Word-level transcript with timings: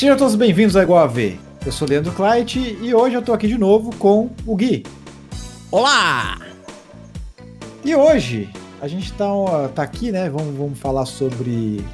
Sejam 0.00 0.16
todos 0.16 0.34
bem-vindos 0.34 0.74
ao 0.76 0.82
Igual 0.82 1.04
a 1.04 1.06
V. 1.06 1.38
Eu 1.66 1.70
sou 1.70 1.86
Leandro 1.86 2.10
Kleit 2.12 2.58
e 2.58 2.94
hoje 2.94 3.16
eu 3.16 3.20
tô 3.20 3.34
aqui 3.34 3.46
de 3.46 3.58
novo 3.58 3.94
com 3.96 4.30
o 4.46 4.56
Gui. 4.56 4.82
Olá! 5.70 6.38
E 7.84 7.94
hoje 7.94 8.48
a 8.80 8.88
gente 8.88 9.12
tá, 9.12 9.26
tá 9.74 9.82
aqui, 9.82 10.10
né? 10.10 10.30
Vamos, 10.30 10.56
vamos 10.56 10.78
falar 10.78 11.04
sobre 11.04 11.84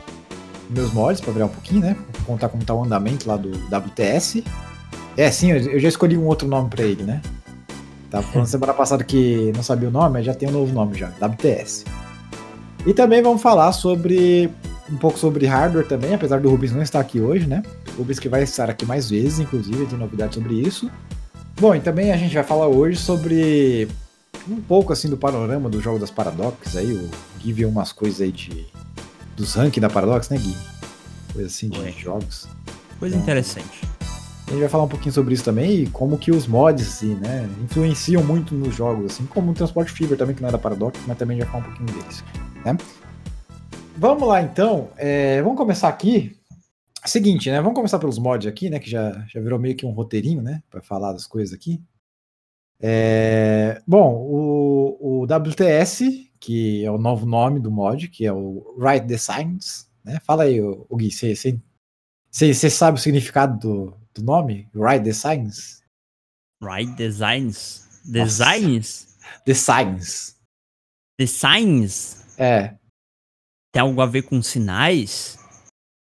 meus 0.71 0.93
mods 0.93 1.21
para 1.21 1.33
virar 1.33 1.47
um 1.47 1.49
pouquinho, 1.49 1.81
né? 1.81 1.97
Contar 2.25 2.49
como 2.49 2.65
tá 2.65 2.73
o 2.75 2.85
andamento 2.85 3.29
lá 3.29 3.37
do 3.37 3.51
WTS. 3.51 4.45
É, 5.17 5.29
sim, 5.33 5.51
eu 5.51 5.81
já 5.81 5.89
escolhi 5.89 6.17
um 6.17 6.27
outro 6.27 6.47
nome 6.47 6.71
para 6.71 6.85
ele, 6.85 7.03
né? 7.03 7.21
Tava 8.09 8.23
falando 8.31 8.47
semana 8.47 8.73
passada 8.73 9.03
que 9.03 9.51
não 9.57 9.65
sabia 9.65 9.89
o 9.89 9.93
nome, 9.93 10.13
mas 10.13 10.27
já 10.27 10.33
tem 10.33 10.49
um 10.49 10.53
novo 10.53 10.73
nome 10.73 10.97
já, 10.97 11.09
WTS. 11.21 11.85
E 12.87 12.95
também 12.95 13.21
vamos 13.21 13.43
falar 13.43 13.73
sobre 13.73 14.49
um 14.89 14.97
pouco 14.97 15.19
sobre 15.19 15.45
hardware 15.45 15.89
também, 15.89 16.15
apesar 16.15 16.41
do 16.41 16.49
Rubens 16.49 16.71
não 16.71 16.83
estar 16.83 17.01
aqui 17.01 17.19
hoje, 17.19 17.49
né? 17.49 17.65
O 17.97 18.01
Rubens 18.01 18.19
que 18.19 18.29
vai 18.29 18.43
estar 18.43 18.69
aqui 18.69 18.85
mais 18.85 19.09
vezes, 19.09 19.39
inclusive, 19.39 19.87
tem 19.87 19.99
novidades 19.99 20.35
sobre 20.35 20.55
isso. 20.55 20.91
Bom, 21.59 21.75
e 21.75 21.81
também 21.81 22.13
a 22.13 22.17
gente 22.17 22.35
vai 22.35 22.45
falar 22.45 22.69
hoje 22.69 22.99
sobre 22.99 23.89
um 24.49 24.61
pouco 24.61 24.93
assim 24.93 25.09
do 25.09 25.17
panorama 25.17 25.69
do 25.69 25.81
jogo 25.81 25.99
das 25.99 26.11
Paradox 26.11 26.77
aí, 26.77 26.93
o 26.93 27.11
Gui 27.39 27.53
viu 27.53 27.69
umas 27.69 27.93
coisas 27.93 28.21
aí 28.21 28.31
de 28.31 28.67
dos 29.35 29.55
rankings 29.55 29.81
da 29.81 29.89
Paradox, 29.89 30.29
né, 30.29 30.37
Gui? 30.39 30.55
Coisa 31.33 31.49
assim 31.49 31.69
de 31.69 31.81
Ué. 31.81 31.93
jogos. 31.93 32.47
Coisa 32.99 33.17
então, 33.17 33.25
interessante. 33.25 33.83
A 34.47 34.51
gente 34.51 34.61
vai 34.61 34.69
falar 34.69 34.85
um 34.85 34.89
pouquinho 34.89 35.13
sobre 35.13 35.35
isso 35.35 35.45
também 35.45 35.83
e 35.83 35.87
como 35.89 36.17
que 36.17 36.31
os 36.31 36.47
mods, 36.47 36.87
assim, 36.87 37.15
né, 37.15 37.49
influenciam 37.65 38.23
muito 38.23 38.55
nos 38.55 38.75
jogos, 38.75 39.13
assim, 39.13 39.27
como 39.27 39.51
o 39.51 39.55
Transport 39.55 39.89
Fever 39.89 40.17
também, 40.17 40.37
que 40.37 40.43
não 40.43 40.49
é 40.49 40.53
da 40.53 40.59
Paradox, 40.59 41.01
mas 41.07 41.19
também 41.19 41.39
já 41.39 41.47
falar 41.47 41.59
um 41.59 41.63
pouquinho 41.63 41.99
deles, 41.99 42.23
né? 42.65 42.77
Vamos 43.97 44.29
lá, 44.29 44.43
então. 44.43 44.89
É, 44.97 45.41
vamos 45.43 45.57
começar 45.57 45.89
aqui. 45.89 46.36
Seguinte, 47.07 47.51
né? 47.51 47.61
Vamos 47.61 47.77
começar 47.77 47.99
pelos 47.99 48.19
mods 48.19 48.47
aqui, 48.47 48.69
né? 48.69 48.79
Que 48.79 48.91
já, 48.91 49.13
já 49.27 49.41
virou 49.41 49.59
meio 49.59 49.77
que 49.77 49.87
um 49.87 49.93
roteirinho, 49.93 50.43
né? 50.43 50.63
Para 50.71 50.83
falar 50.83 51.13
das 51.13 51.27
coisas 51.27 51.55
aqui. 51.55 51.83
É, 52.81 53.81
bom, 53.87 54.15
o, 54.15 55.23
o 55.23 55.25
WTS, 55.25 56.31
que 56.39 56.85
é 56.85 56.91
o 56.91 56.99
novo 56.99 57.25
nome 57.25 57.61
do 57.61 57.71
mod, 57.71 58.09
que 58.09 58.27
é 58.27 58.33
o 58.33 58.75
Write 58.79 59.07
Designs, 59.07 59.91
né? 60.05 60.21
Fala 60.21 60.45
aí, 60.45 60.61
o, 60.61 60.85
o 60.89 60.97
Gui, 60.97 61.11
você 61.11 62.71
sabe 62.71 62.99
o 62.99 63.01
significado 63.01 63.59
do, 63.59 63.97
do 64.15 64.23
nome? 64.23 64.69
Write 64.75 65.05
Designs? 65.05 65.83
Write 66.63 66.93
Designs? 66.95 68.03
Designs? 68.05 69.17
Designs. 69.45 70.37
Designs? 71.19 72.39
É. 72.39 72.77
Tem 73.73 73.83
algo 73.83 74.01
a 74.01 74.07
ver 74.07 74.23
com 74.23 74.41
sinais? 74.43 75.39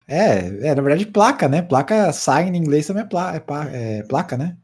É, 0.06 0.68
é 0.68 0.74
na 0.74 0.82
verdade, 0.82 1.06
placa, 1.06 1.48
né? 1.48 1.62
Placa 1.62 2.12
sign 2.12 2.56
em 2.56 2.60
inglês 2.60 2.86
também 2.86 3.02
é, 3.02 3.06
pla 3.06 3.70
é, 3.70 3.98
é 3.98 4.02
placa, 4.02 4.36
né? 4.36 4.56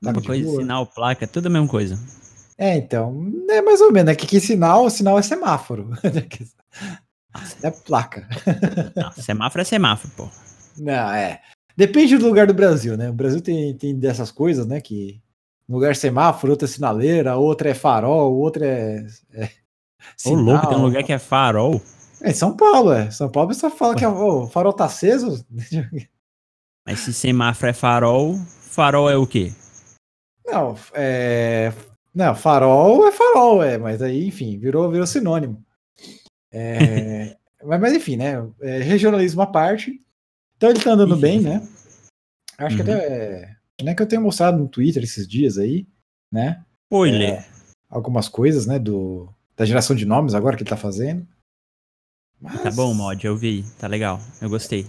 Placa 0.00 0.18
Uma 0.18 0.26
coisa, 0.26 0.50
sinal, 0.50 0.86
placa, 0.86 1.26
tudo 1.26 1.46
a 1.46 1.50
mesma 1.50 1.68
coisa. 1.68 1.98
É, 2.58 2.76
então, 2.76 3.32
é 3.48 3.62
mais 3.62 3.80
ou 3.80 3.92
menos, 3.92 4.06
né? 4.06 4.14
Que, 4.14 4.26
que 4.26 4.40
sinal, 4.40 4.88
sinal 4.90 5.18
é 5.18 5.22
semáforo. 5.22 5.90
é 7.62 7.70
placa. 7.70 8.28
Não, 8.96 9.12
semáforo 9.12 9.62
é 9.62 9.64
semáforo, 9.64 10.12
pô. 10.16 10.28
Não, 10.76 11.12
é. 11.12 11.40
Depende 11.76 12.18
do 12.18 12.26
lugar 12.26 12.46
do 12.46 12.54
Brasil, 12.54 12.96
né? 12.96 13.08
O 13.08 13.14
Brasil 13.14 13.40
tem, 13.40 13.74
tem 13.76 13.98
dessas 13.98 14.30
coisas, 14.30 14.66
né? 14.66 14.80
Que 14.80 15.20
um 15.68 15.74
lugar 15.74 15.92
é 15.92 15.94
semáforo, 15.94 16.52
outra 16.52 16.66
é 16.66 16.70
sinaleira, 16.70 17.36
outra 17.36 17.70
é 17.70 17.74
farol, 17.74 18.34
outra 18.34 18.66
é. 18.66 19.06
é 19.32 19.48
Ô, 20.26 20.34
louco, 20.34 20.66
tem 20.66 20.76
um 20.76 20.82
lugar 20.82 21.02
que 21.02 21.12
é 21.12 21.18
farol. 21.18 21.80
É 22.22 22.32
São 22.32 22.56
Paulo, 22.56 22.92
é. 22.92 23.10
São 23.10 23.28
Paulo 23.28 23.52
você 23.52 23.68
fala 23.68 23.94
Ué. 23.94 23.98
que 23.98 24.06
o 24.06 24.46
farol 24.46 24.72
tá 24.72 24.84
aceso. 24.84 25.44
Mas 26.86 27.00
se 27.00 27.12
semáforo 27.12 27.70
é 27.70 27.72
farol, 27.72 28.36
farol 28.46 29.10
é 29.10 29.16
o 29.16 29.26
quê? 29.26 29.52
Não, 30.46 30.76
é. 30.94 31.72
Não, 32.14 32.34
farol 32.34 33.06
é 33.06 33.12
farol, 33.12 33.62
é, 33.62 33.78
mas 33.78 34.02
aí, 34.02 34.26
enfim, 34.26 34.58
virou, 34.58 34.90
virou 34.90 35.06
sinônimo. 35.06 35.64
É, 36.50 37.36
mas, 37.64 37.80
mas, 37.80 37.92
enfim, 37.94 38.16
né? 38.16 38.46
É, 38.60 38.78
regionalismo 38.78 39.40
à 39.40 39.46
parte. 39.46 40.02
Então 40.56 40.68
ele 40.68 40.80
tá 40.80 40.92
andando 40.92 41.16
bem, 41.16 41.40
né? 41.40 41.66
Acho 42.58 42.76
uhum. 42.76 42.84
que 42.84 42.90
até. 42.90 43.56
Né, 43.82 43.94
que 43.94 44.02
eu 44.02 44.06
tenho 44.06 44.22
mostrado 44.22 44.58
no 44.58 44.68
Twitter 44.68 45.02
esses 45.02 45.26
dias 45.26 45.56
aí, 45.56 45.86
né? 46.30 46.62
Spoiler. 46.84 47.34
É, 47.34 47.46
algumas 47.88 48.28
coisas, 48.28 48.66
né? 48.66 48.78
Do, 48.78 49.32
da 49.56 49.64
geração 49.64 49.96
de 49.96 50.04
nomes 50.04 50.34
agora 50.34 50.56
que 50.56 50.62
ele 50.62 50.70
tá 50.70 50.76
fazendo. 50.76 51.26
Mas... 52.42 52.60
Tá 52.60 52.70
bom, 52.72 52.92
mod, 52.92 53.24
eu 53.24 53.36
vi, 53.36 53.64
tá 53.78 53.86
legal, 53.86 54.20
eu 54.40 54.50
gostei. 54.50 54.84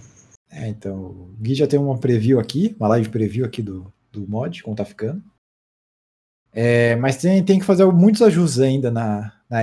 É, 0.50 0.68
então, 0.68 0.96
o 0.96 1.34
Gui 1.40 1.54
já 1.54 1.66
tem 1.66 1.78
uma 1.78 1.96
preview 1.96 2.40
aqui, 2.40 2.74
uma 2.78 2.88
live 2.88 3.08
preview 3.08 3.44
aqui 3.44 3.62
do, 3.62 3.92
do 4.10 4.28
mod, 4.28 4.62
como 4.62 4.76
tá 4.76 4.84
ficando. 4.84 5.22
É, 6.52 6.96
mas 6.96 7.16
tem, 7.16 7.44
tem 7.44 7.58
que 7.58 7.64
fazer 7.64 7.84
muitos 7.86 8.22
ajustes 8.22 8.60
ainda 8.60 8.90
na, 8.90 9.32
na, 9.48 9.60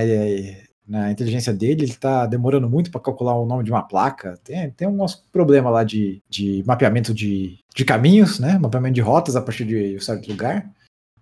na 0.86 1.10
inteligência 1.10 1.52
dele, 1.52 1.84
ele 1.84 1.94
tá 1.94 2.26
demorando 2.26 2.68
muito 2.68 2.90
para 2.90 3.00
calcular 3.00 3.34
o 3.34 3.46
nome 3.46 3.64
de 3.64 3.70
uma 3.70 3.82
placa. 3.82 4.38
Tem, 4.42 4.70
tem 4.70 4.88
um 4.88 4.96
nosso 4.96 5.24
problema 5.30 5.70
lá 5.70 5.84
de, 5.84 6.22
de 6.28 6.62
mapeamento 6.66 7.14
de, 7.14 7.58
de 7.74 7.84
caminhos, 7.84 8.38
né? 8.38 8.58
Mapeamento 8.58 8.94
de 8.94 9.00
rotas 9.00 9.36
a 9.36 9.42
partir 9.42 9.64
de 9.64 9.96
um 9.96 10.00
certo 10.00 10.28
lugar. 10.28 10.70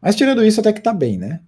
Mas 0.01 0.17
tirando 0.17 0.45
isso, 0.45 0.61
até 0.61 0.73
que 0.73 0.81
tá 0.81 0.93
bem, 0.93 1.19
né? 1.19 1.41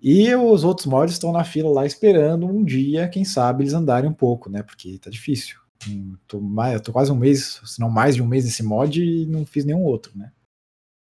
E 0.00 0.34
os 0.34 0.64
outros 0.64 0.86
mods 0.86 1.14
estão 1.14 1.32
na 1.32 1.44
fila 1.44 1.70
lá 1.70 1.86
esperando 1.86 2.46
um 2.46 2.62
dia, 2.62 3.08
quem 3.08 3.24
sabe, 3.24 3.62
eles 3.62 3.72
andarem 3.72 4.08
um 4.08 4.14
pouco, 4.14 4.50
né? 4.50 4.62
Porque 4.62 4.98
tá 4.98 5.10
difícil. 5.10 5.58
Hum, 5.88 6.16
tô, 6.26 6.40
mais, 6.40 6.80
tô 6.80 6.92
quase 6.92 7.10
um 7.10 7.16
mês, 7.16 7.60
se 7.64 7.80
não 7.80 7.90
mais 7.90 8.14
de 8.14 8.22
um 8.22 8.26
mês 8.26 8.44
nesse 8.44 8.62
mod 8.62 9.02
e 9.02 9.26
não 9.26 9.46
fiz 9.46 9.64
nenhum 9.64 9.82
outro, 9.82 10.16
né? 10.16 10.32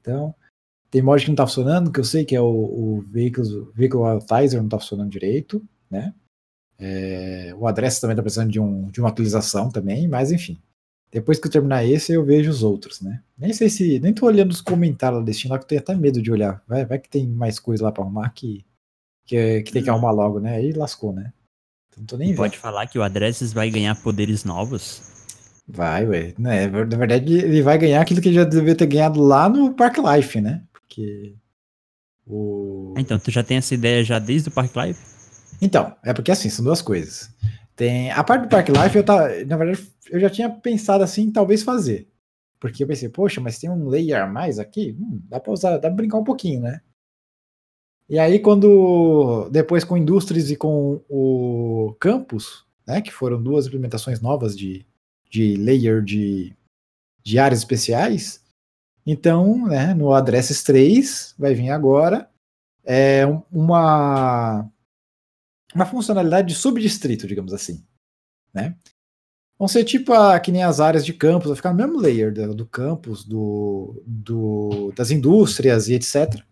Então, 0.01 0.35
tem 0.91 1.03
mod 1.03 1.23
que 1.23 1.31
não 1.31 1.37
tá 1.37 1.47
funcionando, 1.47 1.91
que 1.91 1.99
eu 1.99 2.05
sei 2.05 2.25
que 2.25 2.37
é 2.37 2.41
o, 2.41 2.47
o 2.47 3.01
Vehicle, 3.09 3.43
Vehicle 3.75 3.99
não 4.55 4.69
tá 4.69 4.79
funcionando 4.79 5.11
direito, 5.11 5.61
né? 5.91 6.15
É, 6.79 7.55
o 7.57 7.67
Address 7.67 8.01
também 8.01 8.17
tá 8.17 8.23
precisando 8.23 8.51
de, 8.51 8.61
um, 8.61 8.91
de 8.91 9.01
uma 9.01 9.09
atualização 9.09 9.71
também, 9.71 10.07
mas 10.09 10.31
enfim. 10.33 10.61
Depois 11.11 11.39
que 11.39 11.47
eu 11.47 11.51
terminar 11.51 11.85
esse, 11.85 12.13
eu 12.13 12.25
vejo 12.25 12.51
os 12.51 12.63
outros, 12.65 13.01
né? 13.01 13.23
Nem 13.39 13.53
sei 13.53 13.71
se. 13.71 14.01
Nem 14.01 14.13
tô 14.13 14.27
olhando 14.27 14.51
os 14.51 14.61
comentários 14.61 15.21
lá 15.21 15.25
desse 15.25 15.47
lá, 15.47 15.59
que 15.59 15.65
eu 15.65 15.69
tenho 15.69 15.81
até 15.81 15.95
medo 15.95 16.21
de 16.21 16.31
olhar. 16.31 16.63
Vai, 16.67 16.85
vai 16.85 16.99
que 16.99 17.09
tem 17.09 17.27
mais 17.29 17.61
coisa 17.61 17.85
lá 17.85 17.93
pra 17.93 18.03
arrumar 18.03 18.31
que 18.31 18.65
que, 19.27 19.63
que 19.63 19.73
tem 19.73 19.83
que 19.83 19.91
arrumar 19.91 20.11
logo, 20.11 20.41
né? 20.41 20.57
Aí 20.57 20.73
lascou, 20.73 21.13
né? 21.13 21.33
Então, 21.89 22.01
não 22.01 22.07
tô 22.07 22.17
nem 22.17 22.35
Pode 22.35 22.59
falar 22.59 22.87
que 22.87 22.99
o 22.99 23.03
Adresses 23.03 23.53
vai 23.53 23.71
ganhar 23.71 23.95
poderes 23.95 24.45
novos? 24.45 25.03
Vai, 25.67 26.07
ué. 26.07 26.35
Né? 26.39 26.67
Na 26.67 26.97
verdade, 26.97 27.33
ele 27.33 27.63
vai 27.63 27.79
ganhar 27.79 28.01
aquilo 28.01 28.21
que 28.21 28.29
ele 28.29 28.37
já 28.37 28.45
devia 28.45 28.75
ter 28.75 28.87
ganhado 28.87 29.21
lá 29.23 29.49
no 29.49 29.73
Park 29.73 29.97
Life, 29.99 30.41
né? 30.41 30.63
Porque. 30.73 31.35
O... 32.27 32.95
Então, 32.99 33.19
tu 33.19 33.31
já 33.31 33.43
tem 33.43 33.59
essa 33.59 33.75
ideia 33.75 34.03
já 34.05 34.19
desde 34.19 34.49
o 34.49 34.53
Park 34.53 34.75
Life? 34.77 35.01
Então, 35.61 35.95
é 36.05 36.13
porque 36.13 36.31
assim, 36.31 36.51
são 36.51 36.65
duas 36.65 36.83
coisas. 36.83 37.31
Tem 37.77 38.11
a 38.11 38.23
parte 38.23 38.43
do 38.43 38.49
Park 38.49 38.69
Life, 38.69 38.97
eu 38.97 39.05
tá, 39.05 39.29
na 39.47 39.57
verdade, 39.57 39.87
eu 40.11 40.21
já 40.21 40.31
tinha 40.31 40.49
pensado 40.49 41.03
assim, 41.03 41.31
talvez 41.31 41.63
fazer. 41.63 42.09
Porque 42.61 42.83
eu 42.83 42.87
pensei, 42.87 43.09
poxa, 43.09 43.41
mas 43.41 43.59
tem 43.59 43.69
um 43.69 43.89
layer 43.89 44.23
a 44.23 44.27
mais 44.27 44.59
aqui? 44.59 44.97
Hum, 44.99 45.21
dá 45.29 45.41
pra 45.41 45.53
usar, 45.53 45.73
dá 45.73 45.81
pra 45.81 45.91
brincar 45.91 46.19
um 46.19 46.25
pouquinho, 46.25 46.61
né? 46.61 46.81
E 48.09 48.19
aí, 48.19 48.39
quando 48.39 49.49
depois 49.51 49.83
com 49.83 49.97
Indústrias 49.97 50.51
e 50.51 50.57
com 50.57 51.01
o 51.09 51.95
Campus, 51.99 52.65
né, 52.87 53.01
que 53.01 53.11
foram 53.11 53.43
duas 53.43 53.67
implementações 53.67 54.21
novas 54.21 54.57
de, 54.57 54.87
de 55.31 55.57
layer 55.57 56.03
de, 56.03 56.55
de 57.23 57.39
áreas 57.39 57.61
especiais, 57.61 58.45
então, 59.07 59.67
né, 59.67 59.95
no 59.95 60.13
Addresses 60.13 60.63
3 60.63 61.35
vai 61.39 61.55
vir 61.55 61.71
agora 61.71 62.29
é, 62.85 63.25
uma, 63.51 64.69
uma 65.75 65.87
funcionalidade 65.87 66.49
de 66.49 66.55
subdistrito, 66.55 67.27
digamos 67.27 67.53
assim. 67.53 67.85
Né? 68.53 68.77
Vão 69.59 69.69
ser 69.69 69.85
tipo 69.85 70.13
a, 70.13 70.39
que 70.39 70.53
nem 70.53 70.63
as 70.63 70.81
áreas 70.81 71.05
de 71.05 71.13
campus, 71.13 71.49
vai 71.49 71.57
ficar 71.57 71.73
no 71.73 71.77
mesmo 71.77 71.99
layer 71.99 72.33
do, 72.33 72.55
do 72.55 72.67
campus, 72.67 73.25
do, 73.25 74.03
do, 74.07 74.93
das 74.93 75.11
indústrias 75.11 75.89
e 75.89 75.95
etc. 75.95 76.43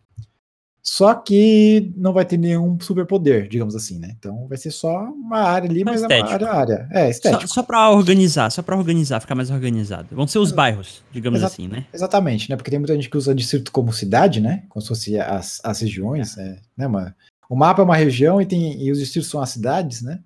Só 0.84 1.14
que 1.14 1.93
não 1.96 2.12
vai 2.12 2.25
ter 2.25 2.37
nenhum 2.37 2.79
superpoder, 2.81 3.46
digamos 3.49 3.76
assim, 3.76 4.00
né? 4.00 4.17
Então 4.19 4.49
vai 4.49 4.58
ser 4.58 4.73
só 4.73 5.05
uma 5.05 5.38
área 5.38 5.70
ali, 5.70 5.84
mas 5.84 6.02
estético. 6.02 6.29
é 6.29 6.37
uma 6.37 6.50
área, 6.50 6.52
área. 6.52 6.88
É, 6.90 7.08
estético. 7.08 7.46
Só, 7.46 7.55
só 7.55 7.62
para 7.62 7.88
organizar, 7.90 8.50
só 8.50 8.62
para 8.62 8.76
organizar, 8.76 9.20
ficar 9.20 9.37
mais 9.37 9.49
organizado. 9.49 10.08
Vão 10.11 10.26
ser 10.26 10.40
os 10.40 10.50
bairros, 10.50 11.00
digamos 11.12 11.38
Exa 11.38 11.46
assim, 11.46 11.69
né? 11.69 11.87
Exatamente, 11.94 12.50
né? 12.50 12.56
Porque 12.56 12.70
tem 12.70 12.81
muita 12.81 12.94
gente 12.94 13.08
que 13.08 13.17
usa 13.17 13.32
distrito 13.32 13.70
como 13.70 13.93
cidade, 13.93 14.40
né? 14.40 14.64
Como 14.69 14.82
se 14.82 14.88
fosse 14.88 15.20
as, 15.20 15.61
as 15.62 15.81
regiões, 15.81 16.37
é, 16.37 16.58
né? 16.76 16.88
Uma, 16.88 17.14
o 17.49 17.55
mapa 17.55 17.81
é 17.81 17.84
uma 17.84 17.96
região 17.96 18.40
e, 18.40 18.46
tem, 18.46 18.82
e 18.82 18.90
os 18.90 18.99
distritos 18.99 19.31
são 19.31 19.40
as 19.40 19.50
cidades, 19.50 20.02
né? 20.02 20.19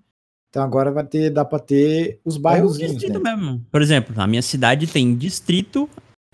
Então 0.48 0.64
agora 0.64 0.90
vai 0.90 1.04
ter, 1.04 1.28
dá 1.28 1.44
para 1.44 1.58
ter 1.58 2.18
os 2.24 2.38
bairros. 2.38 2.80
É 2.80 2.86
distrito 2.86 3.20
né? 3.20 3.36
mesmo. 3.36 3.62
Por 3.70 3.82
exemplo, 3.82 4.18
a 4.18 4.26
minha 4.26 4.40
cidade 4.40 4.86
tem 4.86 5.14
distrito 5.14 5.86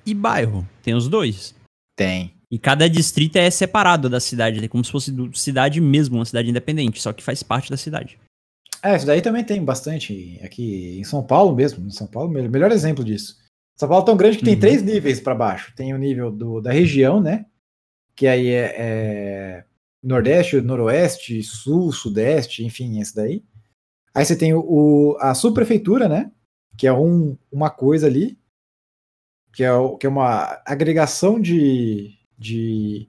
e 0.07 0.15
bairro. 0.15 0.65
Tem 0.81 0.95
os 0.95 1.09
dois. 1.09 1.57
Tem. 1.97 2.33
E 2.53 2.59
cada 2.59 2.87
distrito 2.89 3.37
é 3.37 3.51
separado 3.51 4.11
da 4.11 4.21
cidade, 4.21 4.63
é 4.63 4.69
como 4.69 4.85
se 4.85 4.93
fosse 4.93 5.11
cidade 5.33 5.81
mesmo, 5.81 6.17
uma 6.19 6.25
cidade 6.27 6.51
independente, 6.51 7.01
só 7.01 7.11
que 7.11 7.23
faz 7.23 7.43
parte 7.43 7.71
da 7.71 7.79
cidade. 7.79 8.19
É, 8.83 8.95
isso 8.95 9.07
daí 9.07 9.23
também 9.23 9.43
tem 9.43 9.65
bastante 9.65 10.39
aqui 10.45 10.99
em 10.99 11.05
São 11.05 11.23
Paulo 11.25 11.57
mesmo. 11.57 11.87
Em 11.87 11.91
São 11.91 12.07
Paulo, 12.07 12.29
melhor 12.31 12.71
exemplo 12.71 13.03
disso. 13.03 13.39
São 13.79 13.89
Paulo 13.89 14.03
é 14.03 14.07
tão 14.07 14.17
grande 14.17 14.37
que 14.39 14.45
tem 14.45 14.53
Uhum. 14.55 14.61
três 14.61 14.83
níveis 14.83 15.19
para 15.19 15.35
baixo. 15.35 15.73
Tem 15.75 15.95
o 15.95 15.99
nível 15.99 16.31
do, 16.31 16.61
da 16.61 16.71
região, 16.73 17.21
né? 17.23 17.47
Que 18.15 18.27
aí 18.27 18.49
é, 18.49 18.75
é 18.77 19.65
Nordeste, 20.03 20.61
Noroeste, 20.61 21.43
Sul, 21.43 21.91
Sudeste, 21.91 22.65
enfim, 22.65 23.01
esse 23.01 23.15
daí. 23.15 23.43
Aí 24.15 24.25
você 24.27 24.37
tem 24.37 24.53
o, 24.53 24.61
o- 24.61 25.17
a 25.21 25.35
subprefeitura, 25.35 26.07
né? 26.07 26.31
Que 26.77 26.87
é 26.87 26.93
um, 26.93 27.39
uma 27.51 27.71
coisa 27.71 28.09
ali, 28.09 28.37
que 29.55 29.63
é, 29.65 29.71
que 29.99 30.07
é 30.07 30.09
uma 30.11 30.61
agregação 30.67 31.41
de, 31.41 32.19
de, 32.43 33.09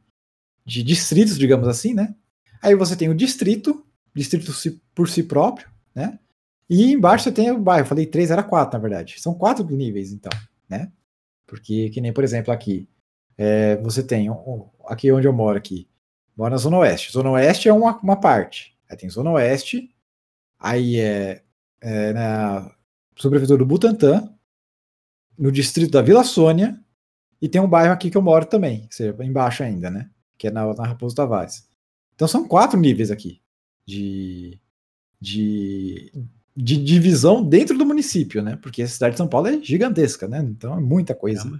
de 0.66 0.84
distritos, 0.84 1.38
digamos 1.38 1.68
assim, 1.68 1.94
né? 1.94 2.16
Aí 2.62 2.76
você 2.76 2.96
tem 2.96 3.10
o 3.10 3.16
distrito, 3.16 3.86
distrito 4.16 4.52
por 4.96 5.10
si 5.10 5.24
próprio, 5.24 5.68
né? 5.94 6.20
E 6.70 6.92
embaixo 6.92 7.26
você 7.26 7.32
tem 7.32 7.52
o 7.52 7.60
bairro. 7.60 7.88
Falei 7.88 8.06
três, 8.06 8.32
era 8.32 8.44
quatro, 8.44 8.78
na 8.78 8.82
verdade. 8.82 9.20
São 9.20 9.34
quatro 9.34 9.66
níveis, 9.66 10.12
então, 10.12 10.32
né? 10.70 10.92
Porque, 11.46 11.90
que 11.90 12.00
nem, 12.00 12.14
por 12.14 12.24
exemplo, 12.24 12.54
aqui, 12.54 12.88
é, 13.38 13.76
você 13.78 14.02
tem, 14.02 14.30
aqui 14.86 15.12
onde 15.12 15.28
eu 15.28 15.34
moro 15.34 15.58
aqui, 15.58 15.88
moro 16.38 16.52
na 16.52 16.58
Zona 16.58 16.78
Oeste. 16.78 17.12
Zona 17.12 17.32
Oeste 17.32 17.68
é 17.68 17.74
uma, 17.74 17.98
uma 18.00 18.16
parte. 18.16 18.78
Aí 18.90 18.96
tem 18.96 19.10
Zona 19.10 19.32
Oeste, 19.32 19.94
aí 20.58 21.00
é, 21.00 21.44
é 21.82 22.14
na 22.14 22.74
subprefeitura 23.18 23.60
do 23.60 23.66
Butantã, 23.66 24.34
no 25.38 25.52
distrito 25.52 25.92
da 25.92 26.02
Vila 26.02 26.24
Sônia, 26.24 26.80
e 27.44 27.50
tem 27.50 27.60
um 27.60 27.68
bairro 27.68 27.92
aqui 27.92 28.10
que 28.10 28.16
eu 28.16 28.22
moro 28.22 28.46
também, 28.46 28.88
seja, 28.90 29.14
embaixo 29.22 29.64
ainda, 29.64 29.90
né? 29.90 30.10
Que 30.38 30.48
é 30.48 30.52
na, 30.52 30.74
na 30.74 30.88
Raposo 30.88 31.14
Tavares. 31.14 31.68
Então 32.16 32.26
são 32.26 32.48
quatro 32.48 32.80
níveis 32.80 33.12
aqui 33.12 33.42
de, 33.86 34.58
de, 35.20 36.10
de 36.56 36.78
divisão 36.82 37.44
dentro 37.44 37.78
do 37.78 37.86
município, 37.86 38.42
né? 38.42 38.58
Porque 38.62 38.82
a 38.82 38.88
cidade 38.88 39.16
de 39.16 39.18
São 39.18 39.28
Paulo 39.28 39.48
é 39.48 39.60
gigantesca, 39.62 40.26
né? 40.26 40.40
Então 40.40 40.78
é 40.78 40.80
muita 40.80 41.14
coisa. 41.14 41.60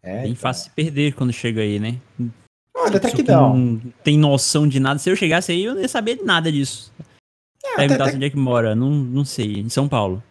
É, 0.00 0.22
Bem 0.22 0.30
então, 0.30 0.42
fácil 0.42 0.64
se 0.64 0.70
perder 0.70 1.14
quando 1.14 1.32
chega 1.32 1.60
aí, 1.60 1.80
né? 1.80 2.00
Olha, 2.72 2.98
até 2.98 3.10
que 3.10 3.24
não. 3.24 3.56
não 3.56 3.92
tem 4.04 4.16
noção 4.16 4.68
de 4.68 4.78
nada. 4.78 5.00
Se 5.00 5.10
eu 5.10 5.16
chegasse 5.16 5.50
aí, 5.50 5.64
eu 5.64 5.74
não 5.74 5.80
ia 5.80 5.88
saber 5.88 6.20
nada 6.22 6.52
disso. 6.52 6.92
É, 7.64 7.76
Perguntasse 7.78 8.10
até- 8.10 8.16
onde 8.16 8.26
é 8.26 8.30
que 8.30 8.36
mora. 8.36 8.76
Não, 8.76 8.90
não 8.90 9.24
sei. 9.24 9.54
Em 9.58 9.68
São 9.68 9.88
Paulo. 9.88 10.22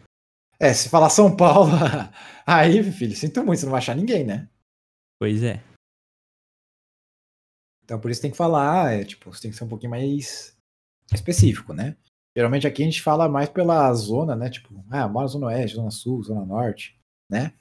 é, 0.57 0.73
se 0.73 0.87
falar 0.87 1.09
São 1.09 1.35
Paulo, 1.35 1.71
aí, 2.47 2.81
filho, 2.93 3.13
sinto 3.13 3.43
muito, 3.43 3.59
você 3.59 3.65
não 3.65 3.71
vai 3.71 3.79
achar 3.79 3.93
ninguém, 3.95 4.23
né? 4.23 4.47
Pois 5.19 5.43
é. 5.43 5.63
Então 7.83 7.99
por 7.99 8.09
isso 8.09 8.21
tem 8.21 8.31
que 8.31 8.37
falar, 8.37 8.93
é, 8.93 9.03
tipo, 9.03 9.31
você 9.31 9.43
tem 9.43 9.51
que 9.51 9.57
ser 9.57 9.63
um 9.63 9.69
pouquinho 9.69 9.91
mais 9.91 10.57
específico, 11.13 11.73
né? 11.73 11.95
Geralmente 12.35 12.67
aqui 12.67 12.81
a 12.81 12.85
gente 12.85 13.01
fala 13.01 13.29
mais 13.29 13.47
pela 13.47 13.93
zona, 13.93 14.35
né? 14.35 14.49
Tipo, 14.49 14.83
ah, 14.89 15.07
mora 15.07 15.25
na 15.25 15.31
Zona 15.31 15.47
Oeste, 15.47 15.77
Zona 15.77 15.91
Sul, 15.91 16.23
Zona 16.23 16.45
Norte, 16.45 16.99
né? 17.29 17.53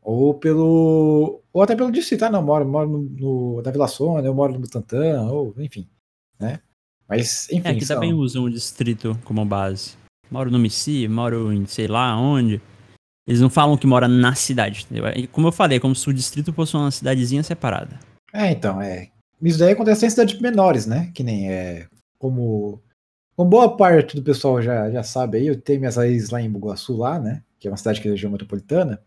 Ou 0.00 0.34
pelo. 0.34 1.42
Ou 1.52 1.62
até 1.62 1.74
pelo 1.74 1.90
distrito, 1.90 2.24
ah, 2.24 2.30
não, 2.30 2.42
moro, 2.42 2.68
moro 2.68 2.88
no, 2.88 2.98
no, 3.02 3.62
na 3.62 3.70
Vila 3.70 3.88
Sônia, 3.88 4.28
eu 4.28 4.34
moro 4.34 4.52
no 4.52 4.60
Butantã, 4.60 5.22
ou 5.22 5.54
enfim, 5.58 5.88
né? 6.38 6.60
Mas, 7.08 7.48
enfim. 7.50 7.68
É, 7.68 7.70
aqui 7.72 7.84
são- 7.84 7.96
também 7.96 8.12
usam 8.12 8.44
o 8.44 8.50
distrito 8.50 9.18
como 9.24 9.44
base. 9.44 9.96
Moro 10.30 10.50
no 10.50 10.58
Missi, 10.58 11.06
moro 11.08 11.52
em 11.52 11.66
sei 11.66 11.86
lá 11.88 12.16
onde. 12.16 12.60
Eles 13.26 13.40
não 13.40 13.50
falam 13.50 13.76
que 13.76 13.86
mora 13.86 14.08
na 14.08 14.34
cidade, 14.34 14.84
entendeu? 14.84 15.06
É, 15.06 15.26
Como 15.28 15.48
eu 15.48 15.52
falei, 15.52 15.78
é 15.78 15.80
como 15.80 15.94
se 15.94 16.08
o 16.08 16.12
distrito 16.12 16.52
fosse 16.52 16.76
uma 16.76 16.90
cidadezinha 16.90 17.42
separada. 17.42 17.98
É, 18.32 18.50
então, 18.50 18.80
é. 18.80 19.08
Isso 19.40 19.58
daí 19.58 19.72
acontece 19.72 20.06
em 20.06 20.10
cidades 20.10 20.40
menores, 20.40 20.86
né? 20.86 21.10
Que 21.14 21.22
nem 21.22 21.50
é. 21.50 21.86
Como. 22.18 22.80
Como 23.34 23.48
boa 23.48 23.76
parte 23.76 24.14
do 24.14 24.22
pessoal 24.22 24.60
já, 24.60 24.90
já 24.90 25.02
sabe 25.02 25.38
aí, 25.38 25.46
eu 25.46 25.58
tenho 25.58 25.80
minhas 25.80 25.96
raízes 25.96 26.30
lá 26.30 26.40
em 26.40 26.50
Bugaçu, 26.50 26.96
lá, 26.96 27.18
né? 27.18 27.42
Que 27.58 27.66
é 27.66 27.70
uma 27.70 27.76
cidade 27.76 28.00
que 28.00 28.06
é 28.06 28.10
região 28.10 28.30
metropolitana. 28.30 29.02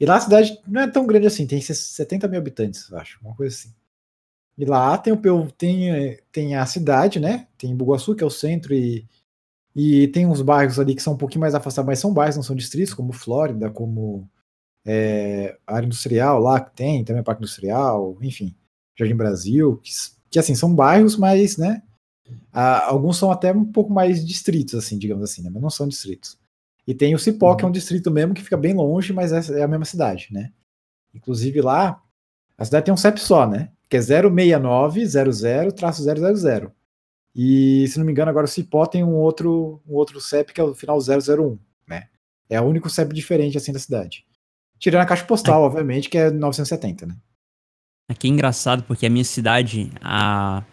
E 0.00 0.06
lá 0.06 0.16
a 0.16 0.20
cidade 0.20 0.58
não 0.66 0.80
é 0.80 0.90
tão 0.90 1.06
grande 1.06 1.26
assim, 1.26 1.46
tem 1.46 1.60
70 1.60 2.28
mil 2.28 2.38
habitantes, 2.38 2.92
acho, 2.92 3.18
uma 3.20 3.34
coisa 3.34 3.54
assim. 3.54 3.74
E 4.56 4.64
lá 4.64 4.96
tem 4.96 5.12
o 5.12 5.52
tem, 5.52 5.90
eh, 5.90 6.20
tem 6.32 6.56
a 6.56 6.64
cidade, 6.66 7.20
né? 7.20 7.46
Tem 7.56 7.76
Bugaçu, 7.76 8.14
que 8.14 8.24
é 8.24 8.26
o 8.26 8.30
centro, 8.30 8.74
e, 8.74 9.06
e 9.80 10.08
tem 10.08 10.26
uns 10.26 10.42
bairros 10.42 10.80
ali 10.80 10.92
que 10.92 11.00
são 11.00 11.12
um 11.12 11.16
pouquinho 11.16 11.42
mais 11.42 11.54
afastados, 11.54 11.86
mas 11.86 12.00
são 12.00 12.12
bairros, 12.12 12.34
não 12.34 12.42
são 12.42 12.56
distritos, 12.56 12.92
como 12.92 13.12
Flórida, 13.12 13.70
como 13.70 14.28
é, 14.84 15.56
a 15.64 15.76
área 15.76 15.86
industrial 15.86 16.40
lá 16.40 16.60
que 16.60 16.74
tem, 16.74 17.04
também 17.04 17.20
a 17.20 17.22
Parque 17.22 17.42
Industrial, 17.42 18.18
enfim. 18.20 18.56
Jardim 18.98 19.14
Brasil, 19.14 19.76
que, 19.76 19.92
que, 20.30 20.38
assim, 20.40 20.56
são 20.56 20.74
bairros, 20.74 21.16
mas, 21.16 21.56
né, 21.56 21.80
ah, 22.52 22.86
alguns 22.86 23.18
são 23.18 23.30
até 23.30 23.52
um 23.52 23.64
pouco 23.64 23.92
mais 23.92 24.26
distritos, 24.26 24.74
assim, 24.74 24.98
digamos 24.98 25.22
assim, 25.22 25.42
né, 25.42 25.50
mas 25.52 25.62
não 25.62 25.70
são 25.70 25.86
distritos. 25.86 26.36
E 26.84 26.92
tem 26.92 27.14
o 27.14 27.18
Cipó, 27.18 27.54
que 27.54 27.64
é 27.64 27.68
um 27.68 27.70
distrito 27.70 28.10
mesmo, 28.10 28.34
que 28.34 28.42
fica 28.42 28.56
bem 28.56 28.74
longe, 28.74 29.12
mas 29.12 29.32
é, 29.32 29.60
é 29.60 29.62
a 29.62 29.68
mesma 29.68 29.84
cidade, 29.84 30.26
né. 30.32 30.52
Inclusive 31.14 31.60
lá, 31.60 32.02
a 32.56 32.64
cidade 32.64 32.86
tem 32.86 32.94
um 32.94 32.96
CEP 32.96 33.20
só, 33.20 33.48
né, 33.48 33.70
que 33.88 33.96
é 33.96 34.00
06900-000. 34.00 36.72
E, 37.34 37.86
se 37.88 37.98
não 37.98 38.04
me 38.04 38.12
engano, 38.12 38.30
agora 38.30 38.46
o 38.46 38.48
Cipó 38.48 38.86
tem 38.86 39.04
um 39.04 39.14
outro, 39.14 39.80
um 39.86 39.94
outro 39.94 40.20
CEP 40.20 40.52
que 40.52 40.60
é 40.60 40.64
o 40.64 40.74
final 40.74 40.98
001, 40.98 41.58
né. 41.86 42.08
É 42.48 42.60
o 42.60 42.64
único 42.64 42.90
CEP 42.90 43.14
diferente, 43.14 43.56
assim, 43.56 43.72
da 43.72 43.78
cidade. 43.78 44.24
Tirando 44.78 45.02
a 45.02 45.06
caixa 45.06 45.24
postal, 45.24 45.62
obviamente, 45.62 46.08
que 46.08 46.18
é 46.18 46.30
970, 46.30 47.06
né. 47.06 47.16
Aqui 48.10 48.26
é 48.26 48.30
engraçado 48.30 48.82
porque 48.84 49.06
a 49.06 49.10
minha 49.10 49.24
cidade, 49.24 49.92
há 50.00 50.64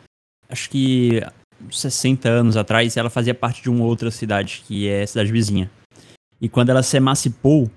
acho 0.50 0.70
que 0.70 1.22
60 1.70 2.30
anos 2.30 2.58
atrás, 2.58 2.96
ela 2.98 3.10
fazia 3.10 3.34
parte 3.34 3.62
de 3.62 3.70
uma 3.70 3.84
outra 3.84 4.12
cidade, 4.12 4.64
que 4.66 4.88
é 4.88 5.04
a 5.04 5.08
cidade 5.08 5.32
vizinha. 5.32 5.70
E 6.40 6.48
quando 6.48 6.70
ela 6.70 6.84
se 6.84 6.98
emancipou, 6.98 7.70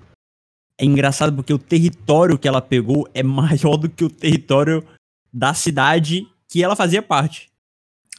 é 0.79 0.85
engraçado 0.85 1.35
porque 1.35 1.53
o 1.53 1.59
território 1.59 2.39
que 2.39 2.47
ela 2.47 2.63
pegou 2.63 3.09
é 3.13 3.23
maior 3.25 3.77
do 3.77 3.89
que 3.89 4.05
o 4.05 4.11
território 4.11 4.87
da 5.33 5.55
cidade 5.55 6.27
que 6.49 6.63
ela 6.63 6.77
fazia 6.77 7.03
parte. 7.03 7.48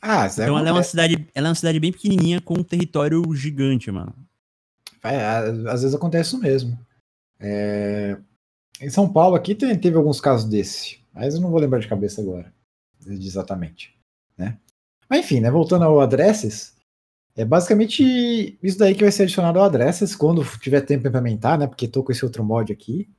Ah, 0.01 0.27
isso 0.27 0.41
Então 0.41 0.57
ela 0.57 0.69
é 0.69 0.71
uma 0.71 0.83
cidade, 0.83 1.27
ela 1.35 1.47
é 1.47 1.49
uma 1.49 1.55
cidade 1.55 1.79
bem 1.79 1.91
pequenininha 1.91 2.39
com 2.41 2.53
um 2.55 2.63
território 2.63 3.21
gigante, 3.35 3.91
mano. 3.91 4.13
É, 5.03 5.25
às 5.69 5.81
vezes 5.81 5.93
acontece 5.95 6.29
isso 6.29 6.39
mesmo. 6.39 6.77
É, 7.39 8.17
Em 8.81 8.89
São 8.89 9.11
Paulo 9.11 9.35
aqui 9.35 9.53
tem- 9.55 9.77
teve 9.77 9.97
alguns 9.97 10.21
casos 10.21 10.49
desse, 10.49 10.99
mas 11.13 11.35
eu 11.35 11.41
não 11.41 11.49
vou 11.51 11.59
lembrar 11.59 11.79
de 11.79 11.87
cabeça 11.87 12.21
agora, 12.21 12.53
exatamente, 13.05 13.93
né? 14.37 14.57
Mas 15.09 15.19
enfim, 15.25 15.39
né, 15.41 15.51
voltando 15.51 15.83
ao 15.83 15.99
Addresses, 15.99 16.75
é 17.35 17.43
basicamente 17.43 18.57
isso 18.63 18.77
daí 18.77 18.95
que 18.95 19.03
vai 19.03 19.11
ser 19.11 19.23
adicionado 19.23 19.59
ao 19.59 19.65
Addresses 19.65 20.15
quando 20.15 20.43
tiver 20.59 20.81
tempo 20.81 21.01
para 21.01 21.09
implementar, 21.09 21.57
né? 21.59 21.67
Porque 21.67 21.87
tô 21.89 22.03
com 22.03 22.11
esse 22.13 22.23
outro 22.23 22.43
mod 22.43 22.71
aqui. 22.71 23.09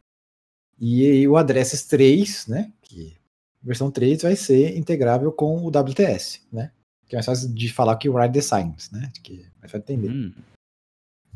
E 0.79 1.27
o 1.29 1.37
Addresses 1.37 1.85
3, 1.87 2.47
né, 2.47 2.73
que 2.81 3.17
versão 3.63 3.91
3 3.91 4.23
vai 4.23 4.37
ser 4.37 4.77
integrável 4.77 5.31
com 5.33 5.63
o 5.65 5.69
WTS, 5.69 6.43
né? 6.53 6.73
Que 7.07 7.15
é 7.15 7.19
mais 7.19 7.27
fácil 7.27 7.53
de 7.53 7.73
falar 7.73 7.97
que 7.97 8.09
o 8.09 8.17
Ride 8.17 8.33
Designs, 8.35 8.91
né? 8.91 9.11
Que 9.23 9.47
é 9.63 9.69
fácil 9.69 9.85
de 9.87 9.93
entender. 9.93 10.09
Hum, 10.11 10.33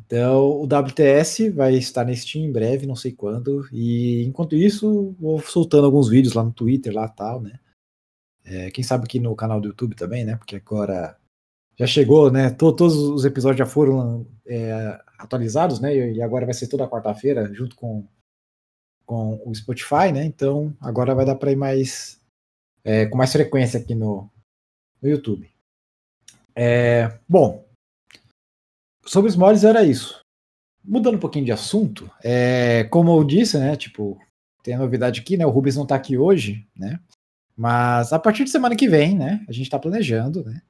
Então, 0.06 0.42
o 0.60 0.64
WTS 0.66 1.48
vai 1.50 1.74
estar 1.74 2.04
na 2.04 2.14
Steam 2.14 2.44
em 2.44 2.52
breve, 2.52 2.86
não 2.86 2.94
sei 2.96 3.12
quando. 3.12 3.66
E 3.72 4.22
enquanto 4.24 4.54
isso, 4.54 5.14
vou 5.18 5.40
soltando 5.40 5.86
alguns 5.86 6.08
vídeos 6.08 6.34
lá 6.34 6.42
no 6.44 6.52
Twitter, 6.52 6.92
lá 6.94 7.08
tal, 7.08 7.40
né? 7.40 7.58
É, 8.44 8.70
quem 8.70 8.84
sabe 8.84 9.04
aqui 9.04 9.18
no 9.18 9.34
canal 9.34 9.60
do 9.60 9.68
YouTube 9.68 9.94
também, 9.96 10.24
né? 10.24 10.36
Porque 10.36 10.56
agora 10.56 11.16
já 11.78 11.86
chegou, 11.86 12.30
né? 12.30 12.50
to- 12.50 12.72
todos 12.74 12.94
os 12.96 13.24
episódios 13.24 13.58
já 13.58 13.66
foram 13.66 14.26
é, 14.46 15.00
atualizados, 15.18 15.80
né? 15.80 15.96
E 16.12 16.20
agora 16.22 16.44
vai 16.44 16.54
ser 16.54 16.68
toda 16.68 16.86
quarta-feira, 16.86 17.52
junto 17.54 17.74
com, 17.74 18.06
com 19.06 19.40
o 19.44 19.54
Spotify, 19.54 20.12
né? 20.12 20.24
Então, 20.24 20.74
agora 20.80 21.14
vai 21.14 21.24
dar 21.24 21.34
para 21.34 21.52
ir 21.52 21.56
mais 21.56 22.20
é, 22.82 23.06
com 23.06 23.16
mais 23.16 23.32
frequência 23.32 23.80
aqui 23.80 23.94
no, 23.94 24.30
no 25.00 25.08
YouTube. 25.08 25.50
É, 26.54 27.18
bom, 27.28 27.64
sobre 29.04 29.28
os 29.28 29.36
mods 29.36 29.64
era 29.64 29.82
isso. 29.82 30.20
Mudando 30.84 31.16
um 31.16 31.20
pouquinho 31.20 31.44
de 31.46 31.52
assunto, 31.52 32.10
é, 32.22 32.84
como 32.84 33.16
eu 33.16 33.24
disse, 33.24 33.58
né? 33.58 33.74
Tipo, 33.74 34.20
tem 34.62 34.74
a 34.74 34.78
novidade 34.78 35.20
aqui, 35.20 35.36
né? 35.36 35.46
O 35.46 35.50
Rubens 35.50 35.76
não 35.76 35.86
tá 35.86 35.94
aqui 35.94 36.16
hoje, 36.16 36.66
né? 36.76 37.00
Mas 37.56 38.12
a 38.12 38.18
partir 38.18 38.44
de 38.44 38.50
semana 38.50 38.76
que 38.76 38.88
vem, 38.88 39.16
né? 39.16 39.44
A 39.48 39.52
gente 39.52 39.70
tá 39.70 39.78
planejando, 39.78 40.44
né? 40.44 40.60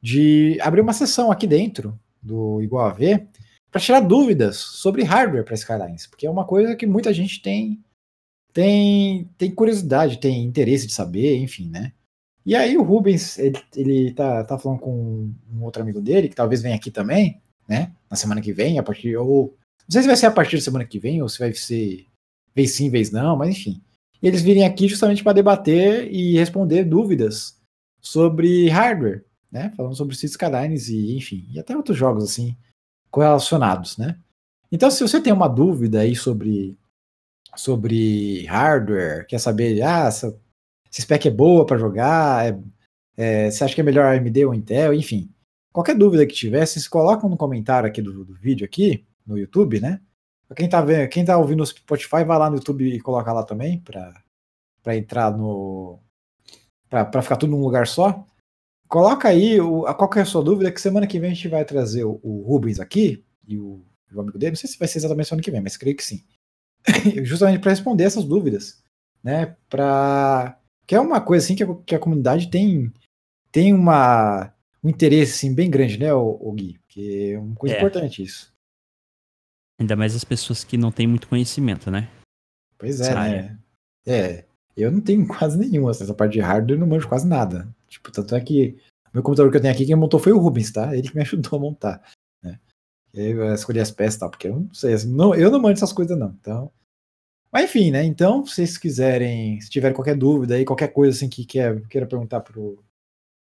De 0.00 0.58
abrir 0.60 0.80
uma 0.80 0.92
sessão 0.92 1.32
aqui 1.32 1.46
dentro 1.46 1.98
do 2.22 2.62
Igual 2.62 2.86
a 2.86 2.92
V 2.92 3.26
para 3.70 3.80
tirar 3.80 4.00
dúvidas 4.00 4.56
sobre 4.56 5.04
hardware 5.04 5.44
para 5.44 5.54
Skylines, 5.54 6.06
porque 6.06 6.26
é 6.26 6.30
uma 6.30 6.44
coisa 6.44 6.74
que 6.74 6.86
muita 6.86 7.12
gente 7.12 7.40
tem 7.40 7.82
tem 8.52 9.30
tem 9.38 9.54
curiosidade, 9.54 10.18
tem 10.18 10.44
interesse 10.44 10.86
de 10.86 10.92
saber, 10.92 11.36
enfim, 11.38 11.68
né? 11.68 11.92
E 12.44 12.56
aí 12.56 12.76
o 12.76 12.82
Rubens, 12.82 13.38
ele, 13.38 13.58
ele 13.76 14.12
tá, 14.14 14.42
tá 14.44 14.58
falando 14.58 14.80
com 14.80 15.32
um 15.52 15.62
outro 15.62 15.82
amigo 15.82 16.00
dele, 16.00 16.28
que 16.28 16.34
talvez 16.34 16.62
venha 16.62 16.74
aqui 16.74 16.90
também, 16.90 17.40
né? 17.68 17.92
Na 18.10 18.16
semana 18.16 18.40
que 18.40 18.52
vem, 18.52 18.78
a 18.78 18.82
partir. 18.82 19.16
Ou. 19.16 19.56
Não 19.86 19.92
sei 19.92 20.02
se 20.02 20.08
vai 20.08 20.16
ser 20.16 20.26
a 20.26 20.30
partir 20.30 20.56
da 20.56 20.62
semana 20.62 20.84
que 20.84 20.98
vem, 20.98 21.22
ou 21.22 21.28
se 21.28 21.38
vai 21.38 21.52
ser 21.52 22.06
vez 22.54 22.72
sim, 22.72 22.90
vez 22.90 23.10
não, 23.10 23.36
mas 23.36 23.50
enfim. 23.50 23.82
E 24.22 24.26
eles 24.26 24.42
virem 24.42 24.64
aqui 24.64 24.88
justamente 24.88 25.22
para 25.22 25.32
debater 25.32 26.12
e 26.12 26.34
responder 26.36 26.84
dúvidas 26.84 27.58
sobre 28.00 28.68
hardware, 28.68 29.24
né? 29.50 29.72
Falando 29.76 29.94
sobre 29.94 30.14
Cities 30.16 30.32
Skylines 30.32 30.88
e, 30.88 31.16
enfim, 31.16 31.46
e 31.52 31.58
até 31.58 31.76
outros 31.76 31.96
jogos 31.96 32.24
assim 32.24 32.56
correlacionados, 33.10 33.98
né? 33.98 34.18
Então, 34.72 34.90
se 34.90 35.02
você 35.02 35.20
tem 35.20 35.32
uma 35.32 35.48
dúvida 35.48 36.00
aí 36.00 36.14
sobre 36.14 36.78
sobre 37.56 38.46
hardware, 38.46 39.26
quer 39.26 39.38
saber, 39.38 39.82
ah, 39.82 40.06
essa, 40.06 40.28
esse 40.90 41.02
spec 41.02 41.26
é 41.26 41.30
boa 41.30 41.66
para 41.66 41.78
jogar, 41.78 42.46
é, 42.46 42.58
é, 43.16 43.50
você 43.50 43.64
acha 43.64 43.74
que 43.74 43.80
é 43.80 43.84
melhor 43.84 44.06
AMD 44.06 44.44
ou 44.44 44.54
Intel, 44.54 44.94
enfim. 44.94 45.30
Qualquer 45.72 45.96
dúvida 45.96 46.26
que 46.26 46.34
tiver, 46.34 46.66
vocês 46.66 46.88
colocam 46.88 47.28
no 47.28 47.36
comentário 47.36 47.88
aqui 47.88 48.02
do, 48.02 48.24
do 48.24 48.34
vídeo 48.34 48.64
aqui, 48.64 49.06
no 49.26 49.38
YouTube, 49.38 49.80
né? 49.80 50.00
Pra 50.48 50.56
quem 50.56 50.68
tá 50.68 50.80
vendo, 50.80 51.08
quem 51.08 51.24
tá 51.24 51.36
ouvindo 51.38 51.58
no 51.58 51.66
Spotify, 51.66 52.24
vai 52.24 52.38
lá 52.38 52.50
no 52.50 52.56
YouTube 52.56 52.84
e 52.84 53.00
coloca 53.00 53.32
lá 53.32 53.44
também, 53.44 53.80
para 53.80 54.96
entrar 54.96 55.36
no. 55.36 56.00
para 56.88 57.22
ficar 57.22 57.36
tudo 57.36 57.50
num 57.50 57.62
lugar 57.62 57.86
só. 57.86 58.24
Coloca 58.90 59.28
aí 59.28 59.60
o, 59.60 59.86
a, 59.86 59.94
qual 59.94 60.10
é 60.16 60.20
a 60.20 60.24
sua 60.24 60.42
dúvida, 60.42 60.72
que 60.72 60.80
semana 60.80 61.06
que 61.06 61.20
vem 61.20 61.30
a 61.30 61.34
gente 61.34 61.46
vai 61.46 61.64
trazer 61.64 62.02
o, 62.02 62.18
o 62.24 62.42
Rubens 62.42 62.80
aqui 62.80 63.24
e 63.46 63.56
o, 63.56 63.86
o, 64.12 64.20
amigo 64.20 64.36
dele. 64.36 64.50
Não 64.50 64.56
sei 64.56 64.68
se 64.68 64.76
vai 64.76 64.88
ser 64.88 64.98
exatamente 64.98 65.28
semana 65.28 65.44
que 65.44 65.50
vem, 65.50 65.60
mas 65.60 65.76
creio 65.76 65.96
que 65.96 66.04
sim. 66.04 66.24
Justamente 67.22 67.60
para 67.60 67.70
responder 67.70 68.02
essas 68.02 68.24
dúvidas, 68.24 68.82
né? 69.22 69.54
Para 69.68 70.58
que 70.88 70.96
é 70.96 71.00
uma 71.00 71.20
coisa 71.20 71.44
assim 71.44 71.54
que 71.54 71.62
a, 71.62 71.74
que 71.86 71.94
a 71.94 72.00
comunidade 72.00 72.50
tem 72.50 72.92
tem 73.52 73.72
uma 73.72 74.52
um 74.82 74.88
interesse 74.88 75.34
assim, 75.34 75.54
bem 75.54 75.70
grande, 75.70 75.96
né, 75.96 76.12
o, 76.12 76.38
o 76.40 76.52
Gui? 76.52 76.80
Que 76.88 77.32
é 77.32 77.38
uma 77.38 77.54
coisa 77.54 77.76
é. 77.76 77.78
importante 77.78 78.24
isso. 78.24 78.52
Ainda 79.78 79.94
mais 79.94 80.16
as 80.16 80.24
pessoas 80.24 80.64
que 80.64 80.76
não 80.76 80.90
têm 80.90 81.06
muito 81.06 81.28
conhecimento, 81.28 81.92
né? 81.92 82.10
Pois 82.76 83.00
é, 83.00 83.14
né? 83.14 83.58
É. 84.04 84.44
Eu 84.76 84.90
não 84.90 85.00
tenho 85.00 85.24
quase 85.28 85.56
nenhum, 85.56 85.86
assim, 85.86 86.02
essa 86.02 86.14
parte 86.14 86.32
de 86.32 86.40
hardware 86.40 86.76
eu 86.76 86.80
não 86.80 86.88
manjo 86.88 87.08
quase 87.08 87.28
nada. 87.28 87.72
Tipo, 87.90 88.12
tanto 88.12 88.34
é 88.34 88.40
que 88.40 88.78
meu 89.12 89.22
computador 89.22 89.50
que 89.50 89.56
eu 89.56 89.60
tenho 89.60 89.74
aqui, 89.74 89.84
quem 89.84 89.96
montou 89.96 90.20
foi 90.20 90.32
o 90.32 90.38
Rubens, 90.38 90.70
tá? 90.70 90.96
Ele 90.96 91.08
que 91.08 91.14
me 91.14 91.22
ajudou 91.22 91.58
a 91.58 91.60
montar. 91.60 92.02
Né? 92.42 92.58
Eu 93.12 93.52
escolhi 93.52 93.80
as 93.80 93.90
peças 93.90 94.14
e 94.14 94.18
tal, 94.20 94.30
porque 94.30 94.48
eu 94.48 94.60
não 94.60 94.74
sei, 94.74 94.94
assim, 94.94 95.12
não, 95.12 95.34
eu 95.34 95.50
não 95.50 95.60
manjo 95.60 95.74
essas 95.74 95.92
coisas, 95.92 96.16
não. 96.16 96.30
Então. 96.40 96.70
Mas 97.52 97.64
enfim, 97.64 97.90
né? 97.90 98.04
Então, 98.04 98.46
se 98.46 98.54
vocês 98.54 98.78
quiserem, 98.78 99.60
se 99.60 99.68
tiverem 99.68 99.94
qualquer 99.94 100.16
dúvida 100.16 100.54
aí, 100.54 100.64
qualquer 100.64 100.88
coisa 100.88 101.16
assim 101.16 101.28
que 101.28 101.44
quer, 101.44 101.84
queira 101.88 102.06
perguntar 102.06 102.40
pro, 102.40 102.82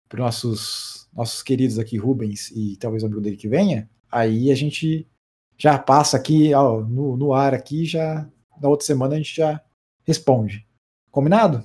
pro 0.09 0.23
nossos, 0.23 1.09
nossos 1.15 1.43
queridos 1.43 1.79
aqui, 1.79 1.97
Rubens, 1.97 2.51
e 2.51 2.77
talvez 2.77 3.03
o 3.03 3.07
amigo 3.07 3.23
dele 3.23 3.37
que 3.37 3.49
venha, 3.49 3.89
aí 4.13 4.51
a 4.51 4.55
gente 4.55 5.09
já 5.57 5.79
passa 5.79 6.19
aqui 6.19 6.53
ó, 6.53 6.83
no, 6.83 7.17
no 7.17 7.33
ar 7.33 7.55
aqui, 7.55 7.87
já 7.87 8.29
na 8.61 8.69
outra 8.69 8.87
semana 8.87 9.15
a 9.15 9.17
gente 9.17 9.35
já 9.35 9.63
responde. 10.05 10.67
Combinado? 11.11 11.65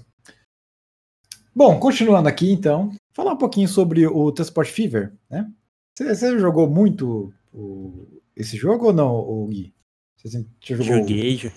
Bom, 1.53 1.77
continuando 1.79 2.29
aqui 2.29 2.49
então, 2.49 2.91
falar 3.13 3.33
um 3.33 3.37
pouquinho 3.37 3.67
sobre 3.67 4.07
o 4.07 4.31
Transport 4.31 4.69
Fever, 4.69 5.11
né? 5.29 5.45
Você, 5.93 6.15
você 6.15 6.39
jogou 6.39 6.69
muito 6.69 7.33
o, 7.53 8.07
esse 8.35 8.55
jogo 8.55 8.85
ou 8.85 8.93
não, 8.93 9.47
Gui? 9.49 9.73
Você 10.15 10.45
jogou... 10.63 10.85
Joguei, 10.85 11.51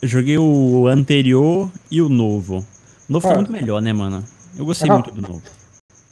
eu 0.00 0.08
joguei 0.08 0.38
o 0.38 0.86
anterior 0.86 1.68
e 1.90 2.00
o 2.00 2.08
novo. 2.08 2.58
O 3.08 3.12
novo 3.12 3.26
ah. 3.26 3.30
tá 3.30 3.36
muito 3.36 3.50
melhor, 3.50 3.82
né, 3.82 3.92
mano? 3.92 4.24
Eu 4.56 4.64
gostei 4.64 4.88
ah. 4.88 4.94
muito 4.94 5.10
do 5.10 5.20
novo. 5.20 5.42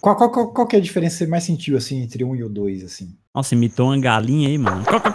Qual, 0.00 0.16
qual, 0.16 0.32
qual, 0.32 0.52
qual 0.52 0.66
que 0.66 0.74
é 0.74 0.80
a 0.80 0.82
diferença 0.82 1.18
que 1.18 1.24
você 1.24 1.30
mais 1.30 1.44
sentiu, 1.44 1.76
assim, 1.76 2.02
entre 2.02 2.24
um 2.24 2.34
e 2.34 2.42
o 2.42 2.48
dois, 2.48 2.82
assim? 2.82 3.16
Nossa, 3.32 3.54
imitou 3.54 3.86
uma 3.86 3.98
galinha 3.98 4.48
aí, 4.48 4.58
mano. 4.58 4.84
Qual, 4.84 5.00
qual, 5.00 5.14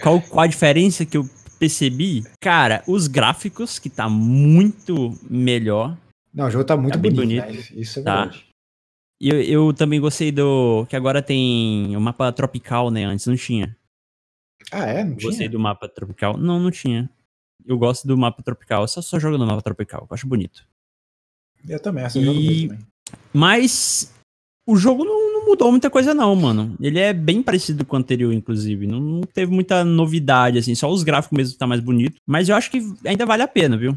qual, 0.00 0.20
qual 0.20 0.44
a 0.44 0.46
diferença 0.46 1.06
que 1.06 1.16
eu 1.16 1.26
percebi, 1.62 2.24
cara, 2.40 2.82
os 2.88 3.06
gráficos, 3.06 3.78
que 3.78 3.88
tá 3.88 4.08
muito 4.08 5.16
melhor. 5.30 5.96
Não, 6.34 6.48
o 6.48 6.50
jogo 6.50 6.64
tá 6.64 6.76
muito 6.76 6.94
tá 6.94 6.98
bonito, 6.98 7.20
bonito. 7.20 7.46
Né? 7.46 7.80
Isso 7.80 8.00
é 8.00 8.02
tá. 8.02 8.22
verdade. 8.22 8.46
E 9.20 9.28
eu, 9.28 9.40
eu 9.40 9.72
também 9.72 10.00
gostei 10.00 10.32
do. 10.32 10.84
Que 10.86 10.96
agora 10.96 11.22
tem 11.22 11.96
o 11.96 12.00
mapa 12.00 12.32
tropical, 12.32 12.90
né? 12.90 13.04
Antes 13.04 13.26
não 13.28 13.36
tinha. 13.36 13.76
Ah, 14.72 14.86
é? 14.86 15.04
Não 15.04 15.14
tinha? 15.14 15.30
Gostei 15.30 15.48
do 15.48 15.60
mapa 15.60 15.88
tropical. 15.88 16.36
Não, 16.36 16.58
não 16.58 16.72
tinha. 16.72 17.08
Eu 17.64 17.78
gosto 17.78 18.08
do 18.08 18.18
mapa 18.18 18.42
tropical. 18.42 18.82
Eu 18.82 18.88
só, 18.88 19.00
só 19.00 19.20
jogo 19.20 19.38
no 19.38 19.46
mapa 19.46 19.62
tropical. 19.62 20.04
Eu 20.10 20.14
acho 20.14 20.26
bonito. 20.26 20.66
Eu 21.68 21.80
também, 21.80 22.02
assim, 22.02 22.22
e... 22.22 22.66
também. 22.66 22.86
Mas 23.32 24.12
o 24.66 24.74
jogo 24.74 25.04
não, 25.04 25.31
mudou 25.44 25.70
muita 25.70 25.90
coisa, 25.90 26.14
não, 26.14 26.34
mano. 26.34 26.76
Ele 26.80 26.98
é 26.98 27.12
bem 27.12 27.42
parecido 27.42 27.84
com 27.84 27.96
o 27.96 27.98
anterior, 27.98 28.32
inclusive. 28.32 28.86
Não, 28.86 29.00
não 29.00 29.20
teve 29.22 29.52
muita 29.52 29.84
novidade, 29.84 30.58
assim. 30.58 30.74
Só 30.74 30.90
os 30.90 31.02
gráficos 31.02 31.36
mesmo 31.36 31.58
tá 31.58 31.66
mais 31.66 31.80
bonito. 31.80 32.20
Mas 32.26 32.48
eu 32.48 32.56
acho 32.56 32.70
que 32.70 32.80
ainda 33.04 33.26
vale 33.26 33.42
a 33.42 33.48
pena, 33.48 33.76
viu? 33.76 33.96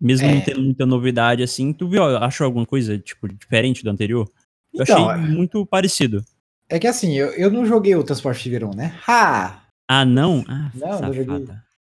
Mesmo 0.00 0.26
é. 0.26 0.34
não 0.34 0.40
tendo 0.40 0.62
muita 0.62 0.86
novidade, 0.86 1.42
assim. 1.42 1.72
Tu 1.72 1.88
viu, 1.88 2.04
achou 2.04 2.44
alguma 2.44 2.64
coisa, 2.64 2.98
tipo, 2.98 3.28
diferente 3.28 3.82
do 3.82 3.90
anterior? 3.90 4.28
Eu 4.72 4.82
então, 4.82 5.08
achei 5.08 5.24
é. 5.24 5.28
muito 5.28 5.66
parecido. 5.66 6.24
É 6.68 6.78
que 6.78 6.86
assim, 6.86 7.14
eu, 7.14 7.28
eu 7.28 7.50
não 7.50 7.64
joguei 7.64 7.96
o 7.96 8.04
Transport 8.04 8.38
Fever 8.38 8.64
1, 8.64 8.74
né? 8.74 8.98
Ha! 9.06 9.62
Ah, 9.88 10.04
não? 10.04 10.44
Ah, 10.46 10.70
não, 10.74 11.00
não 11.00 11.12
joguei. 11.14 11.46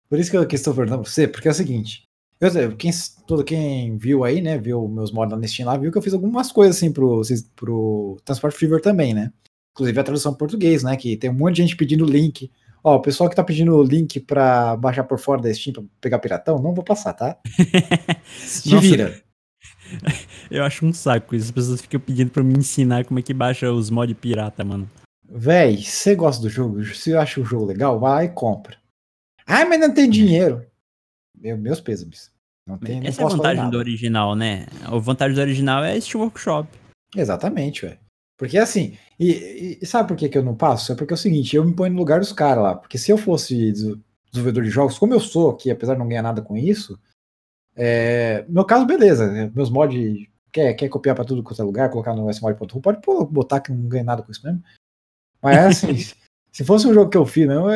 Por 0.08 0.18
isso 0.18 0.30
que 0.30 0.36
eu 0.36 0.42
estou 0.42 0.74
perguntando 0.74 1.02
pra 1.02 1.10
você, 1.10 1.28
porque 1.28 1.46
é 1.46 1.50
o 1.50 1.54
seguinte. 1.54 2.02
Eu, 2.40 2.76
quem, 2.76 2.90
todo 3.26 3.44
quem 3.44 3.96
viu 3.96 4.24
aí, 4.24 4.40
né, 4.40 4.58
viu 4.58 4.86
meus 4.88 5.12
mods 5.12 5.38
na 5.38 5.46
Steam 5.46 5.66
lá, 5.66 5.76
viu 5.76 5.90
que 5.90 5.96
eu 5.96 6.02
fiz 6.02 6.12
algumas 6.12 6.52
coisas 6.52 6.76
assim 6.76 6.92
pro, 6.92 7.22
pro 7.56 8.16
Transport 8.24 8.54
Fever 8.54 8.80
também, 8.80 9.14
né? 9.14 9.32
Inclusive 9.72 9.98
a 9.98 10.04
tradução 10.04 10.32
em 10.32 10.36
português, 10.36 10.82
né? 10.82 10.96
Que 10.96 11.16
tem 11.16 11.30
um 11.30 11.34
monte 11.34 11.56
de 11.56 11.62
gente 11.62 11.76
pedindo 11.76 12.04
link. 12.04 12.50
Ó, 12.82 12.96
o 12.96 13.00
pessoal 13.00 13.30
que 13.30 13.36
tá 13.36 13.42
pedindo 13.42 13.82
link 13.82 14.20
pra 14.20 14.76
baixar 14.76 15.04
por 15.04 15.18
fora 15.18 15.40
da 15.40 15.52
Steam 15.52 15.72
pra 15.72 15.82
pegar 16.00 16.18
piratão, 16.18 16.60
não 16.60 16.74
vou 16.74 16.84
passar, 16.84 17.14
tá? 17.14 17.38
Se 18.36 18.76
vira. 18.78 19.20
Eu 20.50 20.64
acho 20.64 20.84
um 20.84 20.92
saco 20.92 21.34
isso. 21.34 21.46
As 21.46 21.50
pessoas 21.50 21.80
ficam 21.80 22.00
pedindo 22.00 22.30
pra 22.30 22.42
me 22.42 22.54
ensinar 22.56 23.04
como 23.04 23.18
é 23.18 23.22
que 23.22 23.34
baixa 23.34 23.72
os 23.72 23.90
mods 23.90 24.16
pirata, 24.20 24.64
mano. 24.64 24.88
Véi, 25.28 25.82
você 25.82 26.14
gosta 26.14 26.42
do 26.42 26.48
jogo? 26.48 26.84
Se 26.84 27.16
acha 27.16 27.40
o 27.40 27.44
jogo 27.44 27.64
legal, 27.64 27.98
vai 27.98 28.26
e 28.26 28.28
compra. 28.28 28.76
Ai, 29.46 29.64
mas 29.64 29.80
não 29.80 29.92
tem 29.92 30.08
dinheiro. 30.08 30.64
Meu, 31.44 31.58
meus 31.58 31.78
pêsames. 31.78 32.32
Não 32.66 32.78
tem, 32.78 33.06
Essa 33.06 33.20
é 33.20 33.24
a 33.26 33.28
vantagem 33.28 33.68
do 33.68 33.76
original, 33.76 34.34
né? 34.34 34.66
A 34.82 34.96
vantagem 34.96 35.34
do 35.34 35.40
original 35.42 35.84
é 35.84 35.94
este 35.94 36.16
workshop. 36.16 36.66
Exatamente, 37.14 37.82
velho. 37.82 37.98
Porque 38.38 38.56
assim, 38.56 38.96
e, 39.20 39.78
e, 39.80 39.86
sabe 39.86 40.08
por 40.08 40.16
que, 40.16 40.30
que 40.30 40.38
eu 40.38 40.42
não 40.42 40.56
passo? 40.56 40.90
É 40.90 40.96
porque 40.96 41.12
é 41.12 41.16
o 41.16 41.18
seguinte, 41.18 41.54
eu 41.54 41.62
me 41.62 41.74
ponho 41.74 41.92
no 41.92 41.98
lugar 41.98 42.18
dos 42.18 42.32
caras 42.32 42.64
lá. 42.64 42.74
Porque 42.74 42.96
se 42.96 43.12
eu 43.12 43.18
fosse 43.18 43.70
desenvolvedor 43.70 44.64
de 44.64 44.70
jogos, 44.70 44.98
como 44.98 45.12
eu 45.12 45.20
sou, 45.20 45.54
que 45.54 45.70
apesar 45.70 45.92
de 45.92 45.98
não 45.98 46.08
ganhar 46.08 46.22
nada 46.22 46.40
com 46.40 46.56
isso, 46.56 46.98
é, 47.76 48.46
meu 48.48 48.64
caso, 48.64 48.86
beleza. 48.86 49.30
Né? 49.30 49.52
Meus 49.54 49.68
mods 49.68 50.26
quer, 50.50 50.72
quer 50.72 50.88
copiar 50.88 51.14
para 51.14 51.26
tudo 51.26 51.42
quanto 51.42 51.60
é 51.60 51.64
lugar, 51.64 51.90
colocar 51.90 52.14
no 52.14 52.30
smod.ru, 52.30 52.80
pode 52.80 53.00
botar 53.30 53.60
que 53.60 53.70
não 53.70 53.86
ganha 53.86 54.04
nada 54.04 54.22
com 54.22 54.32
isso 54.32 54.44
mesmo. 54.44 54.62
Mas 55.42 55.58
assim, 55.58 55.94
se 56.50 56.64
fosse 56.64 56.86
um 56.86 56.94
jogo 56.94 57.10
que 57.10 57.18
eu 57.18 57.26
fiz, 57.26 57.46
eu, 57.46 57.70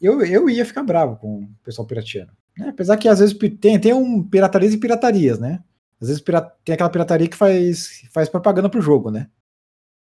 eu, 0.00 0.24
eu 0.24 0.48
ia 0.48 0.64
ficar 0.64 0.82
bravo 0.82 1.16
com 1.16 1.42
o 1.42 1.48
pessoal 1.62 1.86
pirateando. 1.86 2.32
É, 2.58 2.68
apesar 2.68 2.96
que 2.96 3.08
às 3.08 3.18
vezes 3.18 3.36
tem, 3.60 3.78
tem 3.78 3.92
um 3.92 4.22
piratarias 4.22 4.74
e 4.74 4.78
piratarias, 4.78 5.38
né? 5.38 5.62
Às 6.00 6.08
vezes 6.08 6.22
tem 6.64 6.74
aquela 6.74 6.90
pirataria 6.90 7.28
que 7.28 7.36
faz, 7.36 8.02
faz 8.12 8.28
propaganda 8.28 8.68
pro 8.68 8.80
jogo, 8.80 9.10
né? 9.10 9.28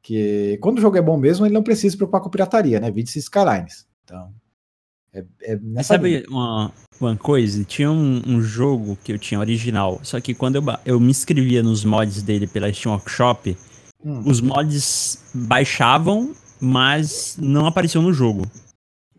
Que 0.01 0.57
quando 0.61 0.79
o 0.79 0.81
jogo 0.81 0.97
é 0.97 1.01
bom 1.01 1.17
mesmo, 1.17 1.45
ele 1.45 1.53
não 1.53 1.63
precisa 1.63 1.91
se 1.91 1.97
preocupar 1.97 2.21
com 2.21 2.29
pirataria, 2.29 2.79
né? 2.79 2.89
Vídeo 2.89 3.17
Skylines. 3.17 3.85
Então. 4.03 4.33
É, 5.13 5.25
é 5.41 5.55
nessa 5.57 5.95
Sabe 5.95 6.23
uma, 6.29 6.71
uma 6.99 7.17
coisa? 7.17 7.63
Tinha 7.65 7.91
um, 7.91 8.21
um, 8.25 8.41
jogo 8.41 8.97
que 9.03 9.11
eu 9.11 9.19
tinha 9.19 9.39
original, 9.39 9.99
só 10.03 10.21
que 10.21 10.33
quando 10.33 10.55
eu, 10.55 10.63
eu 10.85 10.99
me 10.99 11.11
inscrevia 11.11 11.61
nos 11.61 11.83
mods 11.83 12.23
dele 12.23 12.47
pela 12.47 12.71
Steam 12.71 12.93
Workshop, 12.93 13.57
hum. 14.03 14.23
os 14.25 14.39
mods 14.39 15.21
baixavam, 15.33 16.33
mas 16.61 17.37
não 17.37 17.65
apareciam 17.65 18.01
no 18.01 18.13
jogo. 18.13 18.49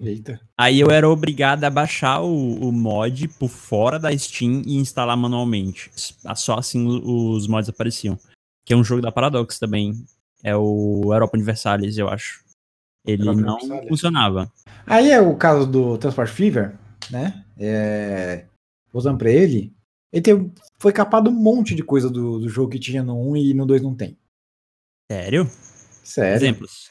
Eita. 0.02 0.40
Aí 0.58 0.80
eu 0.80 0.90
era 0.90 1.08
obrigado 1.08 1.62
a 1.62 1.70
baixar 1.70 2.20
o, 2.20 2.54
o, 2.68 2.72
mod 2.72 3.28
por 3.28 3.48
fora 3.48 4.00
da 4.00 4.16
Steam 4.16 4.62
e 4.66 4.76
instalar 4.76 5.16
manualmente. 5.16 5.90
Só 6.34 6.58
assim 6.58 7.00
os 7.04 7.46
mods 7.46 7.68
apareciam. 7.68 8.18
Que 8.64 8.72
é 8.74 8.76
um 8.76 8.82
jogo 8.82 9.00
da 9.00 9.12
Paradox 9.12 9.58
também. 9.58 10.04
É 10.42 10.56
o 10.56 11.02
Europa 11.12 11.36
Universalis, 11.36 11.96
eu 11.98 12.08
acho. 12.08 12.42
Ele 13.06 13.22
Europa 13.22 13.40
não 13.40 13.54
Universalis. 13.54 13.88
funcionava. 13.88 14.52
Aí 14.86 15.10
é 15.10 15.20
o 15.20 15.36
caso 15.36 15.66
do 15.66 15.96
Transport 15.98 16.30
Fever, 16.30 16.76
né? 17.08 17.44
É... 17.56 18.46
Usando 18.92 19.18
pra 19.18 19.30
ele. 19.30 19.72
Ele 20.12 20.22
tem... 20.22 20.52
foi 20.78 20.92
capado 20.92 21.30
um 21.30 21.34
monte 21.34 21.76
de 21.76 21.82
coisa 21.84 22.10
do, 22.10 22.40
do 22.40 22.48
jogo 22.48 22.70
que 22.70 22.78
tinha 22.80 23.04
no 23.04 23.30
1 23.30 23.36
e 23.36 23.54
no 23.54 23.64
2 23.64 23.82
não 23.82 23.94
tem. 23.94 24.18
Sério? 25.10 25.48
Sério. 26.02 26.34
Exemplos. 26.34 26.90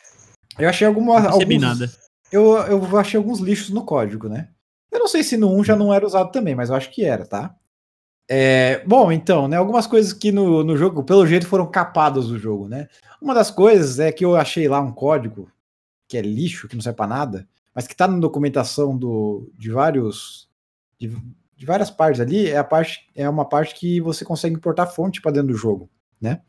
Eu 0.57 0.69
achei 0.69 0.87
alguma, 0.87 1.19
não 1.19 1.31
alguns, 1.31 1.61
nada 1.61 1.91
eu, 2.31 2.53
eu 2.57 2.97
achei 2.97 3.17
alguns 3.17 3.39
lixos 3.39 3.69
no 3.69 3.85
código, 3.85 4.29
né? 4.29 4.49
Eu 4.91 4.99
não 4.99 5.07
sei 5.07 5.23
se 5.23 5.37
no 5.37 5.53
1 5.55 5.63
já 5.63 5.75
não 5.75 5.93
era 5.93 6.05
usado 6.05 6.31
também, 6.31 6.55
mas 6.55 6.69
eu 6.69 6.75
acho 6.75 6.91
que 6.91 7.03
era, 7.03 7.25
tá? 7.25 7.55
É, 8.29 8.83
bom, 8.85 9.11
então, 9.11 9.47
né? 9.47 9.57
Algumas 9.57 9.85
coisas 9.85 10.13
que 10.13 10.31
no, 10.31 10.63
no 10.63 10.77
jogo, 10.77 11.03
pelo 11.03 11.27
jeito, 11.27 11.47
foram 11.47 11.69
capadas 11.69 12.27
do 12.27 12.39
jogo, 12.39 12.67
né? 12.67 12.87
Uma 13.21 13.33
das 13.33 13.51
coisas 13.51 13.99
é 13.99 14.11
que 14.11 14.23
eu 14.23 14.35
achei 14.35 14.67
lá 14.67 14.79
um 14.79 14.91
código 14.91 15.51
que 16.07 16.17
é 16.17 16.21
lixo, 16.21 16.67
que 16.67 16.75
não 16.75 16.81
serve 16.81 16.97
para 16.97 17.07
nada, 17.07 17.47
mas 17.73 17.87
que 17.87 17.95
tá 17.95 18.07
na 18.07 18.19
documentação 18.19 18.97
do, 18.97 19.51
de 19.57 19.69
vários. 19.71 20.49
De, 20.99 21.07
de, 21.57 21.65
várias 21.65 21.89
partes 21.89 22.21
ali, 22.21 22.47
é 22.47 22.57
a 22.57 22.63
parte 22.63 23.09
é 23.15 23.27
uma 23.29 23.45
parte 23.45 23.75
que 23.75 23.99
você 24.01 24.23
consegue 24.23 24.55
importar 24.55 24.87
fonte 24.87 25.21
para 25.21 25.31
dentro 25.31 25.49
do 25.49 25.57
jogo, 25.57 25.89
né? 26.19 26.41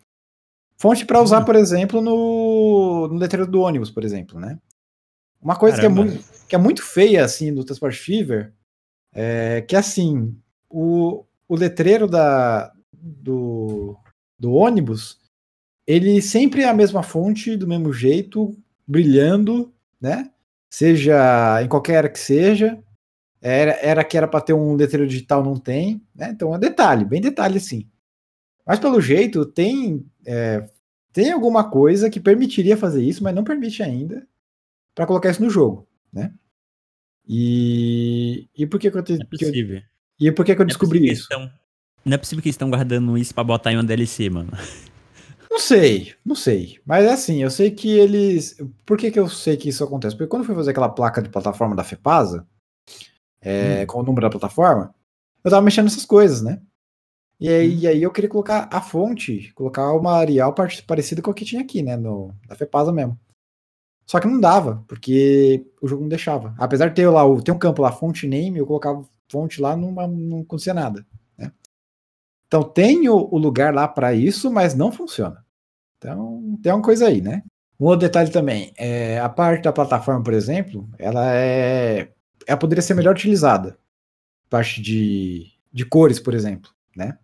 Fonte 0.77 1.05
para 1.07 1.23
usar, 1.23 1.43
hum. 1.43 1.45
por 1.45 1.55
exemplo, 1.55 2.01
no, 2.01 3.09
no 3.09 3.15
letreiro 3.15 3.51
do 3.51 3.61
ônibus, 3.61 3.91
por 3.91 4.05
exemplo, 4.05 4.39
né? 4.41 4.59
Uma 5.43 5.57
coisa 5.57 5.79
que 5.79 5.87
é, 5.87 5.89
muito, 5.89 6.25
que 6.49 6.55
é 6.55 6.59
muito 6.59 6.83
feia, 6.83 7.25
assim, 7.25 7.53
do 7.53 7.65
Transport 7.65 7.97
Fever, 7.97 8.53
É, 9.15 9.61
que 9.63 9.77
assim, 9.77 10.35
o, 10.71 11.27
o 11.47 11.55
letreiro 11.55 12.07
da, 12.07 12.73
do, 12.93 13.97
do 14.39 14.53
ônibus, 14.55 15.19
ele 15.87 16.23
sempre 16.23 16.63
é 16.63 16.69
a 16.69 16.75
mesma 16.75 17.03
fonte, 17.03 17.57
do 17.57 17.67
mesmo 17.67 17.93
jeito, 17.93 18.57
brilhando, 18.87 19.71
né? 20.01 20.31
Seja 20.71 21.61
em 21.63 21.69
qualquer 21.69 21.97
era 21.97 22.09
que 22.09 22.19
seja. 22.19 22.79
Era, 23.43 23.73
era 23.83 24.05
que 24.05 24.17
era 24.17 24.29
para 24.29 24.41
ter 24.41 24.53
um 24.55 24.77
letreiro 24.77 25.07
digital, 25.09 25.45
não 25.45 25.59
tem, 25.59 26.01
né? 26.15 26.31
Então 26.31 26.55
é 26.55 26.59
detalhe, 26.59 27.05
bem 27.05 27.21
detalhe 27.21 27.59
sim. 27.61 27.89
Mas 28.65 28.79
pelo 28.79 29.01
jeito 29.01 29.45
tem 29.45 30.07
é, 30.25 30.71
tem 31.13 31.33
alguma 31.33 31.69
coisa 31.69 32.09
que 32.09 32.21
permitiria 32.21 32.77
fazer 32.77 33.03
isso, 33.03 33.23
mas 33.23 33.35
não 33.35 33.45
permite 33.45 33.83
ainda 33.83 34.27
para 34.95 35.07
colocar 35.07 35.31
isso 35.31 35.43
no 35.43 35.51
jogo, 35.51 35.89
né? 36.13 36.33
E, 37.27 38.49
e 38.57 38.67
por 38.67 38.81
que, 38.81 38.91
que 38.91 38.99
eu 38.99 39.03
te, 39.03 39.15
é 39.15 39.25
possível. 39.25 39.77
Eu, 39.77 39.83
e 40.29 40.33
por 40.33 40.45
que, 40.45 40.55
que 40.55 40.61
eu 40.61 40.65
é 40.65 40.69
descobri 40.69 41.11
isso? 41.11 41.23
Estão, 41.23 41.51
não 42.05 42.15
é 42.15 42.19
possível 42.19 42.43
que 42.43 42.49
eles 42.49 42.55
estão 42.55 42.71
guardando 42.71 43.17
isso 43.17 43.35
para 43.35 43.45
botar 43.45 43.73
em 43.73 43.77
uma 43.77 43.85
DLC, 43.85 44.29
mano. 44.29 44.51
Não 45.51 45.59
sei, 45.59 46.15
não 46.25 46.35
sei. 46.35 46.81
Mas 46.83 47.07
assim, 47.07 47.43
eu 47.43 47.51
sei 47.51 47.71
que 47.71 47.91
eles. 47.91 48.57
Por 48.87 48.97
que, 48.97 49.11
que 49.11 49.19
eu 49.19 49.29
sei 49.29 49.55
que 49.55 49.69
isso 49.69 49.85
acontece? 49.85 50.17
Porque 50.17 50.27
quando 50.27 50.45
eu 50.45 50.47
fui 50.47 50.55
fazer 50.55 50.71
aquela 50.71 50.89
placa 50.89 51.21
de 51.21 51.29
plataforma 51.29 51.77
da 51.77 51.85
FEPASA, 51.85 52.47
é, 53.39 53.83
hum. 53.83 53.87
com 53.87 54.01
o 54.01 54.03
número 54.03 54.23
da 54.23 54.31
plataforma, 54.31 54.95
eu 55.45 55.51
tava 55.51 55.61
mexendo 55.61 55.85
nessas 55.85 56.07
coisas, 56.07 56.41
né? 56.41 56.59
E 57.39 57.51
aí, 57.51 57.69
hum. 57.69 57.79
e 57.81 57.87
aí 57.87 58.03
eu 58.03 58.11
queria 58.11 58.31
colocar 58.31 58.67
a 58.73 58.81
fonte, 58.81 59.53
colocar 59.53 59.93
uma 59.93 60.13
Arial 60.17 60.55
parecida 60.87 61.21
com 61.21 61.31
o 61.31 61.35
que 61.35 61.45
tinha 61.45 61.61
aqui, 61.61 61.83
né? 61.83 61.99
No, 61.99 62.35
da 62.49 62.57
FEPASA 62.57 62.91
mesmo. 62.91 63.21
Só 64.07 64.21
que 64.21 64.27
não 64.27 64.41
dava, 64.41 64.85
porque 64.89 65.65
o 65.81 65.89
jogo 65.89 66.03
não 66.03 66.09
deixava. 66.09 66.55
Apesar 66.59 66.89
de 66.89 66.95
ter 66.95 67.09
lá, 67.09 67.23
tem 67.41 67.55
um 67.55 67.59
campo 67.59 67.83
lá, 67.83 67.93
fonte 67.93 68.27
name, 68.27 68.59
eu 68.59 68.67
colocava 68.67 69.05
fonte 69.31 69.61
lá, 69.61 69.77
não, 69.77 69.93
não 69.93 70.41
acontecia 70.41 70.75
nada. 70.75 71.07
Então 72.53 72.63
tem 72.63 73.09
o, 73.09 73.17
o 73.17 73.39
lugar 73.39 73.73
lá 73.73 73.89
para 73.89 74.13
isso, 74.13 74.53
mas 74.53 74.75
não 74.75 74.93
funciona. 74.93 75.43
Então 75.97 76.59
tem 76.63 76.71
uma 76.71 76.83
coisa 76.83 77.09
aí, 77.09 77.23
né? 77.23 77.43
Um 77.81 77.87
outro 77.87 78.07
detalhe 78.07 78.31
também, 78.31 78.75
é, 78.77 79.19
a 79.19 79.29
parte 79.31 79.63
da 79.63 79.73
plataforma, 79.73 80.23
por 80.23 80.35
exemplo, 80.35 80.87
ela 80.99 81.35
é, 81.35 82.13
ela 82.47 82.59
poderia 82.59 82.83
ser 82.83 82.93
melhor 82.93 83.15
utilizada. 83.15 83.79
Parte 84.51 84.83
de, 84.83 85.47
de 85.73 85.87
cores, 85.87 86.21
por 86.21 86.35
exemplo, 86.35 86.71
né? 86.95 87.17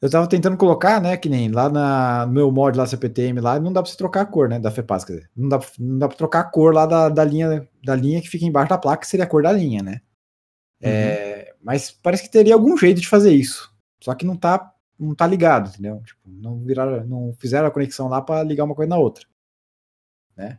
Eu 0.00 0.10
tava 0.10 0.28
tentando 0.28 0.56
colocar, 0.56 1.00
né, 1.00 1.16
que 1.16 1.28
nem 1.28 1.50
lá 1.50 1.70
na, 1.70 2.26
no 2.26 2.32
meu 2.32 2.52
mod 2.52 2.76
lá, 2.76 2.86
CPTM 2.86 3.40
lá, 3.40 3.58
não 3.58 3.72
dá 3.72 3.82
pra 3.82 3.90
você 3.90 3.96
trocar 3.96 4.22
a 4.22 4.26
cor, 4.26 4.48
né, 4.48 4.58
da 4.58 4.70
FEPAS, 4.70 5.04
quer 5.04 5.12
dizer, 5.14 5.30
não 5.34 5.48
dá, 5.48 5.60
não 5.78 5.98
dá 5.98 6.08
pra 6.08 6.16
trocar 6.16 6.40
a 6.40 6.44
cor 6.44 6.74
lá 6.74 6.84
da, 6.84 7.08
da, 7.08 7.24
linha, 7.24 7.66
da 7.82 7.94
linha 7.94 8.20
que 8.20 8.28
fica 8.28 8.44
embaixo 8.44 8.68
da 8.68 8.78
placa, 8.78 9.00
que 9.00 9.06
seria 9.06 9.24
a 9.24 9.28
cor 9.28 9.42
da 9.42 9.52
linha, 9.52 9.82
né? 9.82 10.00
É, 10.80 10.88
uhum. 10.88 10.94
É, 10.94 11.54
mas 11.62 11.90
parece 11.90 12.22
que 12.22 12.30
teria 12.30 12.54
algum 12.54 12.76
jeito 12.76 13.00
de 13.00 13.08
fazer 13.08 13.32
isso. 13.32 13.74
Só 14.02 14.14
que 14.14 14.26
não 14.26 14.36
tá, 14.36 14.72
não 14.98 15.14
tá 15.14 15.26
ligado, 15.26 15.70
entendeu? 15.70 16.02
Tipo, 16.04 16.20
não 16.26 16.58
viraram, 16.58 17.06
não 17.06 17.32
fizeram 17.38 17.66
a 17.66 17.70
conexão 17.70 18.08
lá 18.08 18.20
para 18.20 18.42
ligar 18.42 18.64
uma 18.64 18.74
coisa 18.74 18.90
na 18.90 18.98
outra, 18.98 19.26
né? 20.36 20.58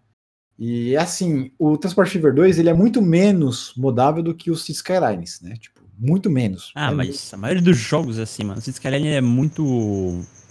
E 0.58 0.98
assim, 0.98 1.51
o 1.60 1.77
Transport 1.77 2.10
Fever 2.10 2.34
2 2.34 2.58
ele 2.58 2.70
é 2.70 2.74
muito 2.74 3.00
menos 3.01 3.74
modável 3.77 4.24
do 4.24 4.34
que 4.34 4.50
o 4.50 4.56
City 4.56 4.72
Skylines, 4.72 5.39
né? 5.41 5.56
Tipo, 5.56 5.77
muito 5.98 6.30
menos. 6.30 6.72
Ah, 6.75 6.92
é 6.92 6.94
mas 6.94 7.34
a 7.34 7.38
maioria 7.38 7.63
dos 7.63 7.77
jogos 7.77 8.20
assim, 8.20 8.44
mano, 8.44 8.60
o 8.60 8.62
City 8.62 8.75
Skyline 8.75 9.08
é 9.08 9.22
muito 9.22 9.63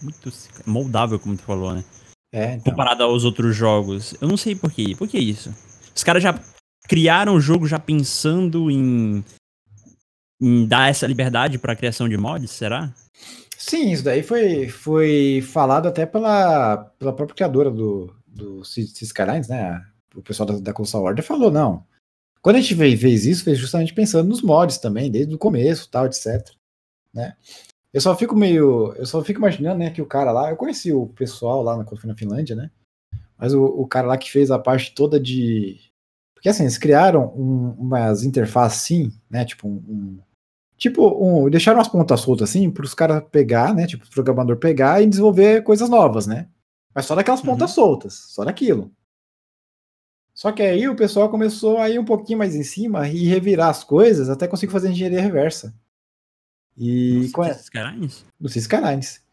muito 0.02 0.32
moldável, 0.66 1.18
como 1.18 1.36
tu 1.36 1.42
falou, 1.42 1.74
né? 1.74 1.84
É, 2.32 2.54
então. 2.54 2.72
Comparado 2.72 3.02
aos 3.02 3.24
outros 3.24 3.54
jogos. 3.56 4.14
Eu 4.20 4.28
não 4.28 4.36
sei 4.36 4.54
por 4.54 4.70
quê. 4.70 4.94
Por 4.96 5.08
que 5.08 5.18
isso? 5.18 5.54
Os 5.94 6.04
caras 6.04 6.22
já 6.22 6.38
criaram 6.86 7.34
o 7.34 7.40
jogo 7.40 7.66
já 7.66 7.78
pensando 7.78 8.70
em 8.70 9.24
em 10.40 10.66
dar 10.66 10.90
essa 10.90 11.06
liberdade 11.06 11.58
para 11.58 11.72
a 11.72 11.76
criação 11.76 12.08
de 12.08 12.16
mods, 12.16 12.50
será? 12.50 12.92
Sim, 13.56 13.90
isso 13.90 14.04
daí 14.04 14.22
foi, 14.22 14.68
foi 14.68 15.42
falado 15.42 15.88
até 15.88 16.04
pela, 16.04 16.76
pela 16.98 17.12
própria 17.12 17.34
criadora 17.34 17.70
do, 17.70 18.14
do 18.26 18.62
Cities 18.62 19.00
Skylines, 19.02 19.48
né? 19.48 19.82
O 20.14 20.22
pessoal 20.22 20.46
da, 20.46 20.58
da 20.58 20.72
Console 20.74 21.06
Order 21.06 21.24
falou, 21.24 21.50
não. 21.50 21.82
Quando 22.46 22.58
a 22.58 22.60
gente 22.60 22.76
fez 22.76 23.26
isso, 23.26 23.42
fez 23.42 23.58
justamente 23.58 23.92
pensando 23.92 24.28
nos 24.28 24.40
mods 24.40 24.78
também, 24.78 25.10
desde 25.10 25.34
o 25.34 25.38
começo, 25.38 25.90
tal, 25.90 26.06
etc. 26.06 26.48
Né? 27.12 27.34
Eu 27.92 28.00
só 28.00 28.16
fico 28.16 28.36
meio. 28.36 28.92
Eu 28.92 29.04
só 29.04 29.20
fico 29.24 29.40
imaginando, 29.40 29.80
né, 29.80 29.90
que 29.90 30.00
o 30.00 30.06
cara 30.06 30.30
lá. 30.30 30.48
Eu 30.48 30.56
conheci 30.56 30.92
o 30.92 31.08
pessoal 31.08 31.60
lá 31.60 31.76
na 31.76 32.14
Finlândia, 32.14 32.54
né? 32.54 32.70
Mas 33.36 33.52
o, 33.52 33.64
o 33.64 33.84
cara 33.84 34.06
lá 34.06 34.16
que 34.16 34.30
fez 34.30 34.52
a 34.52 34.60
parte 34.60 34.94
toda 34.94 35.18
de. 35.18 35.90
Porque 36.34 36.48
assim, 36.48 36.62
eles 36.62 36.78
criaram 36.78 37.34
um, 37.36 37.74
umas 37.80 38.22
interfaces 38.22 38.80
assim, 38.80 39.12
né? 39.28 39.44
Tipo, 39.44 39.66
um, 39.66 40.20
Tipo, 40.76 41.08
um, 41.20 41.50
deixaram 41.50 41.80
as 41.80 41.88
pontas 41.88 42.20
soltas 42.20 42.48
assim 42.48 42.70
para 42.70 42.84
os 42.84 42.94
caras 42.94 43.24
pegar, 43.28 43.74
né? 43.74 43.88
Tipo, 43.88 44.04
o 44.04 44.10
programador 44.10 44.56
pegar 44.56 45.02
e 45.02 45.06
desenvolver 45.08 45.64
coisas 45.64 45.88
novas, 45.90 46.28
né? 46.28 46.48
Mas 46.94 47.06
só 47.06 47.16
daquelas 47.16 47.40
uhum. 47.40 47.46
pontas 47.46 47.72
soltas, 47.72 48.14
só 48.14 48.44
daquilo. 48.44 48.92
Só 50.36 50.52
que 50.52 50.62
aí 50.62 50.86
o 50.86 50.94
pessoal 50.94 51.30
começou 51.30 51.78
a 51.78 51.88
ir 51.88 51.98
um 51.98 52.04
pouquinho 52.04 52.38
mais 52.38 52.54
em 52.54 52.62
cima 52.62 53.08
e 53.08 53.24
revirar 53.24 53.70
as 53.70 53.82
coisas 53.82 54.28
até 54.28 54.46
conseguir 54.46 54.70
fazer 54.70 54.90
engenharia 54.90 55.22
reversa. 55.22 55.74
E 56.76 57.30
com 57.32 57.42
Skylines? 57.46 58.22
No 58.38 58.46
Skylines. 58.46 59.24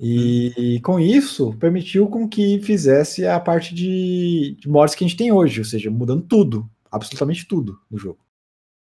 E, 0.00 0.78
hum. 0.78 0.82
com 0.82 0.98
isso 0.98 1.54
permitiu 1.58 2.08
com 2.08 2.28
que 2.28 2.60
fizesse 2.62 3.24
a 3.24 3.38
parte 3.38 3.72
de, 3.72 4.56
de 4.58 4.68
mods 4.68 4.96
que 4.96 5.04
a 5.04 5.06
gente 5.06 5.16
tem 5.16 5.30
hoje, 5.30 5.60
ou 5.60 5.64
seja, 5.64 5.88
mudando 5.88 6.26
tudo, 6.26 6.68
absolutamente 6.90 7.46
tudo 7.46 7.80
no 7.88 7.96
jogo. 7.96 8.18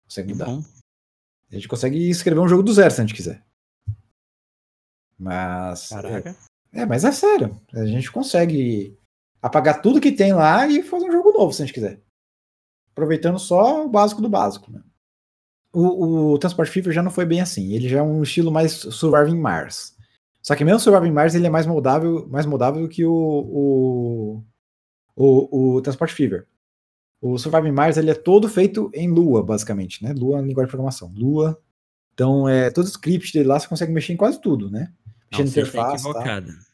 Consegue 0.03 0.33
mudar. 0.33 0.59
A 1.51 1.55
gente 1.55 1.67
consegue 1.67 2.09
escrever 2.09 2.41
um 2.41 2.47
jogo 2.47 2.61
do 2.61 2.73
zero 2.73 2.91
se 2.91 3.01
a 3.01 3.03
gente 3.03 3.15
quiser. 3.15 3.43
Mas. 5.17 5.89
Caraca. 5.89 6.35
É, 6.71 6.81
é, 6.81 6.85
mas 6.85 7.03
é 7.03 7.11
sério. 7.11 7.59
A 7.73 7.85
gente 7.85 8.11
consegue 8.11 8.95
apagar 9.45 9.79
tudo 9.79 10.01
que 10.01 10.11
tem 10.11 10.33
lá 10.33 10.65
e 10.65 10.81
fazer 10.81 11.05
um 11.05 11.11
jogo 11.11 11.31
novo 11.31 11.53
se 11.53 11.61
a 11.61 11.65
gente 11.65 11.73
quiser. 11.75 12.01
Aproveitando 12.91 13.37
só 13.37 13.85
o 13.85 13.89
básico 13.89 14.19
do 14.19 14.27
básico. 14.27 14.71
Né? 14.71 14.81
O, 15.71 16.31
o 16.33 16.39
Transport 16.39 16.67
Fever 16.67 16.91
já 16.91 17.03
não 17.03 17.11
foi 17.11 17.25
bem 17.25 17.41
assim. 17.41 17.73
Ele 17.73 17.87
já 17.87 17.99
é 17.99 18.01
um 18.01 18.23
estilo 18.23 18.51
mais 18.51 18.71
Surviving 18.71 19.39
Mars. 19.39 19.95
Só 20.41 20.55
que 20.55 20.65
mesmo 20.65 20.79
Surviving 20.79 21.11
Mars 21.11 21.35
ele 21.35 21.45
é 21.45 21.49
mais 21.49 21.67
moldável, 21.67 22.27
mais 22.27 22.47
moldável 22.47 22.81
do 22.81 22.89
que 22.89 23.05
o, 23.05 23.13
o, 23.13 24.43
o, 25.15 25.75
o 25.75 25.81
Transport 25.81 26.11
Fever. 26.11 26.47
O 27.21 27.37
Surviving 27.37 27.71
Mars 27.71 27.97
ele 27.97 28.09
é 28.09 28.15
todo 28.15 28.49
feito 28.49 28.89
em 28.95 29.07
Lua, 29.09 29.43
basicamente, 29.43 30.03
né? 30.03 30.11
Lua 30.13 30.39
é 30.39 30.41
linguagem 30.41 30.67
de 30.67 30.71
programação. 30.71 31.13
Lua. 31.15 31.61
Então, 32.15 32.49
é, 32.49 32.71
todo 32.71 32.85
o 32.85 32.89
script 32.89 33.31
dele 33.31 33.49
lá 33.49 33.59
você 33.59 33.67
consegue 33.67 33.91
mexer 33.91 34.13
em 34.13 34.17
quase 34.17 34.41
tudo, 34.41 34.71
né? 34.71 34.91
Mexer 35.31 35.43
Não, 35.43 35.49
interface. 35.49 36.03
Tá 36.03 36.09
equivocado. 36.09 36.47
Tá. 36.47 36.64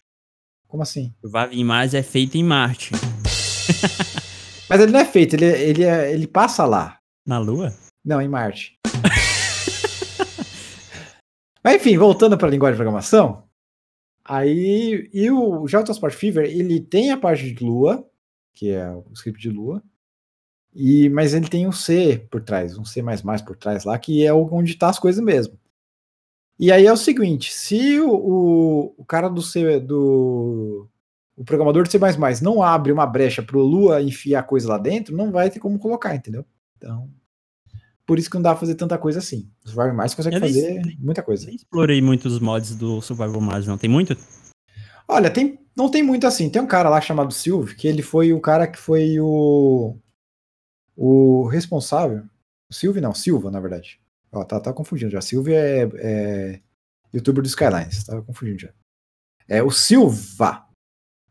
Como 0.71 0.81
assim? 0.83 1.13
Surviving 1.19 1.65
Mars 1.65 1.93
é 1.93 2.01
feito 2.01 2.37
em 2.37 2.43
Marte. 2.45 2.93
Mas 4.69 4.79
ele 4.79 4.93
não 4.93 5.01
é 5.01 5.05
feito, 5.05 5.35
ele, 5.35 5.45
ele, 5.45 5.83
é, 5.83 6.13
ele 6.13 6.25
passa 6.25 6.65
lá. 6.65 6.97
Na 7.27 7.39
Lua? 7.39 7.73
Não, 8.05 8.21
em 8.21 8.29
Marte. 8.29 8.79
Mas 11.61 11.75
enfim, 11.75 11.97
voltando 11.97 12.37
para 12.37 12.47
a 12.47 12.49
linguagem 12.49 12.75
de 12.75 12.77
programação, 12.77 13.43
aí 14.23 15.09
e 15.13 15.29
o 15.29 15.63
o 15.63 15.67
Transport 15.67 16.13
Fever 16.13 16.45
ele 16.45 16.79
tem 16.79 17.11
a 17.11 17.17
parte 17.17 17.51
de 17.51 17.61
Lua, 17.61 18.09
que 18.53 18.71
é 18.71 18.89
o 18.89 19.03
script 19.13 19.41
de 19.41 19.49
Lua, 19.49 19.83
e, 20.73 21.09
mas 21.09 21.33
ele 21.33 21.49
tem 21.49 21.67
um 21.67 21.73
C 21.73 22.25
por 22.31 22.41
trás, 22.41 22.77
um 22.77 22.85
C 22.85 23.03
por 23.45 23.57
trás 23.57 23.83
lá, 23.83 23.99
que 23.99 24.25
é 24.25 24.33
onde 24.33 24.71
está 24.71 24.87
as 24.87 24.97
coisas 24.97 25.21
mesmo. 25.21 25.59
E 26.59 26.71
aí 26.71 26.85
é 26.85 26.93
o 26.93 26.97
seguinte: 26.97 27.53
se 27.53 27.99
o, 27.99 28.09
o, 28.09 28.95
o 28.97 29.05
cara 29.05 29.29
do 29.29 29.41
C, 29.41 29.79
do. 29.79 30.87
O 31.35 31.43
programador 31.43 31.83
de 31.83 31.91
C 31.91 31.97
não 32.43 32.61
abre 32.61 32.91
uma 32.91 33.05
brecha 33.05 33.41
para 33.41 33.57
o 33.57 33.63
Lua 33.63 34.01
enfiar 34.01 34.43
coisa 34.43 34.67
lá 34.67 34.77
dentro, 34.77 35.15
não 35.15 35.31
vai 35.31 35.49
ter 35.49 35.59
como 35.59 35.79
colocar, 35.79 36.15
entendeu? 36.15 36.45
Então. 36.77 37.09
Por 38.05 38.19
isso 38.19 38.29
que 38.29 38.35
não 38.35 38.41
dá 38.41 38.51
pra 38.51 38.59
fazer 38.59 38.75
tanta 38.75 38.97
coisa 38.97 39.19
assim. 39.19 39.49
O 39.63 39.69
Survival 39.69 39.95
Mars 39.95 40.13
consegue 40.13 40.35
eu 40.35 40.41
fazer 40.41 40.81
nem, 40.83 40.97
muita 40.99 41.23
coisa. 41.23 41.45
Nem 41.45 41.55
explorei 41.55 42.01
muitos 42.01 42.39
mods 42.39 42.75
do 42.75 43.01
Survival 43.01 43.39
Mars, 43.39 43.65
não. 43.65 43.77
Tem 43.77 43.89
muito? 43.89 44.17
Olha, 45.07 45.29
tem, 45.29 45.59
não 45.75 45.89
tem 45.89 46.03
muito 46.03 46.27
assim. 46.27 46.49
Tem 46.49 46.61
um 46.61 46.67
cara 46.67 46.89
lá 46.89 46.99
chamado 46.99 47.33
Silvio, 47.33 47.75
que 47.75 47.87
ele 47.87 48.01
foi 48.01 48.33
o 48.33 48.41
cara 48.41 48.67
que 48.67 48.77
foi 48.77 49.19
o 49.19 49.95
o 50.95 51.47
responsável, 51.47 52.23
Silvio 52.69 53.01
não, 53.01 53.13
Silva, 53.13 53.51
na 53.51 53.59
verdade. 53.59 54.00
Ó, 54.31 54.43
tá, 54.43 54.59
tá 54.59 54.73
confundindo 54.73 55.11
já. 55.11 55.21
Silvio 55.21 55.53
é, 55.53 55.89
é 55.95 56.61
youtuber 57.13 57.41
do 57.43 57.47
Skylines, 57.47 58.03
tava 58.03 58.21
confundindo 58.21 58.59
já. 58.59 58.73
É 59.47 59.61
o 59.61 59.71
Silva. 59.71 60.67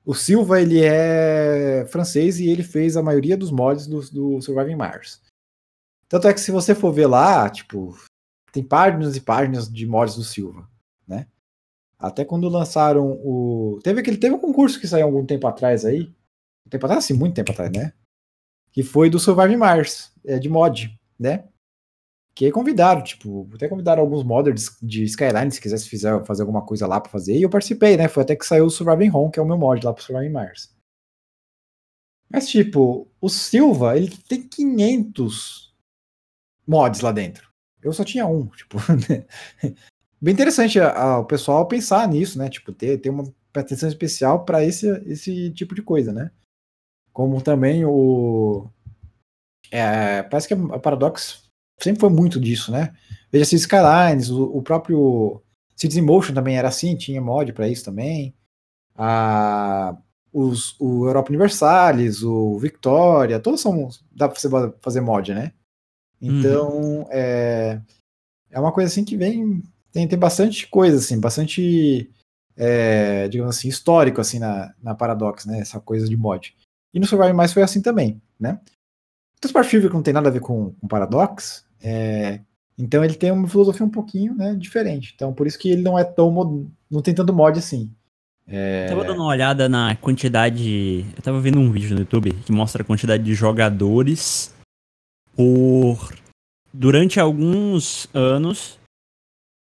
O 0.05 0.15
Silva, 0.15 0.61
ele 0.61 0.83
é 0.83 1.87
francês 1.87 2.39
e 2.41 2.49
ele 2.49 2.63
fez 2.63 2.97
a 2.97 3.03
maioria 3.03 3.37
dos 3.37 3.51
mods 3.51 3.87
do, 3.87 4.01
do 4.11 4.43
Surviving 4.43 4.77
Mars. 4.77 5.23
Tanto 6.09 6.27
é 6.27 6.35
que 6.35 6.41
se 6.41 6.51
você 6.51 6.75
for 6.75 6.93
ver 6.93 7.07
lá, 7.07 7.49
tipo, 7.49 7.97
tem 8.53 8.63
páginas 8.63 9.17
e 9.17 9.21
páginas 9.21 9.71
de 9.73 9.87
mods 9.87 10.17
do 10.17 10.25
Silva, 10.25 10.69
né? 11.07 11.29
Até 11.99 12.25
quando 12.25 12.49
lançaram 12.49 13.13
o. 13.23 13.79
Teve 13.85 14.01
aquele. 14.01 14.17
Teve 14.17 14.35
um 14.35 14.41
concurso 14.41 14.81
que 14.81 14.89
saiu 14.89 15.07
algum 15.07 15.25
tempo 15.25 15.47
atrás 15.47 15.85
aí. 15.85 16.13
Um 16.67 16.71
tempo 16.71 16.87
atrás, 16.87 17.05
assim, 17.05 17.15
muito 17.15 17.35
tempo 17.35 17.53
atrás, 17.53 17.71
né? 17.71 17.93
que 18.73 18.83
foi 18.83 19.11
do 19.11 19.19
Survive 19.19 19.57
Mars, 19.57 20.13
é, 20.25 20.39
de 20.39 20.49
mod, 20.49 20.97
né? 21.19 21.45
Que 22.41 22.51
convidaram, 22.51 23.03
tipo, 23.03 23.47
até 23.55 23.69
convidaram 23.69 24.01
alguns 24.01 24.25
modders 24.25 24.75
de 24.81 25.05
Skyline, 25.05 25.53
se 25.53 25.61
quisesse 25.61 25.87
fizer, 25.87 26.25
fazer 26.25 26.41
alguma 26.41 26.65
coisa 26.65 26.87
lá 26.87 26.99
para 26.99 27.13
fazer, 27.13 27.37
e 27.37 27.43
eu 27.43 27.51
participei, 27.51 27.99
né? 27.99 28.09
Foi 28.09 28.23
até 28.23 28.35
que 28.35 28.47
saiu 28.47 28.65
o 28.65 28.71
Surviving 28.71 29.15
Home, 29.15 29.31
que 29.31 29.39
é 29.39 29.43
o 29.43 29.47
meu 29.47 29.59
mod 29.59 29.85
lá 29.85 29.93
pro 29.93 30.03
Surviving 30.03 30.33
Mars. 30.33 30.75
Mas, 32.31 32.49
tipo, 32.49 33.07
o 33.21 33.29
Silva, 33.29 33.95
ele 33.95 34.09
tem 34.27 34.41
500 34.49 35.77
mods 36.67 37.03
lá 37.03 37.13
dentro. 37.13 37.47
Eu 37.83 37.93
só 37.93 38.07
tinha 38.07 38.27
um, 38.27 38.47
tipo. 38.57 38.79
Bem 40.19 40.33
interessante 40.33 40.81
a, 40.81 40.99
a, 40.99 41.19
o 41.19 41.27
pessoal 41.27 41.69
pensar 41.69 42.09
nisso, 42.09 42.39
né? 42.39 42.49
Tipo, 42.49 42.73
ter, 42.73 42.97
ter 43.03 43.11
uma 43.11 43.31
atenção 43.53 43.87
especial 43.87 44.47
para 44.47 44.65
esse, 44.65 44.89
esse 45.05 45.51
tipo 45.51 45.75
de 45.75 45.83
coisa, 45.83 46.11
né? 46.11 46.31
Como 47.13 47.43
também 47.43 47.85
o. 47.85 48.67
É, 49.71 50.23
parece 50.23 50.49
que 50.49 50.55
a 50.55 50.79
Paradox 50.79 51.50
sempre 51.81 52.01
foi 52.01 52.11
muito 52.11 52.41
disso, 52.41 52.71
né? 52.71 52.93
Veja 53.33 53.45
se 53.45 53.57
Skylines, 53.57 54.31
o, 54.31 54.45
o 54.45 54.63
próprio 54.63 55.43
Cities 55.77 56.03
Motion 56.03 56.35
também 56.35 56.57
era 56.57 56.69
assim, 56.69 56.97
tinha 56.97 57.21
mod 57.21 57.53
para 57.53 57.69
isso 57.69 57.85
também. 57.85 58.35
A, 58.97 59.97
os, 60.33 60.79
o 60.79 61.07
Europa 61.07 61.31
Universalis, 61.31 62.23
o 62.23 62.59
Victoria, 62.59 63.41
todos 63.41 63.61
são. 63.61 63.89
dá 64.13 64.29
para 64.29 64.39
você 64.39 64.49
fazer 64.81 65.01
mod, 65.01 65.33
né? 65.33 65.53
Então, 66.21 66.79
uhum. 66.79 67.07
é, 67.11 67.81
é 68.51 68.61
uma 68.61 68.73
coisa 68.73 68.91
assim 68.91 69.05
que 69.05 69.17
vem. 69.17 69.63
Tem, 69.91 70.07
tem 70.07 70.19
bastante 70.19 70.69
coisa, 70.69 70.99
assim, 70.99 71.19
bastante. 71.19 72.11
É, 72.57 73.27
digamos 73.29 73.57
assim, 73.57 73.69
histórico 73.69 74.21
assim 74.21 74.39
na, 74.39 74.75
na 74.83 74.95
Paradox, 74.95 75.47
né? 75.47 75.61
Essa 75.61 75.81
coisa 75.81 76.07
de 76.07 76.17
mod. 76.17 76.55
E 76.93 77.01
no 77.01 77.07
Survive 77.07 77.33
Mais 77.33 77.53
foi 77.53 77.63
assim 77.63 77.81
também, 77.81 78.21
né? 78.39 78.61
O 79.37 79.41
Transport 79.41 79.67
Fever 79.67 79.93
não 79.93 80.03
tem 80.03 80.13
nada 80.13 80.29
a 80.29 80.33
ver 80.33 80.41
com, 80.41 80.73
com 80.73 80.89
Paradox, 80.89 81.65
é, 81.83 82.41
então 82.79 83.05
ele 83.05 83.15
tem 83.15 83.31
uma 83.31 83.49
filosofia 83.49 83.85
um 83.85 83.91
pouquinho 83.91 84.35
né, 84.35 84.55
diferente. 84.55 85.13
Então 85.15 85.33
por 85.33 85.47
isso 85.47 85.59
que 85.59 85.71
ele 85.71 85.83
não 85.83 85.99
é 85.99 86.05
tão 86.05 86.31
mod, 86.31 86.69
não 86.91 87.03
tem 87.03 87.15
tanto 87.15 87.33
mod 87.33 87.59
assim. 87.59 87.91
É... 88.47 88.87
Eu 88.87 88.91
tava 88.91 89.05
dando 89.05 89.21
uma 89.21 89.29
olhada 89.29 89.69
na 89.69 89.95
quantidade. 89.97 91.05
Eu 91.17 91.23
tava 91.23 91.41
vendo 91.41 91.59
um 91.59 91.71
vídeo 91.71 91.95
no 91.95 92.01
YouTube 92.01 92.33
que 92.45 92.53
mostra 92.53 92.83
a 92.83 92.87
quantidade 92.87 93.23
de 93.23 93.35
jogadores 93.35 94.55
por. 95.37 96.13
Durante 96.73 97.19
alguns 97.19 98.09
anos 98.15 98.79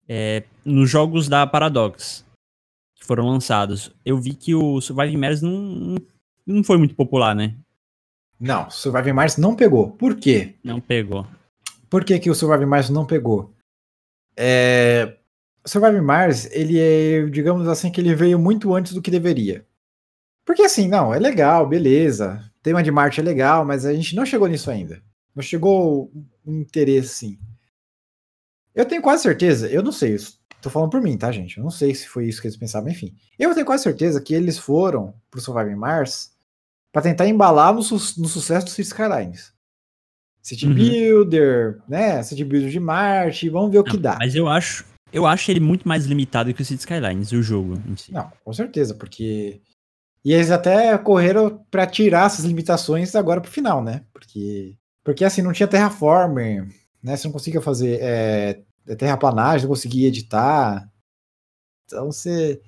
é, 0.09 0.43
nos 0.63 0.89
jogos 0.89 1.29
da 1.29 1.47
Paradox 1.47 2.25
que 2.95 3.05
foram 3.05 3.27
lançados. 3.27 3.91
Eu 4.05 4.17
vi 4.17 4.33
que 4.33 4.53
o 4.53 4.81
Surviving 4.81 5.17
Mars 5.17 5.41
não, 5.41 5.95
não 6.45 6.63
foi 6.63 6.77
muito 6.77 6.95
popular, 6.95 7.35
né? 7.35 7.55
Não, 8.39 8.69
Surviving 8.69 9.13
Mars 9.13 9.37
não 9.37 9.55
pegou. 9.55 9.91
Por 9.91 10.15
quê? 10.15 10.55
Não 10.63 10.79
pegou. 10.79 11.25
Por 11.89 12.03
que, 12.03 12.19
que 12.19 12.29
o 12.29 12.35
Surviving 12.35 12.65
Mars 12.65 12.89
não 12.89 13.05
pegou? 13.05 13.53
É, 14.35 15.17
Surviving 15.65 16.01
Mars, 16.01 16.45
ele 16.51 16.79
é, 16.79 17.25
digamos 17.25 17.67
assim, 17.67 17.91
que 17.91 17.99
ele 17.99 18.15
veio 18.15 18.39
muito 18.39 18.73
antes 18.73 18.93
do 18.93 19.01
que 19.01 19.11
deveria. 19.11 19.65
Porque 20.45 20.61
assim, 20.61 20.87
não, 20.87 21.13
é 21.13 21.19
legal, 21.19 21.67
beleza. 21.67 22.41
Tema 22.63 22.81
de 22.81 22.89
Marte 22.89 23.19
é 23.19 23.23
legal, 23.23 23.65
mas 23.65 23.85
a 23.85 23.93
gente 23.93 24.15
não 24.15 24.25
chegou 24.25 24.47
nisso 24.47 24.71
ainda. 24.71 25.01
Não 25.35 25.43
chegou 25.43 26.11
um 26.45 26.61
interesse, 26.61 27.09
sim. 27.09 27.39
Eu 28.73 28.85
tenho 28.85 29.01
quase 29.01 29.23
certeza, 29.23 29.69
eu 29.69 29.83
não 29.83 29.91
sei, 29.91 30.15
tô 30.61 30.69
falando 30.69 30.91
por 30.91 31.01
mim, 31.01 31.17
tá, 31.17 31.31
gente? 31.31 31.57
Eu 31.57 31.63
não 31.63 31.71
sei 31.71 31.93
se 31.93 32.07
foi 32.07 32.27
isso 32.27 32.39
que 32.39 32.47
eles 32.47 32.57
pensavam, 32.57 32.89
enfim. 32.89 33.15
Eu 33.37 33.53
tenho 33.53 33.65
quase 33.65 33.83
certeza 33.83 34.21
que 34.21 34.33
eles 34.33 34.57
foram 34.57 35.13
pro 35.29 35.41
Surviving 35.41 35.75
Mars 35.75 36.31
para 36.91 37.01
tentar 37.01 37.27
embalar 37.27 37.73
no, 37.73 37.81
su 37.83 38.21
no 38.21 38.27
sucesso 38.27 38.65
dos 38.65 38.75
City 38.75 38.87
Skylines. 38.87 39.53
City 40.47 40.65
uhum. 40.65 40.75
Builder, 40.75 41.81
né? 41.89 42.23
City 42.23 42.45
Builder 42.45 42.69
de 42.69 42.79
Marte, 42.79 43.49
vamos 43.49 43.69
ver 43.69 43.79
o 43.79 43.83
que 43.83 43.97
dá. 43.97 44.15
Mas 44.17 44.33
eu 44.33 44.47
acho, 44.47 44.85
eu 45.11 45.25
acho 45.25 45.51
ele 45.51 45.59
muito 45.59 45.85
mais 45.85 46.05
limitado 46.05 46.53
que 46.53 46.61
o 46.61 46.65
City 46.65 46.79
Skylines, 46.79 47.33
o 47.33 47.43
jogo 47.43 47.73
em 47.85 47.97
si. 47.97 48.13
Não, 48.13 48.31
com 48.45 48.53
certeza, 48.53 48.95
porque. 48.95 49.61
E 50.23 50.31
eles 50.31 50.49
até 50.49 50.97
correram 50.97 51.65
para 51.69 51.85
tirar 51.85 52.27
essas 52.27 52.45
limitações 52.45 53.13
agora 53.13 53.41
pro 53.41 53.51
final, 53.51 53.83
né? 53.83 54.05
Porque. 54.13 54.77
Porque 55.03 55.25
assim, 55.25 55.41
não 55.41 55.51
tinha 55.51 55.67
terraformer, 55.67 56.65
né? 57.03 57.17
Você 57.17 57.27
não 57.27 57.33
conseguia 57.33 57.61
fazer 57.61 57.99
é, 58.01 58.61
terraplanagem, 58.95 59.63
não 59.63 59.73
conseguia 59.73 60.07
editar. 60.07 60.89
Então 61.85 62.05
você. 62.05 62.61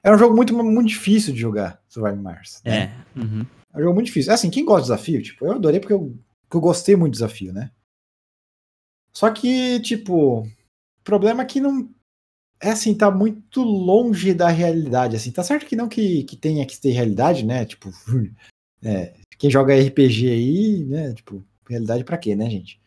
Era 0.00 0.14
um 0.14 0.18
jogo 0.18 0.36
muito, 0.36 0.54
muito 0.54 0.88
difícil 0.88 1.34
de 1.34 1.40
jogar, 1.40 1.82
Surviving 1.88 2.22
Mars. 2.22 2.62
Né? 2.64 2.94
É. 3.16 3.18
Uhum. 3.18 3.44
É 3.74 3.78
um 3.78 3.82
jogo 3.82 3.94
muito 3.94 4.06
difícil. 4.06 4.32
Assim, 4.32 4.48
quem 4.48 4.64
gosta 4.64 4.82
de 4.82 4.88
desafio, 4.92 5.20
tipo, 5.20 5.44
eu 5.44 5.52
adorei 5.52 5.80
porque 5.80 5.92
eu, 5.92 6.16
porque 6.46 6.56
eu 6.56 6.60
gostei 6.60 6.96
muito 6.96 7.12
do 7.12 7.16
desafio, 7.16 7.52
né? 7.52 7.70
Só 9.12 9.30
que, 9.30 9.80
tipo, 9.80 10.46
problema 11.02 11.42
é 11.42 11.46
que 11.46 11.60
não. 11.60 11.88
É 12.60 12.70
assim, 12.70 12.94
tá 12.94 13.10
muito 13.10 13.62
longe 13.62 14.32
da 14.32 14.48
realidade, 14.48 15.16
assim. 15.16 15.30
Tá 15.30 15.42
certo 15.42 15.66
que 15.66 15.76
não 15.76 15.88
que, 15.88 16.24
que 16.24 16.36
tenha 16.36 16.64
que 16.66 16.78
ter 16.78 16.90
realidade, 16.90 17.44
né? 17.44 17.64
Tipo, 17.64 17.90
é, 18.82 19.14
quem 19.38 19.50
joga 19.50 19.74
RPG 19.74 20.30
aí, 20.30 20.84
né? 20.84 21.14
Tipo, 21.14 21.44
realidade 21.68 22.04
para 22.04 22.18
quê, 22.18 22.34
né, 22.36 22.48
gente? 22.48 22.80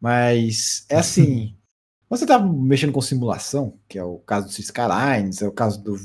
Mas 0.00 0.86
é 0.88 0.96
assim. 0.96 1.56
você 2.08 2.26
tá 2.26 2.38
mexendo 2.38 2.92
com 2.92 3.00
simulação, 3.00 3.78
que 3.88 3.98
é 3.98 4.04
o 4.04 4.18
caso 4.18 4.46
do 4.46 4.52
Skylines, 4.52 5.42
é 5.42 5.48
o 5.48 5.52
caso 5.52 5.82
do. 5.82 5.96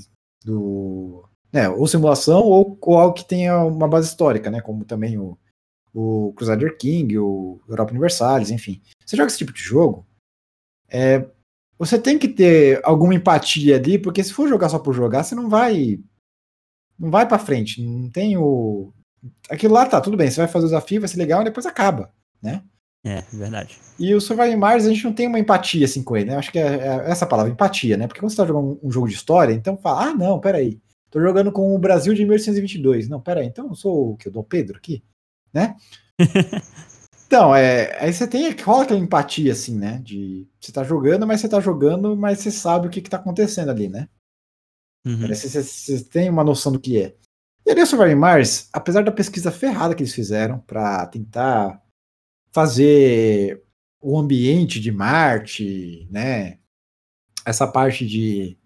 do 0.44 1.30
né, 1.54 1.70
ou 1.70 1.86
simulação, 1.88 2.42
ou, 2.44 2.78
ou 2.82 2.98
algo 2.98 3.14
que 3.14 3.26
tenha 3.26 3.58
uma 3.64 3.88
base 3.88 4.08
histórica, 4.08 4.50
né? 4.50 4.62
Como 4.62 4.86
também 4.86 5.18
o, 5.18 5.38
o 5.94 6.34
Crusader 6.34 6.78
King, 6.78 7.18
o 7.18 7.62
Europa 7.68 7.92
Universalis, 7.92 8.52
enfim. 8.52 8.82
Você 9.06 9.16
joga 9.16 9.28
esse 9.28 9.38
tipo 9.38 9.54
de 9.54 9.62
jogo, 9.62 10.08
é, 10.90 11.26
você 11.78 11.98
tem 11.98 12.20
que 12.20 12.28
ter 12.28 12.80
alguma 12.84 13.16
empatia 13.16 13.78
ali, 13.78 13.98
porque 13.98 14.24
se 14.24 14.34
for 14.34 14.48
jogar 14.48 14.70
só 14.70 14.78
por 14.78 14.94
jogar, 14.94 15.24
você 15.24 15.34
não 15.34 15.50
vai 15.50 16.00
não 17.00 17.10
vai 17.10 17.28
para 17.28 17.40
frente, 17.40 17.82
não 17.82 18.10
tem 18.10 18.38
o 18.38 18.94
aquilo 19.50 19.74
lá 19.74 19.86
tá 19.86 20.00
tudo 20.00 20.16
bem, 20.16 20.30
você 20.30 20.42
vai 20.42 20.48
fazer 20.48 20.66
o 20.66 20.70
desafio, 20.70 21.02
vai 21.02 21.08
ser 21.08 21.18
legal 21.18 21.42
e 21.42 21.46
depois 21.46 21.66
acaba, 21.66 22.14
né? 22.42 22.64
É, 23.04 23.22
verdade. 23.34 23.80
E 23.98 24.14
o 24.14 24.22
Surviving 24.22 24.58
Mars, 24.58 24.86
a 24.86 24.90
gente 24.90 25.04
não 25.04 25.14
tem 25.14 25.28
uma 25.28 25.40
empatia 25.40 25.86
assim 25.86 26.04
com 26.04 26.16
ele, 26.16 26.30
né? 26.30 26.36
Acho 26.36 26.52
que 26.52 26.60
é, 26.60 26.76
é 26.76 27.10
essa 27.10 27.26
palavra, 27.26 27.52
empatia, 27.52 27.98
né? 27.98 28.06
Porque 28.06 28.20
quando 28.20 28.30
você 28.30 28.38
tá 28.38 28.46
jogando 28.46 28.80
um, 28.84 28.88
um, 28.88 28.92
jogo 28.92 29.08
de 29.08 29.16
história, 29.16 29.54
então 29.54 29.76
fala, 29.76 30.10
ah, 30.10 30.14
não, 30.14 30.40
peraí, 30.40 30.80
tô 31.10 31.20
jogando 31.20 31.52
com 31.52 31.76
o 31.76 31.80
Brasil 31.80 32.14
de 32.14 32.22
1822. 32.22 33.10
Não, 33.10 33.20
peraí, 33.20 33.48
então 33.48 33.70
eu 33.70 33.76
sou 33.76 34.12
o 34.12 34.18
que? 34.18 34.28
O 34.28 34.32
Dom 34.32 34.44
Pedro 34.44 34.78
aqui? 34.78 35.04
Né? 35.54 35.76
Então, 37.32 37.56
é, 37.56 37.98
aí 38.04 38.12
você 38.12 38.28
tem, 38.28 38.52
rola 38.62 38.84
aquela 38.84 39.00
empatia, 39.00 39.54
assim, 39.54 39.80
né? 39.80 40.00
De 40.00 40.46
você 40.60 40.70
tá 40.70 40.84
jogando, 40.84 41.26
mas 41.26 41.40
você 41.40 41.48
tá 41.48 41.62
jogando, 41.62 42.14
mas 42.14 42.40
você 42.40 42.52
sabe 42.52 42.88
o 42.88 42.90
que, 42.90 43.02
que 43.02 43.10
tá 43.10 43.16
acontecendo 43.16 43.72
ali, 43.72 43.88
né? 43.88 44.10
Uhum. 45.08 45.30
Você, 45.30 45.48
você, 45.48 45.64
você, 45.64 46.04
tem 46.04 46.30
uma 46.30 46.44
noção 46.44 46.74
do 46.74 46.80
que 46.80 47.02
é. 47.02 47.16
E 47.66 47.72
ali 47.72 47.82
o 47.82 47.88
Surviving 47.88 48.16
Mars, 48.20 48.68
apesar 48.74 49.02
da 49.06 49.14
pesquisa 49.14 49.50
ferrada 49.50 49.96
que 49.96 50.04
eles 50.04 50.14
fizeram 50.14 50.60
para 50.60 51.08
tentar 51.08 51.82
fazer 52.52 53.64
o 54.02 54.20
ambiente 54.20 54.78
de 54.82 54.92
Marte, 54.92 56.06
né? 56.12 56.60
Essa 57.46 57.66
parte 57.66 58.06
de 58.06 58.58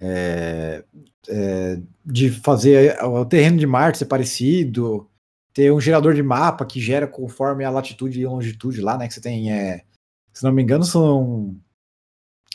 é, 0.00 0.84
é, 1.28 1.80
de 2.04 2.28
fazer 2.28 3.00
o 3.04 3.24
terreno 3.24 3.56
de 3.56 3.68
Marte 3.68 3.98
ser 3.98 4.06
parecido, 4.06 5.08
ter 5.54 5.72
um 5.72 5.80
gerador 5.80 6.14
de 6.14 6.22
mapa 6.22 6.66
que 6.66 6.80
gera 6.80 7.06
conforme 7.06 7.64
a 7.64 7.70
latitude 7.70 8.20
e 8.20 8.26
longitude 8.26 8.80
lá, 8.80 8.98
né? 8.98 9.06
Que 9.06 9.14
você 9.14 9.20
tem, 9.20 9.52
é, 9.52 9.84
se 10.32 10.42
não 10.42 10.52
me 10.52 10.62
engano, 10.62 10.84
são. 10.84 11.56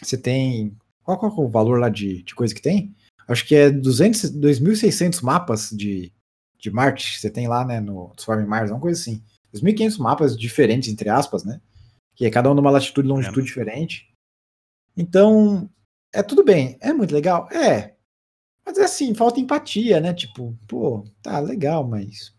Você 0.01 0.17
tem. 0.17 0.77
Qual, 1.01 1.17
qual 1.17 1.31
é 1.31 1.39
o 1.39 1.49
valor 1.49 1.79
lá 1.79 1.89
de, 1.89 2.21
de 2.21 2.35
coisa 2.35 2.53
que 2.53 2.61
tem? 2.61 2.93
Acho 3.27 3.45
que 3.47 3.55
é 3.55 3.71
200, 3.71 4.37
2.600 4.37 5.23
mapas 5.23 5.69
de, 5.69 6.11
de 6.57 6.69
Marte 6.69 7.13
que 7.13 7.19
você 7.19 7.29
tem 7.29 7.47
lá, 7.47 7.63
né? 7.63 7.79
No 7.79 8.11
Swarm 8.17 8.45
Mars, 8.45 8.69
uma 8.69 8.79
coisa 8.79 8.99
assim. 8.99 9.23
2.500 9.53 9.97
mapas 9.97 10.37
diferentes, 10.37 10.91
entre 10.91 11.09
aspas, 11.09 11.43
né? 11.43 11.61
Que 12.15 12.25
é 12.25 12.29
cada 12.29 12.51
um 12.51 12.53
numa 12.53 12.69
latitude 12.69 13.07
e 13.07 13.11
longitude 13.11 13.41
é. 13.41 13.43
diferente. 13.43 14.13
Então, 14.97 15.69
é 16.13 16.21
tudo 16.21 16.43
bem. 16.43 16.77
É 16.81 16.91
muito 16.91 17.13
legal? 17.13 17.49
É. 17.51 17.95
Mas 18.65 18.77
é 18.77 18.83
assim, 18.83 19.13
falta 19.13 19.39
empatia, 19.39 20.01
né? 20.01 20.13
Tipo, 20.13 20.57
pô, 20.67 21.05
tá 21.21 21.39
legal, 21.39 21.87
mas 21.87 22.33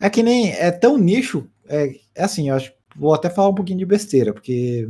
é 0.00 0.10
que 0.10 0.22
nem. 0.22 0.52
É 0.52 0.70
tão 0.70 0.98
nicho. 0.98 1.48
É, 1.68 1.94
é 2.14 2.24
assim, 2.24 2.48
eu 2.48 2.54
acho. 2.54 2.72
Vou 2.94 3.14
até 3.14 3.28
falar 3.28 3.48
um 3.48 3.54
pouquinho 3.54 3.78
de 3.78 3.86
besteira, 3.86 4.32
porque. 4.32 4.88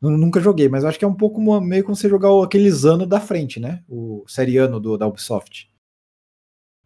Nunca 0.00 0.38
joguei, 0.38 0.68
mas 0.68 0.84
acho 0.84 0.98
que 0.98 1.04
é 1.04 1.08
um 1.08 1.14
pouco 1.14 1.40
meio 1.62 1.82
como 1.82 1.96
você 1.96 2.10
jogar 2.10 2.28
aqueles 2.44 2.84
anos 2.84 3.08
da 3.08 3.20
frente, 3.20 3.58
né? 3.58 3.82
O 3.88 4.22
seriano 4.28 4.78
do, 4.78 4.98
da 4.98 5.06
Ubisoft. 5.06 5.70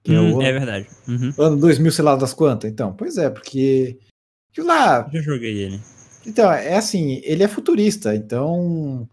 É 0.06 0.12
hum, 0.12 0.40
é, 0.40 0.48
é, 0.48 0.52
verdade. 0.52 0.86
Uhum. 1.08 1.34
Ano 1.36 1.56
2000, 1.56 1.90
sei 1.90 2.04
lá 2.04 2.14
das 2.14 2.32
quantas. 2.32 2.70
Então, 2.70 2.92
pois 2.92 3.18
é, 3.18 3.28
porque. 3.28 3.98
lá. 4.56 5.08
Já 5.12 5.20
joguei 5.20 5.58
ele. 5.58 5.80
Então, 6.24 6.50
é 6.52 6.76
assim, 6.76 7.20
ele 7.24 7.42
é 7.42 7.48
futurista, 7.48 8.14
então. 8.14 9.08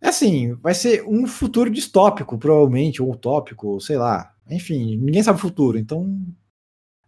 É 0.00 0.08
assim, 0.08 0.54
vai 0.54 0.74
ser 0.74 1.02
um 1.06 1.26
futuro 1.26 1.70
distópico, 1.70 2.36
provavelmente, 2.36 3.00
ou 3.00 3.10
utópico, 3.12 3.80
sei 3.80 3.96
lá. 3.96 4.34
Enfim, 4.50 4.96
ninguém 4.96 5.22
sabe 5.22 5.38
o 5.38 5.40
futuro, 5.40 5.78
então 5.78 6.20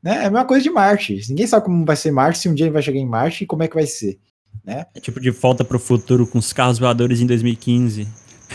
né? 0.05 0.17
É 0.17 0.27
a 0.27 0.31
mesma 0.31 0.45
coisa 0.45 0.63
de 0.63 0.71
Marte. 0.71 1.19
Ninguém 1.31 1.47
sabe 1.47 1.65
como 1.65 1.85
vai 1.87 1.97
ser 1.97 2.11
Marte, 2.11 2.39
se 2.39 2.49
um 2.49 2.55
dia 2.55 2.67
ele 2.67 2.73
vai 2.73 2.83
chegar 2.83 2.99
em 2.99 3.07
Marte 3.09 3.43
e 3.45 3.47
como 3.47 3.63
é 3.63 3.69
que 3.69 3.75
vai 3.75 3.87
ser. 3.87 4.19
né? 4.63 4.85
É 4.95 5.01
tipo 5.01 5.19
de 5.19 5.31
volta 5.31 5.65
pro 5.65 5.79
futuro 5.79 6.27
com 6.27 6.39
os 6.39 6.53
carros 6.53 6.79
voadores 6.79 7.21
em 7.21 7.27
2015. 7.27 8.07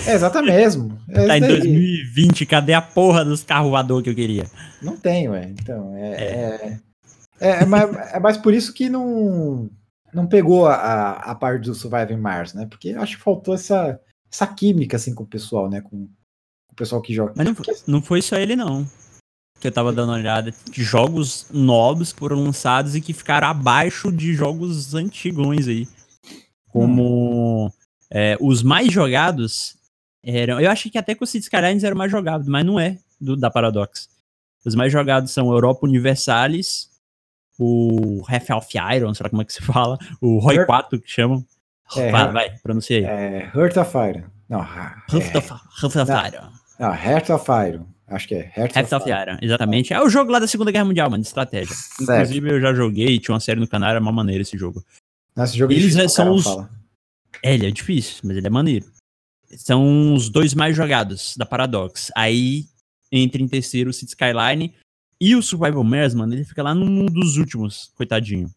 É 0.05 0.13
exatamente 0.13 0.55
mesmo. 0.55 0.99
É 1.09 1.25
tá 1.25 1.37
em 1.37 1.41
isso 1.41 1.49
daí. 1.49 1.61
2020, 1.61 2.45
cadê 2.45 2.73
a 2.73 2.81
porra 2.81 3.25
dos 3.25 3.43
carros 3.43 3.71
voadores 3.71 4.03
que 4.03 4.09
eu 4.11 4.15
queria? 4.15 4.45
Não 4.81 4.95
tem, 4.95 5.27
ué. 5.27 5.51
Então, 5.59 5.95
é. 5.95 6.11
É, 6.11 6.79
é, 7.39 7.49
é 7.63 7.65
mais, 7.65 8.13
é 8.13 8.19
mais 8.19 8.37
por 8.37 8.53
isso 8.53 8.71
que 8.71 8.87
não, 8.87 9.69
não 10.13 10.27
pegou 10.27 10.67
a, 10.67 11.13
a, 11.13 11.33
parte 11.33 11.63
do 11.65 11.73
Surviving 11.73 12.17
Mars, 12.17 12.53
né? 12.53 12.67
Porque 12.69 12.91
acho 12.91 13.17
que 13.17 13.23
faltou 13.23 13.55
essa, 13.55 13.99
essa 14.31 14.45
química, 14.45 14.97
assim, 14.97 15.15
com 15.15 15.23
o 15.23 15.27
pessoal, 15.27 15.67
né? 15.67 15.81
Com, 15.81 16.05
com 16.05 16.73
o 16.73 16.75
pessoal 16.75 17.01
que 17.01 17.13
joga. 17.13 17.33
Mas 17.35 17.47
não, 17.47 17.55
foi- 17.55 17.75
não 17.87 18.01
foi 18.01 18.21
só 18.21 18.37
ele, 18.37 18.55
não. 18.55 18.87
Que 19.59 19.67
eu 19.67 19.71
tava 19.71 19.91
dando 19.91 20.09
uma 20.09 20.17
olhada. 20.17 20.53
de 20.71 20.83
Jogos 20.83 21.47
novos 21.51 22.11
foram 22.11 22.43
lançados 22.43 22.95
e 22.95 23.01
que 23.01 23.13
ficaram 23.13 23.47
abaixo 23.47 24.11
de 24.11 24.33
jogos 24.33 24.93
antigões 24.95 25.67
aí. 25.67 25.87
Como 26.71 27.71
é, 28.11 28.37
os 28.39 28.63
mais 28.63 28.91
jogados 28.91 29.75
eram. 30.23 30.59
Eu 30.59 30.69
achei 30.71 30.91
que 30.91 30.97
até 30.97 31.15
que 31.15 31.23
o 31.23 31.27
Cities 31.27 31.45
Skylines 31.45 31.83
era 31.83 31.95
mais 31.95 32.11
jogado, 32.11 32.49
mas 32.49 32.65
não 32.65 32.79
é 32.79 32.97
do, 33.19 33.35
da 33.35 33.49
Paradox. 33.49 34.07
Os 34.65 34.75
mais 34.75 34.91
jogados 34.91 35.31
são 35.31 35.51
Europa 35.51 35.85
Universalis, 35.87 36.89
o 37.57 38.23
Half 38.27 38.49
of 38.51 38.67
Iron, 38.95 39.13
sei 39.13 39.23
lá 39.23 39.29
como 39.29 39.41
é 39.41 39.45
que 39.45 39.53
se 39.53 39.61
fala, 39.61 39.97
o 40.21 40.39
Roy 40.39 40.57
Her- 40.57 40.65
4 40.65 40.99
que 41.01 41.09
chamam. 41.09 41.45
É, 41.95 42.11
vai, 42.11 42.31
vai, 42.31 42.57
pronuncia 42.59 42.97
aí. 42.97 43.03
É, 43.03 43.51
Heart 43.55 43.77
of 43.77 43.97
Iron. 43.97 44.23
Não, 44.47 44.59
Heart 44.59 45.13
é, 45.13 45.37
of, 45.37 45.49
Heart 45.81 45.95
of. 45.95 46.11
Iron. 46.11 46.49
não, 46.79 46.93
Heart 46.93 47.29
of 47.31 47.45
Iron. 47.67 47.85
Acho 48.09 48.27
que 48.27 48.35
é. 48.35 48.51
Heart, 48.57 48.75
Heart 48.75 48.91
of 48.93 49.09
Iron, 49.09 49.37
exatamente. 49.41 49.93
É 49.93 50.01
o 50.01 50.09
jogo 50.09 50.31
lá 50.31 50.39
da 50.39 50.47
Segunda 50.47 50.71
Guerra 50.71 50.85
Mundial, 50.85 51.09
mano, 51.09 51.21
de 51.21 51.27
estratégia. 51.27 51.75
Certo. 51.75 52.01
Inclusive, 52.11 52.49
eu 52.51 52.61
já 52.61 52.73
joguei, 52.73 53.19
tinha 53.19 53.33
uma 53.33 53.39
série 53.39 53.59
no 53.59 53.67
canal, 53.67 53.91
era 53.91 53.99
uma 53.99 54.11
maneira 54.11 54.41
esse 54.41 54.57
jogo. 54.57 54.83
Nossa, 55.35 55.51
esse 55.51 55.59
jogo 55.59 55.71
é 55.71 55.75
Eles 55.75 55.91
difícil, 55.93 56.09
são 56.09 56.33
os- 56.33 56.43
fala. 56.43 56.69
É, 57.43 57.53
ele 57.53 57.67
é 57.67 57.71
difícil, 57.71 58.21
mas 58.23 58.35
ele 58.35 58.47
é 58.47 58.49
maneiro. 58.49 58.85
São 59.57 60.13
os 60.13 60.29
dois 60.29 60.53
mais 60.53 60.75
jogados 60.75 61.35
da 61.37 61.45
Paradox. 61.45 62.11
Aí 62.15 62.65
entra 63.11 63.41
em 63.41 63.47
terceiro 63.47 63.89
o 63.89 63.93
City 63.93 64.09
Skyline 64.11 64.73
e 65.21 65.35
o 65.35 65.41
Survival 65.41 65.83
Mars, 65.83 66.13
mano, 66.13 66.33
ele 66.33 66.43
fica 66.45 66.61
lá 66.63 66.73
num 66.75 67.05
dos 67.05 67.37
últimos, 67.37 67.91
coitadinho. 67.95 68.49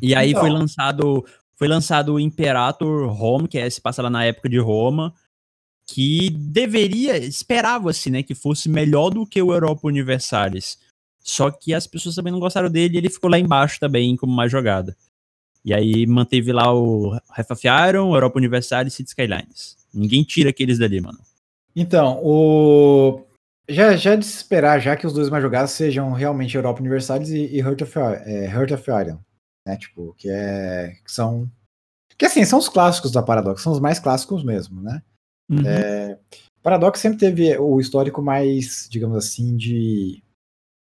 E 0.00 0.14
aí 0.14 0.30
Então. 0.30 0.42
foi 0.42 0.50
lançado 0.50 1.24
foi 1.56 1.68
lançado 1.68 2.14
o 2.14 2.20
Imperator 2.20 3.06
Home, 3.22 3.46
que 3.46 3.58
é, 3.58 3.68
se 3.68 3.82
passa 3.82 4.00
lá 4.00 4.08
na 4.08 4.24
época 4.24 4.48
de 4.48 4.58
Roma, 4.58 5.12
que 5.92 6.30
deveria, 6.30 7.16
esperava-se, 7.16 8.10
né, 8.10 8.22
que 8.22 8.34
fosse 8.34 8.68
melhor 8.68 9.10
do 9.10 9.26
que 9.26 9.42
o 9.42 9.52
Europa 9.52 9.88
Universalis. 9.88 10.78
Só 11.18 11.50
que 11.50 11.74
as 11.74 11.86
pessoas 11.86 12.14
também 12.14 12.32
não 12.32 12.38
gostaram 12.38 12.70
dele 12.70 12.94
e 12.94 12.98
ele 12.98 13.10
ficou 13.10 13.28
lá 13.28 13.38
embaixo 13.38 13.80
também 13.80 14.16
como 14.16 14.32
mais 14.32 14.52
jogada. 14.52 14.96
E 15.64 15.74
aí 15.74 16.06
manteve 16.06 16.52
lá 16.52 16.72
o 16.72 17.12
Half 17.36 17.50
of 17.50 17.66
Europa 17.66 18.38
Universalis 18.38 18.98
e 19.00 19.02
Skylines. 19.02 19.76
Ninguém 19.92 20.22
tira 20.22 20.50
aqueles 20.50 20.78
dali, 20.78 21.00
mano. 21.00 21.18
Então, 21.74 22.20
o. 22.24 23.26
Já, 23.68 23.94
já 23.96 24.12
é 24.12 24.16
de 24.16 24.24
se 24.24 24.36
esperar, 24.36 24.80
já 24.80 24.96
que 24.96 25.06
os 25.06 25.12
dois 25.12 25.28
mais 25.28 25.42
jogados 25.42 25.72
sejam 25.72 26.12
realmente 26.12 26.56
Europa 26.56 26.80
Universalis 26.80 27.28
e, 27.30 27.46
e 27.46 27.58
Heart, 27.58 27.82
of, 27.82 27.98
é, 27.98 28.46
Heart 28.46 28.70
of 28.72 28.90
Iron. 28.90 29.18
Né? 29.66 29.76
Tipo, 29.76 30.14
que 30.16 30.30
é. 30.30 30.94
Que 31.04 31.12
são. 31.12 31.50
Que 32.16 32.26
assim, 32.26 32.44
são 32.44 32.58
os 32.58 32.68
clássicos 32.68 33.10
da 33.10 33.22
Paradox, 33.22 33.60
são 33.60 33.72
os 33.72 33.80
mais 33.80 33.98
clássicos 33.98 34.44
mesmo, 34.44 34.80
né? 34.80 35.02
Uhum. 35.50 36.16
Paradox 36.62 37.00
sempre 37.00 37.18
teve 37.18 37.56
o 37.58 37.80
histórico 37.80 38.22
mais, 38.22 38.86
digamos 38.90 39.16
assim, 39.16 39.56
de. 39.56 40.22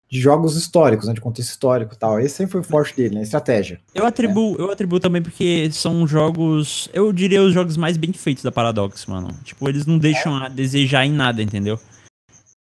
De 0.08 0.22
jogos 0.22 0.56
históricos, 0.56 1.08
né? 1.08 1.14
De 1.14 1.20
contexto 1.20 1.50
histórico 1.50 1.96
e 1.96 1.98
tal. 1.98 2.20
Esse 2.20 2.36
sempre 2.36 2.52
foi 2.52 2.62
o 2.62 2.64
forte 2.64 2.96
dele, 2.96 3.16
né? 3.16 3.24
Estratégia. 3.24 3.82
Eu 3.94 4.06
atribuo, 4.06 4.56
eu 4.56 4.72
atribuo 4.72 5.00
também 5.00 5.22
porque 5.22 5.70
são 5.72 6.06
jogos, 6.06 6.88
eu 6.94 7.12
diria 7.12 7.42
os 7.42 7.54
jogos 7.54 7.76
mais 7.76 7.98
bem 7.98 8.14
feitos 8.14 8.44
da 8.44 8.52
Paradox, 8.52 9.08
mano. 9.08 9.36
Tipo, 9.44 9.68
eles 9.68 9.88
não 9.88 9.98
deixam 9.98 10.36
a 10.36 10.48
desejar 10.48 11.06
em 11.06 11.12
nada, 11.12 11.42
entendeu? 11.42 11.80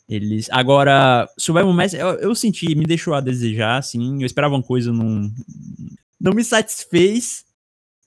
Eles, 0.07 0.47
agora, 0.51 1.27
Survival 1.37 1.73
Mass, 1.73 1.93
eu, 1.93 2.07
eu 2.07 2.35
senti, 2.35 2.75
me 2.75 2.85
deixou 2.85 3.13
a 3.13 3.21
desejar, 3.21 3.77
assim, 3.77 4.21
eu 4.21 4.25
esperava 4.25 4.55
uma 4.55 4.63
coisa, 4.63 4.91
não, 4.93 5.31
não 6.21 6.33
me 6.33 6.43
satisfez. 6.43 7.43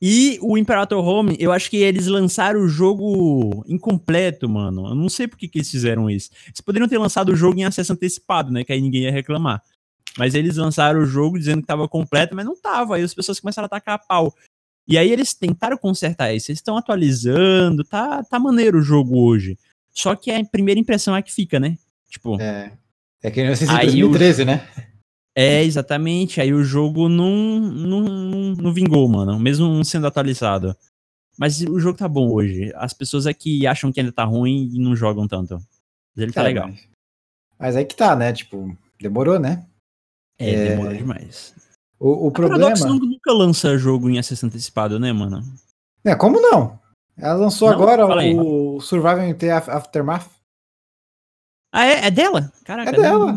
E 0.00 0.38
o 0.40 0.56
Imperator 0.56 1.04
Home, 1.04 1.36
eu 1.40 1.50
acho 1.50 1.68
que 1.68 1.78
eles 1.78 2.06
lançaram 2.06 2.60
o 2.60 2.68
jogo 2.68 3.64
incompleto, 3.66 4.48
mano. 4.48 4.86
Eu 4.88 4.94
não 4.94 5.08
sei 5.08 5.26
por 5.26 5.36
que, 5.36 5.48
que 5.48 5.58
eles 5.58 5.70
fizeram 5.70 6.08
isso. 6.08 6.30
Eles 6.46 6.60
poderiam 6.60 6.88
ter 6.88 6.98
lançado 6.98 7.30
o 7.30 7.36
jogo 7.36 7.58
em 7.58 7.64
acesso 7.64 7.92
antecipado, 7.92 8.52
né? 8.52 8.62
Que 8.62 8.72
aí 8.72 8.80
ninguém 8.80 9.02
ia 9.02 9.10
reclamar. 9.12 9.60
Mas 10.16 10.34
eles 10.34 10.56
lançaram 10.56 11.00
o 11.00 11.06
jogo 11.06 11.38
dizendo 11.38 11.62
que 11.62 11.66
tava 11.66 11.88
completo, 11.88 12.34
mas 12.34 12.44
não 12.44 12.56
tava. 12.56 12.96
Aí 12.96 13.02
as 13.02 13.12
pessoas 13.12 13.40
começaram 13.40 13.66
a 13.66 13.68
tacar 13.68 13.96
a 13.96 13.98
pau. 13.98 14.34
E 14.86 14.96
aí 14.96 15.10
eles 15.10 15.34
tentaram 15.34 15.76
consertar 15.76 16.32
isso. 16.32 16.50
Eles 16.50 16.60
estão 16.60 16.76
atualizando, 16.76 17.82
tá, 17.84 18.22
tá 18.22 18.38
maneiro 18.38 18.78
o 18.78 18.82
jogo 18.82 19.18
hoje. 19.18 19.58
Só 19.90 20.14
que 20.14 20.30
a 20.30 20.44
primeira 20.44 20.80
impressão 20.80 21.14
é 21.14 21.22
que 21.22 21.32
fica, 21.32 21.58
né? 21.58 21.76
Tipo, 22.08 22.40
É. 22.40 22.72
É 23.20 23.30
que 23.32 23.42
nem 23.42 23.50
Aí 23.50 23.86
2013, 23.86 24.44
né? 24.44 24.64
É, 25.40 25.64
exatamente. 25.64 26.40
Aí 26.40 26.52
o 26.52 26.64
jogo 26.64 27.08
não, 27.08 27.58
não, 27.60 28.00
não, 28.54 28.72
vingou, 28.72 29.08
mano. 29.08 29.38
Mesmo 29.38 29.68
não 29.68 29.84
sendo 29.84 30.06
atualizado. 30.06 30.76
Mas 31.38 31.60
o 31.62 31.78
jogo 31.78 31.96
tá 31.96 32.08
bom 32.08 32.30
hoje. 32.32 32.72
As 32.74 32.92
pessoas 32.92 33.26
é 33.26 33.32
que 33.32 33.66
acham 33.66 33.92
que 33.92 34.00
ainda 34.00 34.12
tá 34.12 34.24
ruim 34.24 34.70
e 34.74 34.78
não 34.78 34.96
jogam 34.96 35.28
tanto. 35.28 35.54
Mas 35.54 36.22
ele 36.22 36.32
tá 36.32 36.42
legal. 36.42 36.68
Mas, 36.68 36.88
mas 37.58 37.76
aí 37.76 37.84
que 37.84 37.94
tá, 37.94 38.16
né? 38.16 38.32
Tipo, 38.32 38.76
demorou, 39.00 39.38
né? 39.38 39.64
É, 40.38 40.50
é- 40.52 40.68
demora 40.70 40.96
demais. 40.96 41.54
O, 42.00 42.26
o 42.26 42.28
A 42.28 42.32
Paradox 42.32 42.80
problema. 42.80 42.88
nunca, 42.88 43.06
nunca 43.06 43.32
lança 43.32 43.76
jogo 43.78 44.08
em 44.08 44.18
acesso 44.18 44.46
antecipado, 44.46 44.98
né, 45.00 45.12
mano? 45.12 45.42
É, 46.04 46.14
como 46.14 46.40
não? 46.40 46.78
Ela 47.16 47.34
lançou 47.34 47.68
Não? 47.68 47.74
agora 47.76 48.06
o 48.06 48.78
the 49.34 49.50
Af- 49.50 49.68
Aftermath. 49.68 50.37
Ah, 51.72 51.84
é, 51.84 52.06
é 52.06 52.10
dela? 52.10 52.52
Caraca, 52.64 52.90
É 52.90 52.92
dela. 52.94 53.32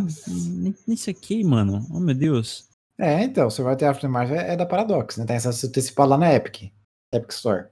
Nem 0.88 0.96
saquei, 0.98 1.44
mano. 1.44 1.86
Oh, 1.92 2.00
meu 2.00 2.16
Deus. 2.16 2.70
É, 2.98 3.24
então, 3.24 3.50
Surviving 3.50 3.78
the 3.78 3.88
Aftermath 3.88 4.32
é, 4.32 4.54
é 4.54 4.56
da 4.56 4.66
Paradox, 4.66 5.18
né? 5.18 5.26
Tem 5.26 5.36
essa 5.36 5.50
antecipado 5.68 6.10
lá 6.12 6.18
na 6.18 6.34
Epic. 6.34 6.72
Epic 7.14 7.32
Store. 7.32 7.66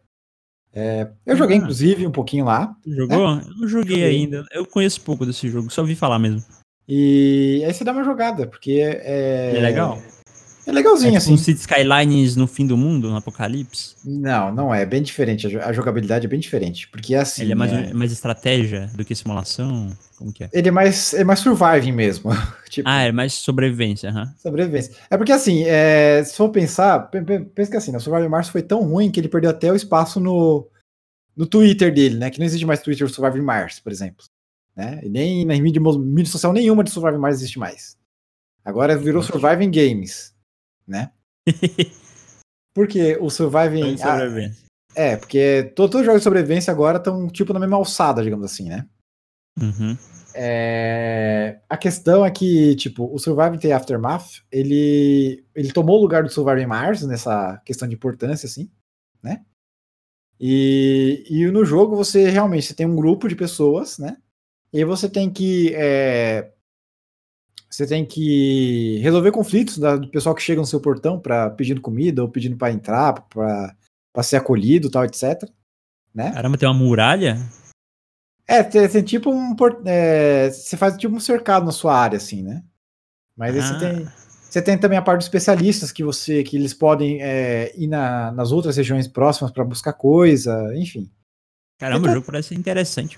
É, 0.74 1.08
eu 1.26 1.36
joguei, 1.36 1.56
Ah. 1.58 1.60
inclusive, 1.60 2.06
um 2.06 2.12
pouquinho 2.12 2.46
lá. 2.46 2.76
Jogou? 2.86 3.18
Eu 3.18 3.36
não 3.36 3.68
joguei, 3.68 3.96
Joguei. 3.98 4.04
ainda. 4.04 4.46
Eu 4.52 4.66
conheço 4.66 5.02
pouco 5.02 5.26
desse 5.26 5.48
jogo, 5.50 5.70
só 5.70 5.82
ouvi 5.82 5.96
falar 5.96 6.20
mesmo. 6.20 6.44
E 6.88 7.64
aí 7.66 7.74
você 7.74 7.84
dá 7.84 7.92
uma 7.92 8.04
jogada, 8.04 8.48
porque 8.48 8.80
é. 8.82 9.56
É 9.56 9.60
legal? 9.62 10.00
É 10.70 10.72
legalzinho, 10.74 11.14
é 11.14 11.18
assim. 11.18 11.32
tipo 11.36 11.42
um 11.42 11.44
City 11.44 11.60
Skylines 11.62 12.36
no 12.36 12.46
fim 12.48 12.66
do 12.68 12.78
mundo, 12.78 13.10
no 13.10 13.16
Apocalipse. 13.16 13.96
Não, 14.06 14.54
não 14.54 14.74
é. 14.74 14.84
É 14.84 14.86
bem 14.86 15.02
diferente. 15.02 15.48
A 15.48 15.50
jo- 15.50 15.60
A 15.62 15.74
jogabilidade 15.74 16.26
é 16.26 16.30
bem 16.30 16.40
diferente. 16.40 16.88
Porque 16.88 17.16
é 17.16 17.20
assim. 17.20 17.42
Ele 17.42 17.52
é 17.54 17.56
mais, 17.56 17.72
é- 17.74 17.94
mais 17.94 18.12
estratégia 18.12 18.88
do 18.96 19.04
que 19.04 19.16
simulação? 19.16 19.90
Como 20.18 20.32
que 20.32 20.44
é? 20.44 20.50
Ele 20.54 20.68
é 20.68 20.72
mais, 20.72 21.14
é 21.14 21.24
mais 21.24 21.40
surviving 21.40 21.92
mesmo. 21.92 22.30
tipo, 22.70 22.88
Ah, 22.88 23.02
é 23.04 23.12
mais 23.12 23.34
sobrevivência, 23.34 24.10
aham. 24.10 24.34
sobrevivência. 24.38 24.94
É 25.10 25.18
porque 25.18 25.32
assim, 25.32 25.64
é, 25.66 26.24
se 26.24 26.36
for 26.36 26.50
pensar, 26.50 27.00
pe- 27.10 27.22
pe- 27.22 27.40
pensa 27.40 27.72
que 27.72 27.78
assim, 27.78 27.92
né, 27.92 27.98
o 27.98 28.02
Survivor 28.02 28.30
Mars 28.30 28.50
foi 28.50 28.62
tão 28.62 28.84
ruim 28.84 29.10
que 29.10 29.20
ele 29.20 29.30
perdeu 29.30 29.50
até 29.50 29.72
o 29.72 29.76
espaço 29.76 30.20
no, 30.20 30.68
no 31.36 31.46
Twitter 31.48 31.94
dele, 31.94 32.18
né? 32.18 32.30
Que 32.30 32.38
não 32.40 32.46
existe 32.46 32.66
mais 32.66 32.82
Twitter 32.82 33.10
Survivor 33.10 33.42
Mars, 33.42 33.80
por 33.80 33.92
exemplo. 33.92 34.26
Né? 34.76 35.00
E 35.04 35.10
nem 35.10 35.46
na 35.46 35.56
mídia, 35.60 35.82
mídia 35.82 36.32
social 36.32 36.54
nenhuma 36.54 36.84
de 36.84 36.92
Survivor 36.92 37.20
Mars 37.20 37.38
existe 37.38 37.58
mais. 37.58 37.98
Agora 38.64 38.96
virou 38.98 39.24
Surviving 39.24 39.72
Games, 39.72 40.34
né? 40.90 41.12
Porque 42.74 43.18
o 43.20 43.30
Surviving. 43.30 43.96
ah, 43.96 43.98
Sobrevivência. 44.20 44.66
é, 44.96 45.16
porque 45.18 45.64
to- 45.76 45.90
todos 45.90 46.02
os 46.02 46.06
jogos 46.06 46.22
de 46.22 46.24
sobrevivência 46.24 46.72
agora 46.72 46.98
estão 46.98 47.28
tipo 47.28 47.52
na 47.54 47.60
mesma 47.60 47.78
alçada, 47.78 48.24
digamos 48.24 48.46
assim, 48.46 48.70
né? 48.70 48.88
Uhum. 49.60 49.98
É, 50.34 51.60
a 51.68 51.76
questão 51.76 52.24
é 52.26 52.32
que, 52.32 52.76
tipo, 52.76 53.12
o 53.14 53.18
Surviving 53.18 53.58
the 53.58 53.74
Aftermath, 53.74 54.42
ele, 54.52 55.44
ele 55.56 55.74
tomou 55.74 55.98
o 55.98 56.02
lugar 56.02 56.24
do 56.24 56.30
Surviving 56.30 56.68
Mars 56.68 57.02
nessa 57.02 57.58
questão 57.66 57.88
de 57.88 57.96
importância, 57.96 58.46
assim, 58.48 58.70
né? 59.22 59.44
E, 60.40 61.26
e 61.30 61.46
no 61.52 61.66
jogo 61.66 61.96
você 61.96 62.30
realmente 62.30 62.68
você 62.68 62.74
tem 62.74 62.86
um 62.86 62.96
grupo 62.96 63.28
de 63.28 63.36
pessoas, 63.36 63.98
né? 63.98 64.18
E 64.72 64.86
você 64.86 65.10
tem 65.10 65.30
que 65.30 65.74
é, 65.76 66.52
você 67.80 67.88
tem 67.88 68.06
que 68.06 69.00
resolver 69.02 69.32
conflitos 69.32 69.78
da- 69.78 69.96
do 69.96 70.10
pessoal 70.10 70.36
que 70.36 70.42
chega 70.42 70.60
no 70.62 70.68
seu 70.68 70.80
portão 70.82 71.20
para 71.20 71.50
pedindo 71.52 71.80
comida 71.82 72.22
ou 72.22 72.30
pedindo 72.30 72.58
para 72.58 72.72
entrar, 72.74 73.14
para 73.14 74.24
ser 74.24 74.36
acolhido, 74.36 74.90
tal, 74.90 75.06
etc. 75.06 75.50
Né? 76.14 76.32
Caramba, 76.32 76.58
tem 76.58 76.68
uma 76.68 76.76
muralha? 76.78 77.38
É, 78.48 78.64
tem, 78.64 78.88
tem 78.90 79.04
tipo 79.04 79.32
um. 79.32 79.56
é, 79.86 80.50
você 80.52 80.76
faz 80.76 80.98
tipo 80.98 81.16
um 81.16 81.20
cercado 81.20 81.66
na 81.66 81.72
sua 81.72 81.96
área, 81.96 82.18
assim, 82.18 82.42
né? 82.44 82.64
Mas 83.38 83.54
aí 83.56 83.62
Ah. 83.62 83.64
você 83.64 83.80
tem. 83.80 84.08
Você 84.50 84.62
tem 84.64 84.78
também 84.80 84.98
a 84.98 85.02
parte 85.04 85.20
dos 85.20 85.26
especialistas 85.28 85.92
que 85.92 86.04
você 86.04 86.44
que 86.44 86.58
eles 86.58 86.74
podem 86.74 87.22
é, 87.22 87.72
ir 87.78 87.86
na- 87.88 88.32
nas 88.32 88.52
outras 88.52 88.76
regiões 88.78 89.08
próximas 89.08 89.52
para 89.52 89.64
buscar 89.64 89.94
coisa, 89.94 90.76
enfim. 90.76 91.10
Caramba, 91.78 92.00
Então- 92.00 92.12
o 92.12 92.16
jogo 92.16 92.26
parece 92.26 92.56
interessante. 92.56 93.18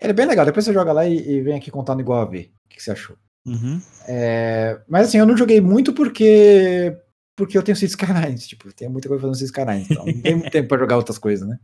Ele 0.00 0.10
é 0.10 0.12
bem 0.12 0.26
legal. 0.26 0.44
Depois 0.44 0.64
você 0.64 0.72
joga 0.72 0.92
lá 0.92 1.06
e, 1.06 1.16
e 1.16 1.40
vem 1.40 1.54
aqui 1.56 1.70
contando 1.70 2.00
igual 2.00 2.20
a 2.20 2.24
ver. 2.24 2.52
O 2.66 2.68
que, 2.68 2.76
que 2.78 2.82
você 2.82 2.90
achou? 2.90 3.16
Uhum. 3.46 3.80
É, 4.06 4.80
mas 4.88 5.08
assim, 5.08 5.18
eu 5.18 5.26
não 5.26 5.36
joguei 5.36 5.60
muito 5.60 5.92
porque 5.92 6.96
porque 7.34 7.56
eu 7.56 7.62
tenho 7.62 7.76
Cities 7.76 7.92
Skylines, 7.92 8.46
tipo, 8.48 8.72
tem 8.72 8.88
muita 8.88 9.08
coisa 9.08 9.22
fazendo 9.22 9.34
Cities 9.36 9.50
Skylines, 9.50 9.90
então 9.90 10.04
não 10.06 10.22
tem 10.22 10.34
muito 10.34 10.50
tempo 10.50 10.68
pra 10.68 10.78
jogar 10.78 10.96
outras 10.96 11.18
coisas, 11.18 11.48
né? 11.48 11.58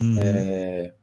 Uhum. 0.00 0.18
É, 0.20 0.94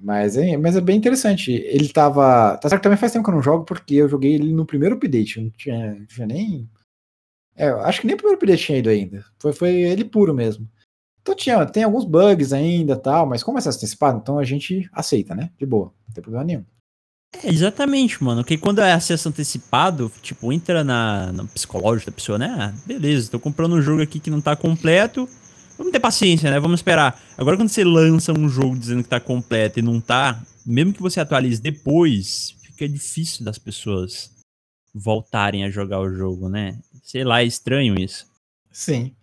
mas, 0.00 0.36
é, 0.36 0.56
mas 0.56 0.76
é 0.76 0.80
bem 0.80 0.96
interessante. 0.96 1.52
Ele 1.52 1.88
tava. 1.88 2.56
Tá 2.58 2.68
certo 2.68 2.80
que 2.80 2.84
também 2.84 2.98
faz 2.98 3.12
tempo 3.12 3.24
que 3.24 3.30
eu 3.30 3.34
não 3.34 3.42
jogo, 3.42 3.64
porque 3.64 3.94
eu 3.96 4.08
joguei 4.08 4.34
ele 4.34 4.52
no 4.52 4.66
primeiro 4.66 4.94
update. 4.94 5.40
Não 5.40 5.50
tinha, 5.50 5.94
não 5.94 6.06
tinha 6.06 6.26
nem. 6.26 6.68
É, 7.56 7.68
acho 7.68 8.00
que 8.00 8.06
nem 8.06 8.14
o 8.14 8.16
primeiro 8.18 8.38
update 8.38 8.64
tinha 8.64 8.78
ido 8.78 8.90
ainda. 8.90 9.24
Foi, 9.38 9.52
foi 9.52 9.70
ele 9.70 10.04
puro 10.04 10.34
mesmo. 10.34 10.68
Então 11.22 11.34
tinha, 11.34 11.66
tem 11.66 11.82
alguns 11.82 12.04
bugs 12.04 12.52
ainda 12.52 12.96
tal, 12.96 13.26
mas 13.26 13.42
como 13.42 13.58
é 13.58 13.60
acesso 13.60 13.78
antecipado, 13.78 14.18
então 14.22 14.38
a 14.38 14.44
gente 14.44 14.88
aceita, 14.92 15.34
né? 15.34 15.50
De 15.58 15.66
boa, 15.66 15.92
não 16.06 16.14
tem 16.14 16.22
problema 16.22 16.44
nenhum. 16.44 16.64
É, 17.32 17.48
exatamente, 17.48 18.22
mano. 18.22 18.42
Porque 18.42 18.58
quando 18.58 18.80
é 18.80 18.92
acesso 18.92 19.28
antecipado, 19.28 20.10
tipo, 20.22 20.52
entra 20.52 20.82
na, 20.82 21.32
no 21.32 21.44
da 21.44 22.12
pessoa, 22.12 22.38
né? 22.38 22.54
Ah, 22.58 22.74
beleza, 22.86 23.30
tô 23.30 23.38
comprando 23.38 23.74
um 23.74 23.82
jogo 23.82 24.02
aqui 24.02 24.18
que 24.20 24.30
não 24.30 24.40
tá 24.40 24.56
completo. 24.56 25.28
Vamos 25.76 25.92
ter 25.92 26.00
paciência, 26.00 26.50
né? 26.50 26.58
Vamos 26.58 26.80
esperar. 26.80 27.20
Agora, 27.36 27.56
quando 27.56 27.68
você 27.68 27.84
lança 27.84 28.32
um 28.32 28.48
jogo 28.48 28.76
dizendo 28.76 29.02
que 29.02 29.08
tá 29.08 29.20
completo 29.20 29.78
e 29.78 29.82
não 29.82 30.00
tá, 30.00 30.42
mesmo 30.64 30.92
que 30.92 31.02
você 31.02 31.20
atualize 31.20 31.60
depois, 31.60 32.56
fica 32.62 32.88
difícil 32.88 33.44
das 33.44 33.58
pessoas 33.58 34.30
voltarem 34.94 35.64
a 35.64 35.70
jogar 35.70 36.00
o 36.00 36.08
jogo, 36.08 36.48
né? 36.48 36.78
Sei 37.02 37.22
lá, 37.22 37.42
é 37.42 37.44
estranho 37.44 38.00
isso. 38.00 38.26
Sim. 38.72 39.14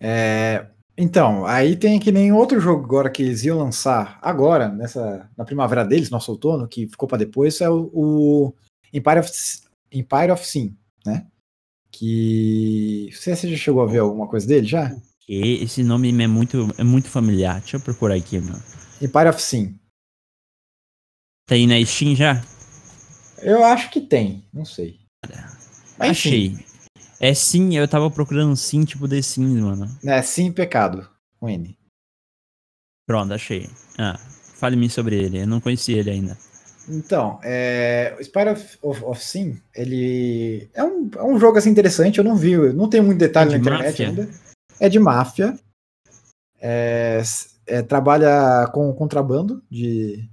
É, 0.00 0.66
então, 1.00 1.46
aí 1.46 1.76
tem 1.76 1.98
que 1.98 2.12
nem 2.12 2.30
outro 2.30 2.60
jogo 2.60 2.84
agora 2.84 3.08
que 3.08 3.22
eles 3.22 3.42
iam 3.42 3.58
lançar 3.58 4.18
agora, 4.20 4.68
nessa, 4.68 5.30
na 5.34 5.46
primavera 5.46 5.82
deles, 5.82 6.10
nosso 6.10 6.30
outono, 6.30 6.68
que 6.68 6.86
ficou 6.86 7.08
para 7.08 7.16
depois, 7.16 7.58
é 7.62 7.70
o, 7.70 7.90
o, 7.94 8.54
Empire, 8.92 9.20
of, 9.20 9.30
Empire 9.90 10.30
of 10.30 10.46
Sin, 10.46 10.76
né? 11.06 11.26
Que. 11.90 13.08
Você 13.12 13.34
já 13.34 13.56
chegou 13.56 13.82
a 13.82 13.86
ver 13.86 14.00
alguma 14.00 14.28
coisa 14.28 14.46
dele 14.46 14.66
já? 14.66 14.94
Esse 15.26 15.82
nome 15.82 16.10
é 16.22 16.26
muito, 16.26 16.68
é 16.76 16.84
muito 16.84 17.08
familiar. 17.08 17.60
Deixa 17.60 17.78
eu 17.78 17.80
procurar 17.80 18.16
aqui, 18.16 18.38
mano. 18.38 18.62
Empire 19.00 19.28
of 19.28 19.40
Sin. 19.40 19.78
Tem 21.48 21.66
na 21.66 21.82
Steam 21.84 22.14
já? 22.14 22.42
Eu 23.40 23.64
acho 23.64 23.90
que 23.90 24.02
tem, 24.02 24.44
não 24.52 24.66
sei. 24.66 25.00
Mas, 25.98 26.10
Achei. 26.10 26.46
Enfim. 26.48 26.69
É 27.20 27.34
sim, 27.34 27.76
eu 27.76 27.86
tava 27.86 28.10
procurando 28.10 28.56
sim, 28.56 28.84
tipo 28.84 29.06
The 29.06 29.20
Sims, 29.20 29.60
mano. 29.60 29.86
É 30.02 30.22
sim 30.22 30.50
pecado, 30.50 31.06
com 31.38 31.50
N. 31.50 31.78
Pronto, 33.06 33.34
achei. 33.34 33.68
Ah, 33.98 34.16
fale-me 34.54 34.88
sobre 34.88 35.22
ele, 35.22 35.42
eu 35.42 35.46
não 35.46 35.60
conhecia 35.60 35.98
ele 35.98 36.10
ainda. 36.10 36.38
Então, 36.88 37.38
é, 37.44 38.16
o 38.18 38.24
Spire 38.24 38.50
of, 38.50 38.78
of, 38.82 39.04
of 39.04 39.22
Sim, 39.22 39.60
ele 39.74 40.70
é 40.72 40.82
um, 40.82 41.10
é 41.14 41.22
um 41.22 41.38
jogo 41.38 41.58
assim 41.58 41.68
interessante, 41.70 42.18
eu 42.18 42.24
não 42.24 42.36
vi, 42.36 42.56
não 42.72 42.88
tem 42.88 43.02
muito 43.02 43.18
detalhe 43.18 43.54
é 43.54 43.58
de 43.58 43.64
na 43.64 43.76
internet 43.76 43.90
máfia. 43.90 44.08
ainda 44.08 44.50
é 44.80 44.88
de 44.88 44.98
máfia, 44.98 45.58
é, 46.58 47.20
é, 47.66 47.82
trabalha 47.82 48.66
com 48.72 48.92
contrabando 48.94 49.62
de, 49.70 50.26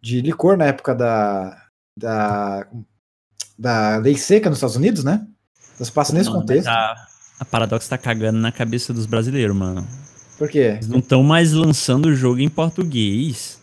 de 0.00 0.20
licor 0.20 0.58
na 0.58 0.66
época 0.66 0.94
da, 0.94 1.68
da, 1.98 2.68
da 3.58 3.96
lei 3.96 4.16
seca 4.16 4.50
nos 4.50 4.58
Estados 4.58 4.76
Unidos, 4.76 5.02
né? 5.02 5.26
Então 5.76 5.94
passa 5.94 6.12
nesse 6.12 6.28
mano, 6.28 6.40
contexto. 6.40 6.68
A, 6.68 7.06
a 7.38 7.44
Paradox 7.44 7.86
tá 7.86 7.96
cagando 7.96 8.38
na 8.38 8.50
cabeça 8.50 8.92
dos 8.92 9.06
brasileiros, 9.06 9.54
mano. 9.54 9.86
Por 10.38 10.50
quê? 10.50 10.74
Eles 10.76 10.88
não 10.88 10.98
estão 10.98 11.22
mais 11.22 11.52
lançando 11.52 12.06
o 12.06 12.14
jogo 12.14 12.40
em 12.40 12.48
português. 12.48 13.60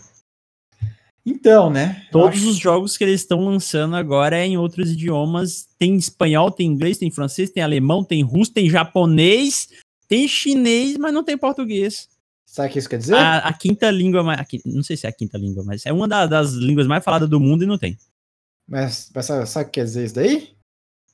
Então, 1.25 1.69
né? 1.69 2.05
Todos 2.11 2.39
acho... 2.39 2.49
os 2.49 2.57
jogos 2.57 2.97
que 2.97 3.03
eles 3.03 3.21
estão 3.21 3.39
lançando 3.45 3.95
agora 3.95 4.37
é 4.37 4.45
em 4.45 4.57
outros 4.57 4.91
idiomas. 4.91 5.67
Tem 5.79 5.95
espanhol, 5.95 6.51
tem 6.51 6.67
inglês, 6.67 6.97
tem 6.97 7.09
francês, 7.09 7.49
tem 7.49 7.63
alemão, 7.63 8.03
tem 8.03 8.23
russo, 8.23 8.51
tem 8.51 8.69
japonês, 8.69 9.69
tem 10.07 10.27
chinês, 10.27 10.97
mas 10.97 11.13
não 11.13 11.23
tem 11.23 11.37
português. 11.37 12.09
Sabe 12.45 12.69
o 12.69 12.71
que 12.73 12.79
isso 12.79 12.89
quer 12.89 12.97
dizer? 12.97 13.15
A, 13.15 13.37
a 13.39 13.53
quinta 13.53 13.89
língua, 13.89 14.21
a, 14.21 14.45
não 14.65 14.83
sei 14.83 14.97
se 14.97 15.07
é 15.07 15.09
a 15.09 15.13
quinta 15.13 15.37
língua, 15.37 15.63
mas 15.63 15.85
é 15.85 15.93
uma 15.93 16.07
da, 16.07 16.27
das 16.27 16.51
línguas 16.51 16.85
mais 16.85 17.03
faladas 17.03 17.29
do 17.29 17.39
mundo 17.39 17.63
e 17.63 17.67
não 17.67 17.77
tem. 17.77 17.97
Mas, 18.67 19.09
mas 19.13 19.25
sabe, 19.25 19.47
sabe 19.47 19.65
o 19.65 19.69
que 19.69 19.79
quer 19.79 19.85
dizer 19.85 20.05
isso 20.05 20.15
daí? 20.15 20.52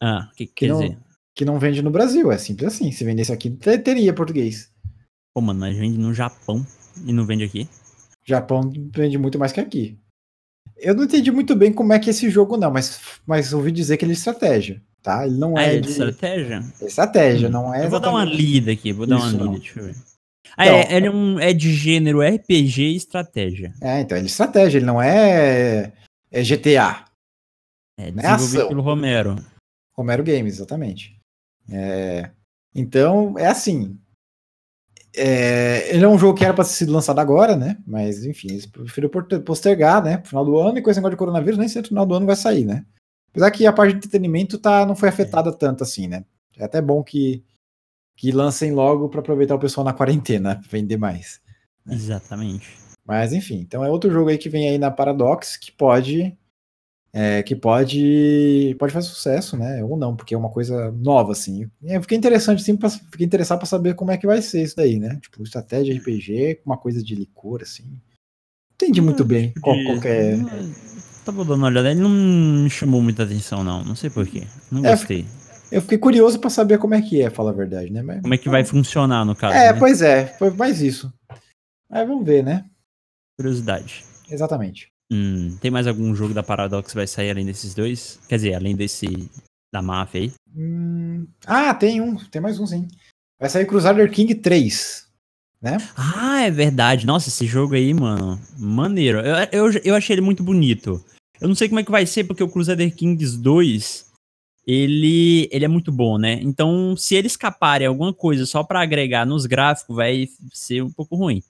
Ah, 0.01 0.29
o 0.31 0.35
que, 0.35 0.45
que, 0.45 0.53
que 0.53 0.53
quer 0.53 0.67
não, 0.69 0.79
dizer? 0.79 0.97
Que 1.35 1.45
não 1.45 1.59
vende 1.59 1.81
no 1.81 1.91
Brasil, 1.91 2.31
é 2.31 2.37
simples 2.37 2.73
assim. 2.73 2.91
Se 2.91 3.03
vendesse 3.03 3.31
aqui, 3.31 3.49
teria 3.49 4.13
português. 4.13 4.71
Pô, 5.33 5.41
mano, 5.41 5.59
mas 5.59 5.77
vende 5.77 5.97
no 5.97 6.13
Japão 6.13 6.65
e 7.05 7.13
não 7.13 7.25
vende 7.25 7.43
aqui? 7.43 7.67
Japão 8.25 8.71
vende 8.93 9.17
muito 9.17 9.39
mais 9.39 9.51
que 9.51 9.59
aqui. 9.59 9.97
Eu 10.77 10.95
não 10.95 11.03
entendi 11.03 11.31
muito 11.31 11.55
bem 11.55 11.73
como 11.73 11.91
é 11.93 11.99
que 11.99 12.09
é 12.09 12.11
esse 12.11 12.29
jogo, 12.29 12.55
não, 12.55 12.71
mas, 12.71 13.01
mas 13.25 13.53
ouvi 13.53 13.71
dizer 13.71 13.97
que 13.97 14.05
ele 14.05 14.13
é 14.13 14.15
estratégia, 14.15 14.81
tá? 15.01 15.25
Ele 15.25 15.37
não 15.37 15.57
ah, 15.57 15.63
é, 15.63 15.75
é 15.75 15.79
de 15.79 15.89
estratégia. 15.89 16.63
É 16.81 16.85
estratégia, 16.85 17.47
hum. 17.49 17.51
não 17.51 17.73
é. 17.73 17.85
Eu 17.85 17.89
vou 17.89 17.99
dar 17.99 18.11
uma 18.11 18.23
lida 18.23 18.71
aqui, 18.71 18.93
vou 18.93 19.05
dar 19.05 19.17
Isso, 19.17 19.25
uma 19.25 19.31
lida, 19.31 19.43
não. 19.45 19.53
deixa 19.53 19.79
eu 19.79 19.85
ver. 19.85 19.95
Ah, 20.57 20.65
então, 20.65 20.77
é, 20.77 20.95
ele 20.95 21.07
é, 21.07 21.11
um, 21.11 21.39
é 21.39 21.53
de 21.53 21.73
gênero 21.73 22.21
RPG 22.21 22.81
e 22.81 22.95
estratégia. 22.95 23.73
É, 23.81 24.01
então 24.01 24.17
ele 24.17 24.27
é 24.27 24.29
estratégia, 24.29 24.77
ele 24.77 24.85
não 24.85 25.01
é, 25.01 25.91
é 26.31 26.43
GTA. 26.43 27.05
É 27.97 28.11
desenvolvido 28.11 28.61
é 28.61 28.67
pelo 28.67 28.81
Romero. 28.81 29.35
Romero 29.99 30.23
Games, 30.23 30.55
exatamente. 30.55 31.19
É, 31.69 32.31
então, 32.73 33.37
é 33.37 33.47
assim. 33.47 33.99
É, 35.15 35.93
ele 35.93 36.05
é 36.05 36.07
um 36.07 36.17
jogo 36.17 36.37
que 36.37 36.45
era 36.45 36.53
para 36.53 36.63
ter 36.63 36.69
sido 36.69 36.93
lançado 36.93 37.19
agora, 37.19 37.55
né? 37.55 37.77
Mas, 37.85 38.23
enfim, 38.23 38.49
eles 38.51 38.65
preferiram 38.65 39.11
postergar, 39.43 40.03
né? 40.03 40.17
Pro 40.17 40.29
final 40.29 40.45
do 40.45 40.57
ano, 40.57 40.77
e 40.77 40.81
com 40.81 40.89
esse 40.89 40.99
negócio 40.99 41.15
de 41.15 41.19
coronavírus, 41.19 41.57
nem 41.57 41.67
sei 41.67 41.81
se 41.81 41.83
no 41.83 41.89
final 41.89 42.05
do 42.05 42.13
ano 42.13 42.25
vai 42.25 42.35
sair, 42.35 42.63
né? 42.63 42.85
Apesar 43.31 43.51
que 43.51 43.65
a 43.65 43.73
parte 43.73 43.91
de 43.91 43.97
entretenimento 43.97 44.57
tá, 44.57 44.85
não 44.85 44.95
foi 44.95 45.09
afetada 45.09 45.51
tanto 45.51 45.83
assim, 45.83 46.07
né? 46.07 46.23
É 46.57 46.63
até 46.63 46.81
bom 46.81 47.03
que, 47.03 47.43
que 48.15 48.31
lancem 48.31 48.71
logo 48.71 49.09
para 49.09 49.19
aproveitar 49.19 49.55
o 49.55 49.59
pessoal 49.59 49.83
na 49.83 49.93
quarentena, 49.93 50.61
vender 50.69 50.97
mais. 50.97 51.41
Né? 51.85 51.95
Exatamente. 51.95 52.77
Mas 53.05 53.33
enfim, 53.33 53.59
então 53.59 53.83
é 53.83 53.89
outro 53.89 54.11
jogo 54.11 54.29
aí 54.29 54.37
que 54.37 54.49
vem 54.49 54.69
aí 54.69 54.77
na 54.77 54.91
Paradox 54.91 55.57
que 55.57 55.71
pode 55.71 56.37
é, 57.11 57.41
que 57.41 57.55
pode 57.55 58.75
pode 58.79 58.93
fazer 58.93 59.07
sucesso, 59.07 59.57
né? 59.57 59.83
Ou 59.83 59.97
não, 59.97 60.15
porque 60.15 60.33
é 60.33 60.37
uma 60.37 60.49
coisa 60.49 60.91
nova, 60.91 61.31
assim. 61.31 61.69
Eu 61.83 62.01
fiquei 62.01 62.17
interessante, 62.17 62.61
sim, 62.61 62.75
pra, 62.75 62.89
fiquei 62.89 63.25
interessado 63.25 63.57
para 63.57 63.67
saber 63.67 63.95
como 63.95 64.11
é 64.11 64.17
que 64.17 64.27
vai 64.27 64.41
ser 64.41 64.63
isso 64.63 64.75
daí, 64.75 64.99
né? 64.99 65.17
Tipo, 65.21 65.43
estratégia 65.43 65.95
RPG, 65.95 66.61
uma 66.65 66.77
coisa 66.77 67.03
de 67.03 67.15
licor, 67.15 67.61
assim. 67.61 67.85
Entendi 68.75 69.01
muito 69.01 69.25
bem 69.25 69.53
qual, 69.61 69.75
qual 69.83 69.97
é. 70.05 70.37
Tava 71.25 71.43
dando 71.43 71.57
uma 71.57 71.67
olhada, 71.67 71.91
ele 71.91 71.99
não 71.99 72.09
me 72.09 72.69
chamou 72.69 73.01
muita 73.01 73.23
atenção, 73.23 73.63
não. 73.63 73.83
Não 73.83 73.95
sei 73.95 74.09
porquê. 74.09 74.47
Não 74.71 74.85
é, 74.85 74.91
gostei. 74.91 75.25
Eu 75.71 75.81
fiquei 75.81 75.97
curioso 75.97 76.39
para 76.39 76.49
saber 76.49 76.77
como 76.77 76.95
é 76.95 77.01
que 77.01 77.21
é, 77.21 77.29
fala 77.29 77.51
a 77.51 77.53
verdade, 77.53 77.91
né? 77.91 78.01
Mas, 78.01 78.21
como 78.21 78.33
é 78.33 78.37
que 78.37 78.49
vai 78.49 78.63
funcionar 78.63 79.25
no 79.25 79.35
caso? 79.35 79.55
É, 79.55 79.73
né? 79.73 79.79
pois 79.79 80.01
é, 80.01 80.25
foi 80.25 80.49
mais 80.51 80.81
isso. 80.81 81.11
Mas 81.89 82.07
vamos 82.07 82.25
ver, 82.25 82.43
né? 82.43 82.65
Curiosidade. 83.37 84.05
Exatamente. 84.29 84.91
Hum, 85.11 85.57
tem 85.59 85.71
mais 85.71 85.87
algum 85.87 86.13
jogo 86.15 86.33
da 86.33 86.43
Paradox 86.43 86.89
que 86.89 86.95
vai 86.95 87.07
sair 87.07 87.31
além 87.31 87.45
desses 87.45 87.73
dois? 87.73 88.19
Quer 88.29 88.35
dizer, 88.35 88.53
além 88.53 88.75
desse 88.75 89.07
da 89.73 89.81
máfia 89.81 90.21
aí? 90.21 90.31
Hum, 90.55 91.27
ah, 91.45 91.73
tem 91.73 91.99
um, 91.99 92.15
tem 92.15 92.41
mais 92.41 92.59
um 92.59 92.67
sim. 92.67 92.87
Vai 93.39 93.49
sair 93.49 93.65
Crusader 93.65 94.11
King 94.11 94.35
3, 94.35 95.07
né? 95.61 95.77
Ah, 95.95 96.41
é 96.41 96.51
verdade. 96.51 97.07
Nossa, 97.07 97.29
esse 97.29 97.47
jogo 97.47 97.73
aí, 97.73 97.93
mano, 97.93 98.39
maneiro. 98.57 99.19
Eu, 99.19 99.35
eu, 99.51 99.81
eu 99.83 99.95
achei 99.95 100.13
ele 100.13 100.21
muito 100.21 100.43
bonito. 100.43 101.03
Eu 101.41 101.47
não 101.47 101.55
sei 101.55 101.69
como 101.69 101.79
é 101.79 101.83
que 101.83 101.91
vai 101.91 102.05
ser, 102.05 102.25
porque 102.25 102.43
o 102.43 102.49
Crusader 102.49 102.93
Kings 102.93 103.37
2, 103.37 104.05
ele, 104.67 105.47
ele 105.51 105.65
é 105.65 105.69
muito 105.69 105.91
bom, 105.91 106.17
né? 106.17 106.33
Então, 106.41 106.95
se 106.97 107.15
eles 107.15 107.31
escaparem 107.31 107.87
alguma 107.87 108.13
coisa 108.13 108.45
só 108.45 108.63
para 108.63 108.81
agregar 108.81 109.25
nos 109.25 109.45
gráficos, 109.45 109.95
vai 109.95 110.27
ser 110.53 110.83
um 110.83 110.91
pouco 110.91 111.15
ruim 111.15 111.41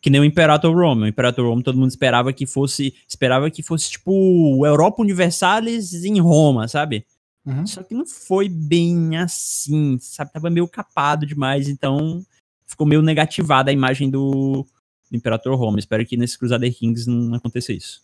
que 0.00 0.10
nem 0.10 0.20
o 0.20 0.24
Imperator 0.24 0.74
Rome. 0.74 1.02
O 1.02 1.06
Imperator 1.06 1.46
Rome 1.46 1.62
todo 1.62 1.78
mundo 1.78 1.90
esperava 1.90 2.32
que 2.32 2.46
fosse, 2.46 2.94
esperava 3.08 3.50
que 3.50 3.62
fosse 3.62 3.90
tipo 3.90 4.64
Europa 4.64 5.02
Universalis 5.02 6.04
em 6.04 6.20
Roma, 6.20 6.66
sabe? 6.68 7.06
Uhum. 7.44 7.66
Só 7.66 7.82
que 7.82 7.94
não 7.94 8.06
foi 8.06 8.48
bem 8.48 9.16
assim, 9.16 9.98
sabe? 10.00 10.32
Tava 10.32 10.50
meio 10.50 10.68
capado 10.68 11.26
demais, 11.26 11.68
então 11.68 12.24
ficou 12.66 12.86
meio 12.86 13.02
negativada 13.02 13.70
a 13.70 13.74
imagem 13.74 14.10
do, 14.10 14.66
do 15.10 15.16
Imperator 15.16 15.56
Rome. 15.56 15.80
Espero 15.80 16.04
que 16.06 16.16
nesse 16.16 16.38
Crusader 16.38 16.72
Kings 16.74 17.08
não 17.08 17.34
aconteça 17.34 17.72
isso. 17.72 18.02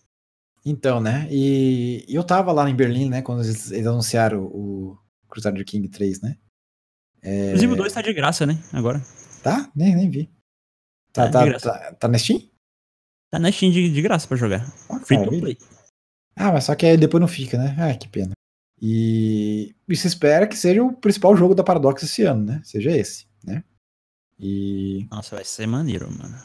Então, 0.65 0.99
né? 0.99 1.27
E, 1.31 2.03
e 2.07 2.15
eu 2.15 2.23
tava 2.23 2.51
lá 2.51 2.69
em 2.69 2.75
Berlim, 2.75 3.09
né? 3.09 3.21
Quando 3.21 3.43
eles, 3.43 3.71
eles 3.71 3.87
anunciaram 3.87 4.43
o 4.43 4.97
Crusader 5.29 5.63
King 5.65 5.87
3, 5.87 6.21
né? 6.21 6.37
É... 7.21 7.47
Inclusive 7.47 7.73
o 7.73 7.75
2 7.77 7.93
tá 7.93 8.01
de 8.01 8.13
graça, 8.13 8.45
né? 8.45 8.59
Agora. 8.73 9.01
Tá? 9.41 9.71
Nem, 9.75 9.95
nem 9.95 10.09
vi. 10.09 10.29
Tá, 11.17 11.25
é, 11.25 11.29
tá, 11.29 11.59
tá, 11.59 11.93
tá, 11.93 12.07
na 12.07 12.17
Steam? 12.19 12.41
Tá 13.31 13.39
na 13.39 13.51
Steam 13.51 13.71
de, 13.71 13.89
de 13.91 14.01
graça 14.03 14.27
pra 14.27 14.37
jogar. 14.37 14.71
Ah, 14.89 14.99
Free 14.99 15.23
to 15.23 15.39
play. 15.39 15.57
Ah, 16.35 16.51
mas 16.51 16.65
só 16.65 16.75
que 16.75 16.85
aí 16.85 16.95
depois 16.95 17.19
não 17.19 17.27
fica, 17.27 17.57
né? 17.57 17.75
Ah, 17.79 17.97
que 17.97 18.07
pena. 18.07 18.33
E, 18.79 19.75
e 19.89 19.95
se 19.95 20.07
espera 20.07 20.45
que 20.45 20.55
seja 20.55 20.83
o 20.83 20.93
principal 20.93 21.35
jogo 21.35 21.55
da 21.55 21.63
Paradox 21.63 22.03
esse 22.03 22.21
ano, 22.21 22.45
né? 22.45 22.61
Seja 22.63 22.95
esse, 22.95 23.25
né? 23.43 23.63
E. 24.39 25.07
Nossa, 25.09 25.35
vai 25.35 25.43
ser 25.43 25.65
maneiro, 25.65 26.07
mano. 26.11 26.37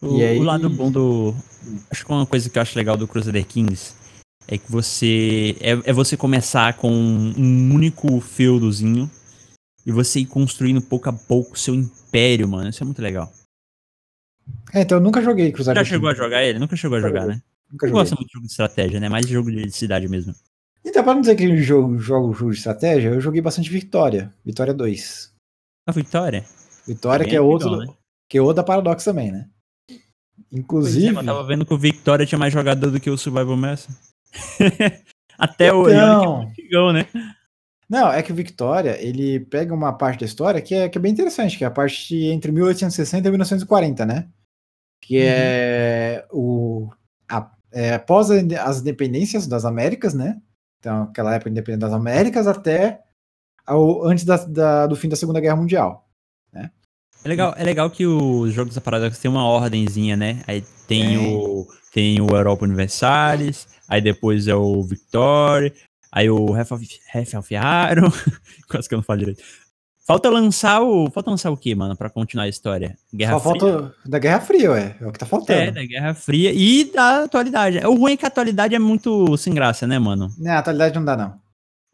O, 0.00 0.16
aí... 0.16 0.38
o 0.38 0.42
lado 0.42 0.70
bom 0.70 0.90
do. 0.90 1.34
Acho 1.90 2.06
que 2.06 2.10
uma 2.12 2.26
coisa 2.26 2.48
que 2.48 2.58
eu 2.58 2.62
acho 2.62 2.78
legal 2.78 2.96
do 2.96 3.06
Crusader 3.06 3.46
Kings 3.46 3.94
é 4.48 4.56
que 4.56 4.72
você. 4.72 5.56
É, 5.60 5.90
é 5.90 5.92
você 5.92 6.16
começar 6.16 6.74
com 6.78 6.90
um 6.90 7.74
único 7.74 8.18
feudozinho 8.20 9.10
e 9.84 9.92
você 9.92 10.20
ir 10.20 10.26
construindo 10.26 10.80
pouco 10.80 11.10
a 11.10 11.12
pouco 11.12 11.52
o 11.52 11.58
seu 11.58 11.74
império, 11.74 12.48
mano. 12.48 12.70
Isso 12.70 12.82
é 12.82 12.86
muito 12.86 13.02
legal. 13.02 13.30
É, 14.72 14.82
então 14.82 14.98
eu 14.98 15.02
nunca 15.02 15.20
joguei 15.20 15.52
Crusader 15.52 15.84
Já 15.84 15.88
chegou 15.88 16.08
a 16.08 16.14
jogar 16.14 16.42
ele? 16.42 16.58
Nunca 16.58 16.76
chegou 16.76 16.98
a 16.98 17.00
jogar, 17.00 17.26
né? 17.26 17.40
Nunca 17.70 17.86
Eu 17.86 17.92
gosto 17.92 18.14
muito 18.14 18.26
de 18.26 18.32
jogo 18.32 18.46
de 18.46 18.52
estratégia, 18.52 19.00
né? 19.00 19.08
Mais 19.08 19.26
de 19.26 19.32
jogo 19.32 19.50
de 19.50 19.70
cidade 19.70 20.08
mesmo. 20.08 20.34
Então, 20.84 21.02
pra 21.04 21.14
não 21.14 21.20
dizer 21.20 21.36
que 21.36 21.44
eu 21.44 21.56
jogo, 21.58 21.98
jogo 21.98 22.32
jogo 22.32 22.50
de 22.50 22.58
estratégia, 22.58 23.08
eu 23.10 23.20
joguei 23.20 23.40
bastante 23.40 23.70
Victoria. 23.70 24.32
Vitória 24.44 24.74
2. 24.74 25.32
A 25.86 25.92
Vitória? 25.92 26.44
Vitória, 26.86 27.26
que 27.26 27.36
é 27.36 27.40
outro, 27.40 27.70
legal, 27.70 27.86
né? 27.86 27.94
que 28.28 28.38
é 28.38 28.42
outro 28.42 28.56
da 28.56 28.64
Paradox 28.64 29.04
também, 29.04 29.30
né? 29.30 29.48
É, 29.90 29.94
Inclusive. 30.52 31.12
mas 31.12 31.26
eu 31.26 31.32
tava 31.32 31.46
vendo 31.46 31.64
que 31.64 31.72
o 31.72 31.78
Victoria 31.78 32.26
tinha 32.26 32.38
mais 32.38 32.52
jogador 32.52 32.90
do 32.90 33.00
que 33.00 33.10
o 33.10 33.16
Survival 33.16 33.56
Master. 33.56 33.94
Até 35.38 35.70
que 35.70 35.90
é 35.90 35.94
Então, 35.94 36.42
antigão, 36.42 36.92
né? 36.92 37.06
Não, 37.92 38.10
é 38.10 38.22
que 38.22 38.32
o 38.32 38.34
Victoria, 38.34 38.96
ele 39.04 39.38
pega 39.40 39.74
uma 39.74 39.92
parte 39.92 40.20
da 40.20 40.24
história 40.26 40.62
que 40.62 40.74
é, 40.74 40.88
que 40.88 40.96
é 40.96 41.00
bem 41.00 41.12
interessante, 41.12 41.58
que 41.58 41.64
é 41.64 41.66
a 41.66 41.70
parte 41.70 42.16
entre 42.16 42.50
1860 42.50 43.28
e 43.28 43.30
1940, 43.30 44.06
né? 44.06 44.28
Que 44.98 45.18
Uhum. 45.18 45.22
é 45.26 46.24
o 46.32 46.88
a- 47.30 47.50
é, 47.70 47.92
após 47.94 48.30
as 48.30 48.80
independências 48.80 49.46
das 49.46 49.66
Américas, 49.66 50.14
né? 50.14 50.40
Então, 50.80 51.02
aquela 51.02 51.34
época 51.34 51.50
independente 51.50 51.80
das 51.82 51.92
Américas 51.92 52.46
até 52.46 53.00
ao, 53.66 54.06
antes 54.06 54.24
da- 54.24 54.38
da- 54.38 54.86
do 54.86 54.96
fim 54.96 55.10
da 55.10 55.16
Segunda 55.16 55.38
Guerra 55.40 55.56
Mundial. 55.56 56.08
É 57.24 57.28
legal, 57.28 57.54
é 57.56 57.62
legal 57.62 57.88
que 57.88 58.04
os 58.04 58.52
jogos 58.52 58.74
da 58.74 58.80
Paradox 58.80 59.16
tem 59.18 59.30
uma 59.30 59.46
ordemzinha, 59.46 60.16
né? 60.16 60.42
Aí 60.44 60.60
tem 60.88 61.16
Tem. 61.18 61.36
o 61.36 61.66
tem 61.92 62.20
o 62.20 62.26
Europa 62.34 62.64
Universalis, 62.64 63.68
aí 63.86 64.00
depois 64.00 64.48
é 64.48 64.54
o 64.56 64.82
Victoria, 64.82 65.72
aí 66.12 66.28
o 66.30 66.52
of 66.52 66.84
Iron, 67.54 68.12
quase 68.70 68.88
que 68.88 68.94
eu 68.94 68.98
não 68.98 69.02
falo 69.02 69.18
direito. 69.20 69.42
Falta 70.04 70.28
lançar 70.28 70.82
o, 70.82 71.08
falta 71.12 71.30
lançar 71.30 71.50
o 71.52 71.56
que, 71.56 71.72
mano, 71.76 71.96
pra 71.96 72.10
continuar 72.10 72.44
a 72.44 72.48
história? 72.48 72.98
Guerra 73.14 73.38
Só 73.38 73.50
Fria? 73.52 73.60
falta 73.72 73.94
da 74.04 74.18
Guerra 74.18 74.40
Fria, 74.40 74.70
ué. 74.72 74.96
É 75.00 75.06
o 75.06 75.12
que 75.12 75.18
tá 75.18 75.24
faltando. 75.26 75.60
É, 75.60 75.70
da 75.70 75.84
Guerra 75.84 76.12
Fria 76.12 76.52
e 76.52 76.84
da 76.92 77.22
atualidade. 77.24 77.78
O 77.86 77.94
ruim 77.94 78.12
é 78.12 78.16
que 78.16 78.24
a 78.24 78.28
atualidade 78.28 78.74
é 78.74 78.80
muito 78.80 79.36
sem 79.36 79.54
graça, 79.54 79.86
né, 79.86 80.00
mano? 80.00 80.28
Não, 80.38 80.50
a 80.50 80.58
atualidade 80.58 80.94
não 80.96 81.04
dá, 81.04 81.16
não. 81.16 81.40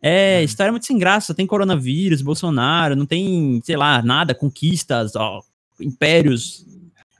É, 0.00 0.42
história 0.42 0.70
é 0.70 0.72
muito 0.72 0.86
sem 0.86 0.96
graça. 0.96 1.34
Tem 1.34 1.46
coronavírus, 1.46 2.22
Bolsonaro, 2.22 2.96
não 2.96 3.04
tem, 3.04 3.60
sei 3.62 3.76
lá, 3.76 4.00
nada, 4.00 4.34
conquistas, 4.34 5.14
ó, 5.14 5.42
impérios. 5.78 6.64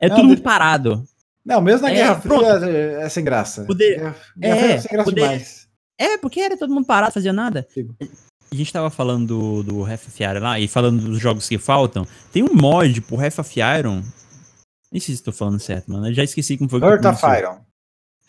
É 0.00 0.08
Não, 0.08 0.16
tudo 0.16 0.22
de- 0.22 0.28
muito 0.28 0.42
parado. 0.42 1.04
Não, 1.44 1.60
mesmo 1.60 1.82
na 1.82 1.90
É, 1.92 1.94
Guerra 1.96 2.14
pronto. 2.14 2.44
Fria 2.44 2.70
é, 2.70 3.02
é 3.02 3.08
sem 3.10 3.24
graça. 3.24 3.64
Poder- 3.64 3.98
Guerra, 3.98 4.16
é, 4.40 4.56
Fria 4.56 4.72
é 4.74 4.78
sem 4.78 4.90
graça 4.90 5.04
poder- 5.10 5.20
demais. 5.20 5.67
É, 5.98 6.16
porque 6.18 6.40
era 6.40 6.56
todo 6.56 6.72
mundo 6.72 6.86
parado, 6.86 7.12
fazia 7.12 7.32
nada. 7.32 7.66
A 8.50 8.54
gente 8.54 8.72
tava 8.72 8.88
falando 8.88 9.26
do, 9.26 9.62
do 9.62 9.84
Half 9.84 10.06
of 10.08 10.22
Iron 10.22 10.40
lá, 10.40 10.58
e 10.60 10.68
falando 10.68 11.02
dos 11.02 11.20
jogos 11.20 11.48
que 11.48 11.58
faltam. 11.58 12.06
Tem 12.32 12.42
um 12.42 12.54
mod 12.54 13.00
pro 13.02 13.20
Half 13.20 13.40
of 13.40 13.60
Iron. 13.60 14.02
Nem 14.90 15.00
sei 15.00 15.14
se 15.16 15.22
tô 15.22 15.32
falando 15.32 15.58
certo, 15.60 15.90
mano. 15.90 16.08
Eu 16.08 16.14
já 16.14 16.24
esqueci 16.24 16.56
como 16.56 16.70
foi 16.70 16.80
que 16.80 16.86
Heart 16.86 17.04
of. 17.04 17.22
Iron. 17.26 17.58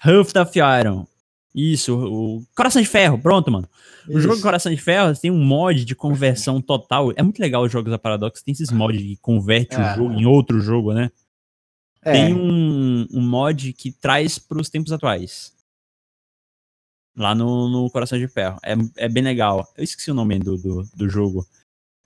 Hearth 0.06 0.36
of 0.36 0.60
Iron. 0.82 1.08
Isso, 1.56 1.96
o 1.98 2.44
Coração 2.56 2.82
de 2.82 2.88
Ferro, 2.88 3.18
pronto, 3.18 3.50
mano. 3.52 3.68
O 4.08 4.20
jogo 4.20 4.34
Isso. 4.36 4.44
Coração 4.44 4.72
de 4.74 4.78
Ferro 4.82 5.16
tem 5.16 5.32
um 5.32 5.44
mod 5.44 5.84
de 5.86 5.96
conversão 5.96 6.62
total. 6.62 7.12
É 7.16 7.24
muito 7.24 7.40
legal 7.40 7.64
os 7.64 7.72
jogos 7.72 7.90
da 7.92 7.98
Paradox, 7.98 8.42
tem 8.42 8.52
esses 8.52 8.72
mods 8.72 9.02
que 9.02 9.18
converte 9.18 9.76
É. 9.76 9.80
o 9.94 9.96
jogo 9.96 10.14
em 10.14 10.26
outro 10.26 10.60
jogo, 10.60 10.94
né? 10.94 11.12
É, 12.02 12.14
Tem 12.14 12.34
um, 12.34 13.08
um 13.12 13.22
mod 13.22 13.74
que 13.74 13.92
traz 13.92 14.38
pros 14.40 14.70
tempos 14.70 14.92
atuais. 14.92 15.52
Lá 17.16 17.36
no, 17.36 17.70
no 17.70 17.90
Coração 17.90 18.18
de 18.18 18.28
Ferro. 18.28 18.58
É, 18.64 18.76
é 18.98 19.10
bem 19.10 19.24
legal. 19.24 19.68
Eu 19.78 19.84
esqueci 19.84 20.10
o 20.10 20.14
nome 20.14 20.40
do, 20.40 20.58
do, 20.58 20.84
do 20.96 21.10
jogo. 21.10 21.46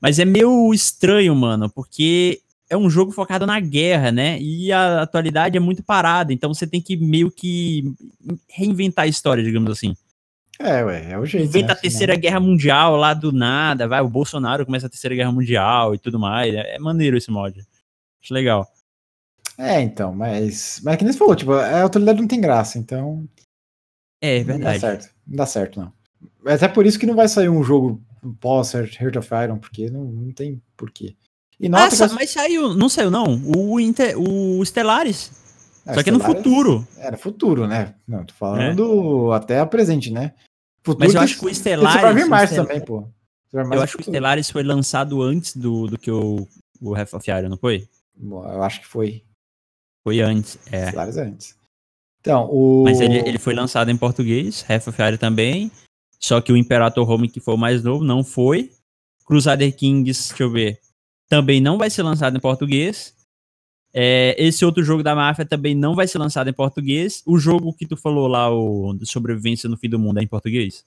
Mas 0.02 0.20
é 0.20 0.26
meio 0.26 0.74
estranho, 0.74 1.36
mano, 1.36 1.70
porque 1.70 2.42
é 2.70 2.76
um 2.76 2.90
jogo 2.90 3.12
focado 3.12 3.46
na 3.46 3.60
guerra, 3.60 4.12
né? 4.12 4.40
E 4.42 4.72
a 4.72 5.04
atualidade 5.04 5.56
é 5.56 5.60
muito 5.60 5.84
parada. 5.84 6.34
Então 6.34 6.54
você 6.54 6.66
tem 6.66 6.82
que 6.82 6.98
meio 6.98 7.30
que 7.32 7.94
reinventar 8.50 9.06
a 9.06 9.08
história, 9.08 9.44
digamos 9.44 9.72
assim. 9.72 9.96
é, 10.60 10.84
ué, 10.84 11.12
é 11.12 11.18
o 11.18 11.26
jeito. 11.26 11.46
Inventa 11.46 11.68
né? 11.68 11.74
a 11.74 11.82
terceira 11.82 12.16
guerra 12.16 12.40
mundial 12.40 12.96
lá 12.96 13.14
do 13.14 13.32
nada, 13.32 13.88
vai, 13.88 14.02
o 14.02 14.10
Bolsonaro 14.10 14.66
começa 14.66 14.88
a 14.88 14.90
terceira 14.90 15.16
guerra 15.16 15.32
mundial 15.32 15.94
e 15.94 16.00
tudo 16.00 16.20
mais. 16.20 16.54
É, 16.54 16.76
é 16.76 16.80
maneiro 16.80 17.16
esse 17.16 17.30
mod. 17.30 17.60
Acho 18.22 18.34
legal. 18.34 18.68
É, 19.58 19.82
então, 19.82 20.14
mas. 20.14 20.82
Mas 20.84 20.98
que 20.98 21.04
nem 21.04 21.14
você 21.14 21.20
falou, 21.20 21.36
tipo, 21.36 21.54
a 21.54 21.82
autoridade 21.82 22.20
não 22.20 22.28
tem 22.28 22.42
graça, 22.42 22.80
então. 22.80 23.28
É, 24.26 24.40
Não 24.40 24.46
dá 24.48 24.54
verdade. 24.54 24.80
certo. 24.80 25.10
Não 25.28 25.36
dá 25.36 25.46
certo, 25.46 25.80
não. 25.80 25.94
Até 26.46 26.68
por 26.70 26.86
isso 26.86 26.98
que 26.98 27.06
não 27.06 27.16
vai 27.16 27.28
sair 27.28 27.50
um 27.50 27.64
jogo 27.64 28.02
pós 28.40 28.74
Heart 28.74 29.18
of 29.18 29.30
Iron, 29.44 29.58
porque 29.58 29.90
não, 29.90 30.06
não 30.06 30.32
tem 30.32 30.62
porquê. 30.78 31.16
E 31.60 31.68
Ah, 31.68 31.70
nota 31.70 31.90
que 31.90 31.96
sa- 31.98 32.06
as- 32.06 32.14
mas 32.14 32.30
saiu, 32.30 32.74
não 32.74 32.88
saiu 32.88 33.12
não. 33.12 33.42
O, 33.56 33.80
Inter, 33.80 34.16
o 34.18 34.64
Stellaris. 34.66 35.32
Ah, 35.86 35.94
só 35.96 36.04
que 36.04 36.10
é 36.10 36.14
no 36.14 36.20
futuro. 36.22 36.88
Era 36.98 37.18
futuro, 37.18 37.68
né? 37.68 37.96
Não, 38.08 38.24
tô 38.26 38.34
falando 38.34 39.32
até 39.34 39.60
a 39.60 39.66
presente, 39.66 40.10
né? 40.10 40.34
Futuro 40.82 41.06
Mas 41.06 41.16
eu 41.16 41.22
acho 41.22 41.38
que 41.40 41.46
o 41.46 41.54
Stellaris. 41.54 42.02
vai 42.02 42.14
vir 42.14 42.26
o 42.26 42.30
mais 42.30 42.50
também, 42.52 42.80
pô. 42.82 43.02
Vai 43.52 43.64
Eu 43.66 43.70
no 43.70 43.82
acho 43.82 43.98
que 43.98 44.04
o. 44.04 44.06
Stellaris 44.06 44.50
foi 44.50 44.64
lançado 44.64 45.22
antes 45.22 45.56
do, 45.56 45.88
do 45.88 45.98
que 45.98 46.10
o, 46.10 46.48
o 46.82 46.96
Half 46.96 47.14
of 47.14 47.30
Iron, 47.30 47.50
não 47.50 47.58
foi? 47.58 47.88
Bom, 48.16 48.46
Eu 48.50 48.64
acho 48.64 48.80
que 48.82 48.88
foi. 48.88 49.24
Foi 50.06 50.22
antes. 50.22 50.58
É. 50.72 50.88
Stellaris 50.88 51.18
antes. 51.18 51.56
Então, 52.24 52.50
o. 52.50 52.86
Mas 52.86 53.02
ele, 53.02 53.18
ele 53.20 53.38
foi 53.38 53.54
lançado 53.54 53.92
em 53.92 53.98
português, 53.98 54.66
Half 54.70 54.88
of 54.88 55.02
Iron 55.02 55.18
também. 55.18 55.70
Só 56.18 56.40
que 56.40 56.54
o 56.54 56.58
Imperator 56.58 57.08
Home, 57.10 57.28
que 57.28 57.42
foi 57.42 57.54
o 57.54 57.58
mais 57.58 57.84
novo, 57.84 58.02
não 58.02 58.24
foi. 58.24 58.72
Crusader 59.26 59.76
Kings, 59.76 60.30
deixa 60.30 60.44
eu 60.44 60.50
ver. 60.50 60.80
Também 61.28 61.60
não 61.60 61.78
vai 61.78 61.90
ser 61.90 62.02
lançado 62.02 62.38
em 62.38 62.40
português. 62.40 63.14
É, 63.94 64.34
esse 64.38 64.64
outro 64.64 64.82
jogo 64.84 65.04
da 65.04 65.14
máfia 65.14 65.46
também 65.46 65.76
não 65.76 65.94
vai 65.94 66.08
ser 66.08 66.18
lançado 66.18 66.50
em 66.50 66.54
português. 66.54 67.22
O 67.26 67.38
jogo 67.38 67.74
que 67.74 67.86
tu 67.86 67.98
falou 67.98 68.28
lá, 68.28 68.50
o 68.50 68.98
sobrevivência 69.04 69.70
no 69.70 69.76
fim 69.76 69.90
do 69.90 70.00
mundo, 70.00 70.20
é 70.20 70.24
em 70.24 70.28
português? 70.28 70.86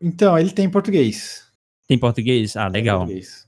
Então, 0.00 0.38
ele 0.38 0.50
tem 0.50 0.64
em 0.64 0.70
português. 0.70 1.46
Tem 1.86 1.98
português? 1.98 2.56
Ah, 2.56 2.68
em 2.68 2.72
legal. 2.72 3.00
português. 3.00 3.46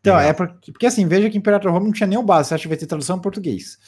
Então, 0.00 0.14
Legal. 0.14 0.30
é 0.30 0.32
porque, 0.32 0.72
porque 0.72 0.86
assim, 0.86 1.08
veja 1.08 1.28
que 1.28 1.36
Imperator 1.36 1.74
Home 1.74 1.86
não 1.86 1.92
tinha 1.92 2.06
nem 2.06 2.18
o 2.18 2.22
base, 2.22 2.48
você 2.48 2.54
acha 2.54 2.62
que 2.62 2.68
vai 2.68 2.76
ter 2.76 2.86
tradução 2.86 3.16
em 3.16 3.20
português. 3.22 3.78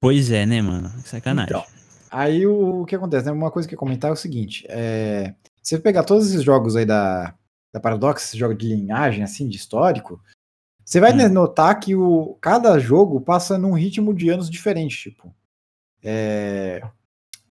Pois 0.00 0.30
é, 0.30 0.46
né, 0.46 0.62
mano? 0.62 0.88
Sacanagem. 1.04 1.50
Então, 1.50 1.64
aí 2.10 2.46
o, 2.46 2.84
que 2.84 2.94
acontece, 2.94 3.26
né? 3.26 3.32
Uma 3.32 3.50
coisa 3.50 3.68
que 3.68 3.74
eu 3.74 3.76
ia 3.76 3.80
comentar 3.80 4.10
é 4.10 4.12
o 4.12 4.16
seguinte: 4.16 4.64
é, 4.68 5.34
se 5.62 5.76
você 5.76 5.78
pegar 5.78 6.04
todos 6.04 6.28
esses 6.28 6.42
jogos 6.42 6.76
aí 6.76 6.84
da, 6.86 7.34
da 7.72 7.80
Paradox, 7.80 8.24
esses 8.24 8.38
jogos 8.38 8.56
de 8.56 8.68
linhagem, 8.68 9.22
assim, 9.22 9.48
de 9.48 9.56
histórico, 9.56 10.22
você 10.84 11.00
vai 11.00 11.12
Hum. 11.12 11.28
notar 11.28 11.78
que 11.80 11.94
o, 11.94 12.36
cada 12.40 12.78
jogo 12.78 13.20
passa 13.20 13.58
num 13.58 13.72
ritmo 13.72 14.14
de 14.14 14.28
anos 14.28 14.48
diferente, 14.48 15.10
tipo. 15.10 15.34
É, 16.02 16.80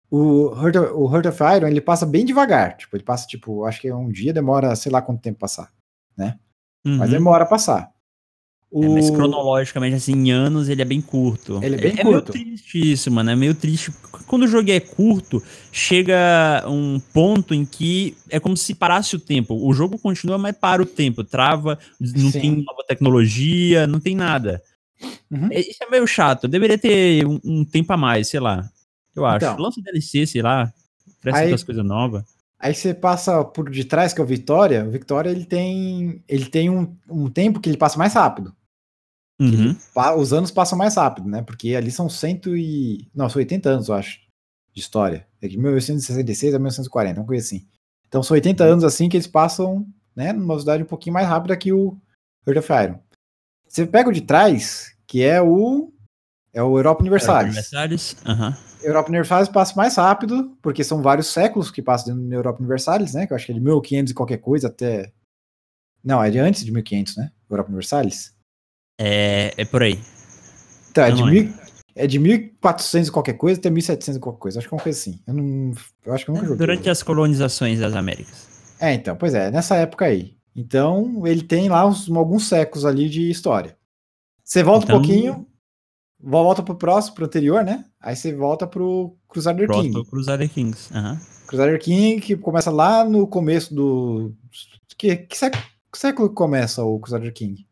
o, 0.09 0.51
Heart 0.55 0.75
of, 0.75 0.91
o 0.93 1.13
Heart 1.15 1.25
of 1.27 1.43
Iron, 1.55 1.67
ele 1.67 1.79
passa 1.79 2.05
bem 2.05 2.25
devagar. 2.25 2.75
Tipo, 2.75 2.97
ele 2.97 3.03
passa, 3.03 3.27
tipo, 3.27 3.63
acho 3.65 3.79
que 3.79 3.87
é 3.87 3.95
um 3.95 4.09
dia 4.09 4.33
demora, 4.33 4.75
sei 4.75 4.91
lá 4.91 5.01
quanto 5.01 5.21
tempo 5.21 5.39
passar. 5.39 5.71
Mas 6.83 7.01
Uhum. 7.01 7.09
demora 7.09 7.43
a 7.43 7.47
passar. 7.47 7.93
O, 8.72 8.86
É, 8.86 8.88
mas 8.88 9.09
cronologicamente, 9.09 9.95
assim, 9.97 10.13
em 10.13 10.32
anos, 10.32 10.69
ele 10.69 10.82
é 10.82 10.86
bem 10.86 11.01
curto. 11.01 11.59
Ele 11.61 11.76
é 11.76 11.78
bem 11.78 11.93
é 11.97 12.03
curto. 12.03 12.32
meio 12.34 12.45
triste 12.45 12.91
isso, 12.93 13.11
mano. 13.11 13.30
É 13.30 13.36
meio 13.36 13.53
triste. 13.53 13.91
Quando 14.26 14.43
o 14.43 14.47
jogo 14.47 14.72
é 14.72 14.80
curto, 14.80 15.43
chega 15.74 16.63
um 16.67 16.97
ponto 17.13 17.53
em 17.53 17.65
que 17.65 18.15
é 18.30 18.39
como 18.39 18.55
se 18.55 18.74
parasse 18.74 19.13
o 19.15 19.19
tempo. 19.19 19.55
O 19.61 19.74
jogo 19.74 19.99
continua, 19.99 20.38
mas 20.38 20.55
para 20.57 20.82
o 20.82 20.86
tempo. 20.86 21.22
Trava, 21.22 21.78
não 21.99 22.32
Sim. 22.32 22.39
tem 22.39 22.51
nova 22.63 22.84
tecnologia, 22.88 23.86
não 23.88 23.99
tem 23.99 24.15
nada. 24.15 24.61
Uhum. 25.30 25.49
É- 25.51 25.59
Isso 25.59 25.84
é 25.84 25.89
meio 25.89 26.07
chato. 26.07 26.47
Deveria 26.47 26.78
ter 26.78 27.28
um, 27.28 27.39
um 27.43 27.65
tempo 27.65 27.91
a 27.91 27.97
mais, 27.97 28.30
sei 28.30 28.39
lá. 28.39 28.69
Eu 29.13 29.26
acho. 29.26 29.45
Então. 29.45 29.57
Lança 29.59 29.82
DLC, 29.82 30.26
sei 30.26 30.41
lá. 30.41 30.72
Aí- 31.26 31.43
outras 31.43 31.63
coisas 31.63 31.84
novas. 31.86 32.24
Aí 32.57 32.74
você 32.76 32.93
passa 32.93 33.43
por 33.43 33.69
de 33.72 33.84
trás, 33.84 34.13
que 34.13 34.22
é 34.22 34.24
o 34.24 34.28
Vitória. 34.28 34.86
O 34.86 34.91
Vitória 34.91 35.30
ele 35.32 35.45
tem, 35.45 36.22
ele 36.30 36.45
tem 36.45 36.69
um, 36.69 36.95
um 37.09 37.28
tempo 37.28 37.59
que 37.59 37.67
ele 37.67 37.76
passa 37.78 37.97
mais 37.97 38.13
rápido. 38.13 38.53
Uhum. 39.41 39.75
Os 40.19 40.33
anos 40.33 40.51
passam 40.51 40.77
mais 40.77 40.95
rápido, 40.95 41.27
né? 41.27 41.41
Porque 41.41 41.73
ali 41.73 41.89
são 41.89 42.07
cento 42.07 42.55
e. 42.55 43.09
Não, 43.13 43.27
são 43.27 43.39
80 43.39 43.69
anos, 43.69 43.87
eu 43.89 43.95
acho, 43.95 44.19
de 44.71 44.79
história. 44.79 45.27
É 45.41 45.47
de 45.47 45.57
1866 45.57 46.53
a 46.53 46.59
1940, 46.59 47.19
uma 47.19 47.25
coisa 47.25 47.43
assim. 47.43 47.67
Então 48.07 48.21
são 48.21 48.35
80 48.35 48.63
anos 48.63 48.83
assim 48.83 49.09
que 49.09 49.17
eles 49.17 49.25
passam, 49.25 49.87
né? 50.15 50.31
Numa 50.31 50.49
velocidade 50.49 50.83
um 50.83 50.85
pouquinho 50.85 51.15
mais 51.15 51.27
rápida 51.27 51.57
que 51.57 51.73
o 51.73 51.97
Heart 52.45 52.59
of 52.59 52.71
Iron. 52.71 52.99
Você 53.67 53.87
pega 53.87 54.09
o 54.09 54.13
de 54.13 54.21
trás, 54.21 54.95
que 55.07 55.23
é 55.23 55.41
o. 55.41 55.91
É 56.53 56.61
o 56.61 56.77
Europa 56.77 57.01
Universalis. 57.01 57.45
Aniversários. 57.45 58.15
Aham. 58.25 58.55
Europa 58.83 59.09
Universalis 59.09 59.49
passa 59.49 59.73
mais 59.75 59.95
rápido, 59.95 60.55
porque 60.61 60.83
são 60.83 61.01
vários 61.01 61.27
séculos 61.27 61.71
que 61.71 61.81
passam 61.81 62.13
dentro 62.13 62.29
da 62.29 62.35
Europa 62.35 62.59
Universalis, 62.59 63.13
né? 63.13 63.25
Que 63.25 63.33
eu 63.33 63.37
acho 63.37 63.45
que 63.45 63.53
é 63.53 63.55
de 63.55 63.61
1500 63.61 64.11
e 64.11 64.13
qualquer 64.13 64.37
coisa 64.37 64.67
até. 64.67 65.11
Não, 66.03 66.21
é 66.21 66.29
de 66.29 66.37
antes 66.37 66.63
de 66.63 66.71
1500, 66.71 67.15
né? 67.15 67.31
Europa 67.49 67.69
Universalis. 67.69 68.35
É, 69.04 69.54
é 69.58 69.66
por 69.66 69.82
aí. 69.82 69.99
Então, 70.91 71.04
é 71.04 71.12
de, 71.12 71.22
não 71.22 71.28
mil, 71.28 71.54
é 71.95 72.06
de 72.06 72.20
1400 72.20 73.08
e 73.08 73.12
qualquer 73.12 73.34
coisa 73.34 73.60
até 73.60 73.70
1700 73.70 74.18
e 74.18 74.20
qualquer 74.20 74.39
coisa. 74.39 74.60
Acho 74.60 74.68
que 74.68 74.74
é 74.74 74.78
uma 74.78 74.84
coisa 74.84 74.99
assim. 74.99 75.20
Eu, 75.26 75.34
não, 75.34 75.74
eu 76.06 76.14
acho 76.14 76.26
que 76.26 76.32
eu 76.32 76.36
nunca 76.36 76.45
joguei. 76.45 76.60
Durante 76.60 76.89
as 76.89 77.02
colonizações 77.02 77.80
das 77.80 77.95
Américas. 77.95 78.47
É, 78.80 78.93
então, 78.93 79.16
pois 79.16 79.34
é, 79.34 79.49
nessa 79.49 79.76
época 79.76 80.06
aí. 80.06 80.36
Então, 80.56 81.26
ele 81.26 81.43
tem 81.43 81.70
lá 81.70 81.88
uns, 81.88 82.10
alguns 82.12 82.47
séculos 82.47 82.86
ali 82.86 83.10
de 83.10 83.30
história. 83.30 83.76
Você 84.43 84.62
volta 84.62 84.86
então, 84.86 84.97
um 84.97 85.02
pouquinho, 85.02 85.47
volta 86.20 86.62
pro 86.62 86.76
próximo, 86.76 87.16
pro 87.16 87.26
anterior, 87.26 87.64
né? 87.64 87.86
Aí 87.99 88.16
você 88.16 88.34
volta 88.34 88.68
pro 88.68 89.16
Crusader 89.30 89.70
King. 89.70 89.91
Pro 89.91 90.06
Crusader 90.06 90.49
Kings. 90.49 90.93
Uhum. 90.93 91.18
Crusader 91.47 91.80
King, 91.80 92.22
que 92.22 92.36
começa 92.36 92.70
lá 92.70 93.06
no 93.06 93.26
começo 93.26 93.74
do. 93.74 94.34
Que, 94.97 95.16
que, 95.16 95.38
século, 95.38 95.64
que 95.91 95.97
século 95.97 96.30
começa 96.30 96.84
o 96.84 96.99
Crusader 96.99 97.34
King? 97.34 97.66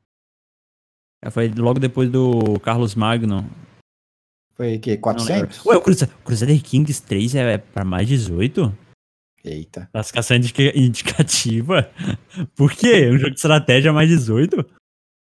É, 1.21 1.29
foi 1.29 1.49
logo 1.49 1.79
depois 1.79 2.09
do 2.09 2.59
Carlos 2.61 2.95
Magno. 2.95 3.49
Foi 4.55 4.75
o 4.75 4.79
quê? 4.79 4.97
400? 4.97 5.65
Ué, 5.65 5.77
o 5.77 5.81
Crusader 5.81 6.61
Kings 6.61 7.01
3 7.03 7.35
é 7.35 7.57
pra 7.57 7.83
mais 7.83 8.07
18? 8.07 8.75
Eita. 9.43 9.89
Classificação 9.91 10.37
indicativa? 10.75 11.89
Por 12.55 12.73
quê? 12.73 13.09
Um 13.09 13.17
jogo 13.17 13.31
de 13.31 13.37
estratégia 13.37 13.93
mais 13.93 14.09
18? 14.09 14.65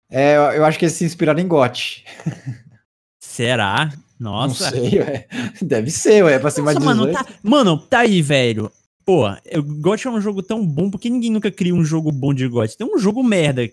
É, 0.10 0.38
eu 0.38 0.66
acho 0.66 0.80
que 0.80 0.86
eles 0.86 0.96
se 0.96 1.06
inspiraram 1.06 1.40
em 1.40 1.48
GOT. 1.48 2.06
Será? 3.22 3.92
Nossa. 4.20 4.72
Não 4.72 4.90
sei, 4.90 5.00
ué. 5.00 5.28
Deve 5.62 5.92
ser, 5.92 6.24
ué, 6.24 6.40
pra 6.40 6.50
ser 6.50 6.62
Nossa, 6.62 6.80
mais 6.80 6.98
18. 6.98 7.14
Mano 7.14 7.14
tá, 7.14 7.34
mano, 7.44 7.78
tá 7.78 8.00
aí, 8.00 8.22
velho. 8.22 8.72
Pô, 9.06 9.28
o 9.28 9.64
GOT 9.82 10.08
é 10.08 10.12
um 10.12 10.22
jogo 10.22 10.42
tão 10.42 10.66
bom, 10.66 10.90
porque 10.90 11.10
ninguém 11.10 11.32
nunca 11.32 11.52
cria 11.52 11.74
um 11.74 11.84
jogo 11.84 12.12
bom 12.12 12.34
de 12.34 12.48
GOT. 12.48 12.78
Tem 12.78 12.88
um 12.88 12.98
jogo 12.98 13.24
merda. 13.24 13.70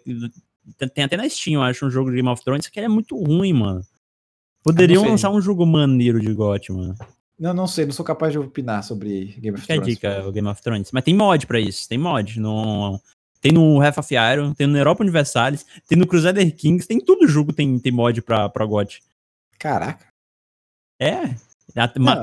Tem 0.95 1.05
até 1.05 1.17
na 1.17 1.29
Steam, 1.29 1.55
eu 1.55 1.63
acho, 1.63 1.87
um 1.87 1.91
jogo 1.91 2.11
de 2.11 2.17
Game 2.17 2.29
of 2.29 2.43
Thrones 2.43 2.69
que 2.69 2.81
é 2.81 2.89
muito 2.89 3.17
ruim, 3.17 3.53
mano. 3.53 3.85
Poderiam 4.63 5.05
lançar 5.05 5.31
um 5.31 5.41
jogo 5.41 5.65
maneiro 5.65 6.21
de 6.21 6.33
GOT, 6.33 6.73
mano. 6.73 6.97
Não, 7.39 7.55
não 7.55 7.67
sei, 7.67 7.85
não 7.85 7.93
sou 7.93 8.05
capaz 8.05 8.33
de 8.33 8.39
opinar 8.39 8.83
sobre 8.83 9.37
Game 9.39 9.57
of 9.57 9.65
Thrones. 9.65 9.67
Que 9.67 9.73
é 9.73 9.77
a 9.77 10.17
dica, 10.17 10.29
o 10.29 10.33
Game 10.33 10.49
of 10.49 10.61
Thrones. 10.61 10.91
Mas 10.91 11.05
tem 11.05 11.15
mod 11.15 11.47
pra 11.47 11.61
isso, 11.61 11.89
tem 11.89 11.99
mod. 11.99 12.41
No, 12.41 13.01
tem 13.41 13.53
no 13.53 13.81
Half 13.81 13.99
of 13.99 14.15
Iron, 14.15 14.55
tem 14.55 14.67
no 14.67 14.77
Europa 14.77 15.03
Universalis, 15.03 15.65
tem 15.87 15.97
no 15.97 16.07
Crusader 16.07 16.55
Kings, 16.57 16.89
tem 16.89 16.99
tudo 16.99 17.29
jogo 17.29 17.53
tem, 17.53 17.79
tem 17.79 17.93
mod 17.93 18.21
pra, 18.23 18.49
pra 18.49 18.67
GOT. 18.67 19.03
Caraca. 19.59 20.07
É, 20.99 21.37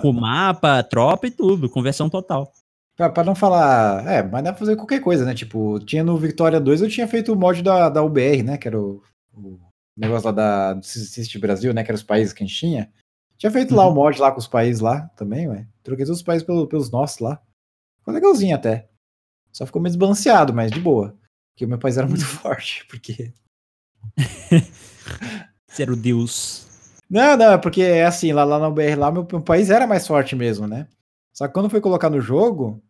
com 0.01 0.11
mapa, 0.11 0.81
tropa 0.83 1.27
e 1.27 1.31
tudo, 1.31 1.69
conversão 1.69 2.09
total. 2.09 2.51
Pra, 2.95 3.09
pra, 3.09 3.23
não 3.23 3.33
falar. 3.33 4.05
É, 4.07 4.21
mas 4.21 4.43
dá 4.43 4.51
pra 4.51 4.59
fazer 4.59 4.75
qualquer 4.75 5.01
coisa, 5.01 5.25
né? 5.25 5.33
Tipo, 5.33 5.79
tinha 5.79 6.03
no 6.03 6.17
Victoria 6.17 6.59
2, 6.59 6.81
eu 6.81 6.89
tinha 6.89 7.07
feito 7.07 7.33
o 7.33 7.35
mod 7.35 7.61
da, 7.63 7.89
da 7.89 8.03
UBR, 8.03 8.43
né? 8.43 8.57
Que 8.57 8.67
era 8.67 8.79
o, 8.79 9.01
o 9.33 9.59
negócio 9.97 10.27
lá 10.27 10.31
da, 10.31 10.73
do 10.73 10.85
Cist 10.85 11.37
Brasil, 11.39 11.73
né? 11.73 11.83
Que 11.83 11.89
eram 11.89 11.97
os 11.97 12.03
países 12.03 12.33
que 12.33 12.43
a 12.43 12.45
gente 12.45 12.57
tinha. 12.57 12.91
Tinha 13.37 13.51
feito 13.51 13.71
uhum. 13.71 13.77
lá 13.77 13.85
o 13.85 13.89
uhum. 13.89 13.95
mod 13.95 14.21
lá 14.21 14.31
com 14.31 14.39
os 14.39 14.47
países 14.47 14.79
lá 14.79 15.09
também, 15.15 15.49
ué. 15.49 15.67
Troquei 15.81 16.05
todos 16.05 16.19
os 16.19 16.25
países 16.25 16.45
pelo, 16.45 16.67
pelos 16.67 16.91
nossos 16.91 17.19
lá. 17.19 17.41
Ficou 17.99 18.13
legalzinho 18.13 18.55
até. 18.55 18.87
Só 19.51 19.65
ficou 19.65 19.81
meio 19.81 19.91
desbalanceado, 19.91 20.53
mas 20.53 20.71
de 20.71 20.79
boa. 20.79 21.17
Porque 21.53 21.65
o 21.65 21.67
meu 21.67 21.79
país 21.79 21.97
era 21.97 22.07
muito 22.07 22.25
forte, 22.25 22.85
porque. 22.87 23.33
Você 25.67 25.81
era 25.81 25.93
o 25.93 25.95
deus. 25.95 26.67
Não, 27.09 27.35
não, 27.37 27.53
é 27.53 27.57
porque 27.57 27.81
é 27.81 28.05
assim, 28.05 28.31
lá, 28.31 28.43
lá 28.43 28.59
no 28.59 28.71
BR 28.71 28.95
lá, 28.97 29.11
meu, 29.11 29.27
meu 29.29 29.41
país 29.41 29.69
era 29.69 29.87
mais 29.87 30.07
forte 30.07 30.35
mesmo, 30.35 30.67
né? 30.67 30.87
Só 31.33 31.47
que 31.47 31.53
quando 31.53 31.69
foi 31.69 31.81
colocar 31.81 32.09
no 32.09 32.21
jogo, 32.21 32.81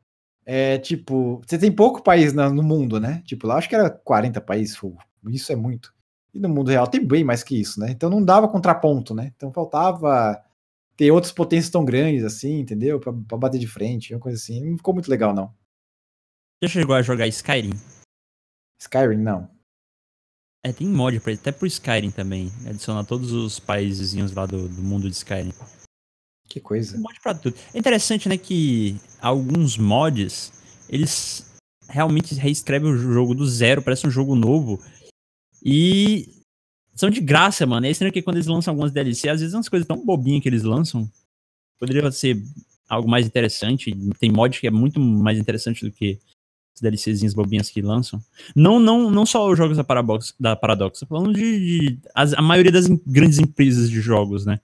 é 0.46 0.78
tipo, 0.78 1.42
você 1.48 1.58
tem 1.58 1.72
pouco 1.72 2.04
país 2.04 2.34
no, 2.34 2.50
no 2.50 2.62
mundo, 2.62 3.00
né? 3.00 3.24
Tipo, 3.26 3.48
lá 3.48 3.56
acho 3.56 3.70
que 3.70 3.76
era 3.76 3.90
40 3.90 4.42
países, 4.42 4.78
isso 5.30 5.52
é 5.52 5.56
muito. 5.56 5.94
E 6.34 6.40
no 6.40 6.50
mundo 6.50 6.70
real 6.70 6.88
tem 6.88 7.06
bem 7.06 7.24
mais 7.24 7.44
que 7.44 7.60
isso, 7.60 7.80
né? 7.80 7.92
Então 7.92 8.10
não 8.10 8.24
dava 8.24 8.48
contraponto, 8.48 9.16
né? 9.16 9.32
Então 9.36 9.54
faltava 9.54 10.44
ter 10.98 11.12
outras 11.12 11.32
potências 11.32 11.72
tão 11.72 11.86
grandes 11.86 12.24
assim, 12.24 12.60
entendeu? 12.60 13.00
Pra, 13.00 13.14
pra 13.14 13.38
bater 13.38 13.60
de 13.60 13.68
frente, 13.68 14.14
uma 14.14 14.20
coisa 14.20 14.38
assim. 14.38 14.70
Não 14.70 14.78
ficou 14.78 14.94
muito 14.94 15.10
legal, 15.10 15.34
não. 15.34 15.54
Já 16.62 16.70
chegou 16.70 16.96
a 16.96 17.02
jogar 17.02 17.28
Skyrim? 17.28 17.74
Skyrim, 18.80 19.18
não. 19.18 19.50
É, 20.66 20.72
tem 20.72 20.88
mod 20.88 21.20
pra, 21.20 21.34
até 21.34 21.52
pro 21.52 21.68
Skyrim 21.68 22.10
também. 22.10 22.50
Adiciona 22.68 23.04
todos 23.06 23.32
os 23.32 23.60
países 23.60 24.14
lá 24.34 24.46
do, 24.46 24.68
do 24.68 24.82
mundo 24.82 25.10
de 25.10 25.16
Skyrim. 25.16 25.54
Que 26.54 26.60
coisa. 26.60 27.00
Mod 27.00 27.20
pra 27.20 27.34
tudo. 27.34 27.56
É 27.74 27.80
interessante, 27.80 28.30
né, 28.30 28.38
que 28.38 28.96
alguns 29.20 29.76
mods, 29.76 30.54
eles 30.88 31.52
realmente 31.90 32.36
reescrevem 32.36 32.92
o 32.92 32.96
jogo 32.96 33.34
do 33.34 33.44
zero, 33.48 33.82
parece 33.82 34.06
um 34.06 34.12
jogo 34.12 34.36
novo. 34.36 34.80
E 35.66 36.30
são 36.94 37.10
de 37.10 37.22
graça, 37.22 37.66
mano. 37.66 37.88
É 37.88 37.90
estranho 37.90 38.14
que 38.14 38.22
quando 38.22 38.36
eles 38.36 38.46
lançam 38.46 38.72
algumas 38.72 38.92
DLC, 38.92 39.30
às 39.30 39.40
vezes 39.40 39.56
é 39.56 39.58
umas 39.58 39.68
coisas 39.68 39.88
tão 39.88 40.06
bobinhas 40.06 40.44
que 40.44 40.50
eles 40.50 40.62
lançam. 40.62 41.10
Poderia 41.80 42.12
ser 42.12 42.40
algo 42.88 43.10
mais 43.10 43.26
interessante. 43.26 43.92
Tem 44.20 44.32
mod 44.32 44.60
que 44.60 44.68
é 44.68 44.72
muito 44.72 45.00
mais 45.00 45.40
interessante 45.40 45.84
do 45.84 45.92
que 45.92 46.20
as 46.76 46.82
DLCzinhas 46.82 47.34
bobinhas 47.34 47.72
que 47.72 47.82
lançam. 47.82 48.22
Não, 48.56 48.80
não, 48.80 49.10
não 49.10 49.26
só 49.26 49.50
os 49.50 49.58
jogos 49.58 49.78
da 49.78 49.84
Paradox, 49.84 50.36
da 50.40 50.56
Paradox, 50.56 51.04
falando 51.10 51.34
de, 51.34 51.90
de 51.90 52.00
as, 52.14 52.32
a 52.36 52.44
maioria 52.44 52.72
das 52.72 52.88
grandes 53.08 53.40
empresas 53.40 53.90
de 53.90 54.00
jogos, 54.00 54.46
né? 54.46 54.60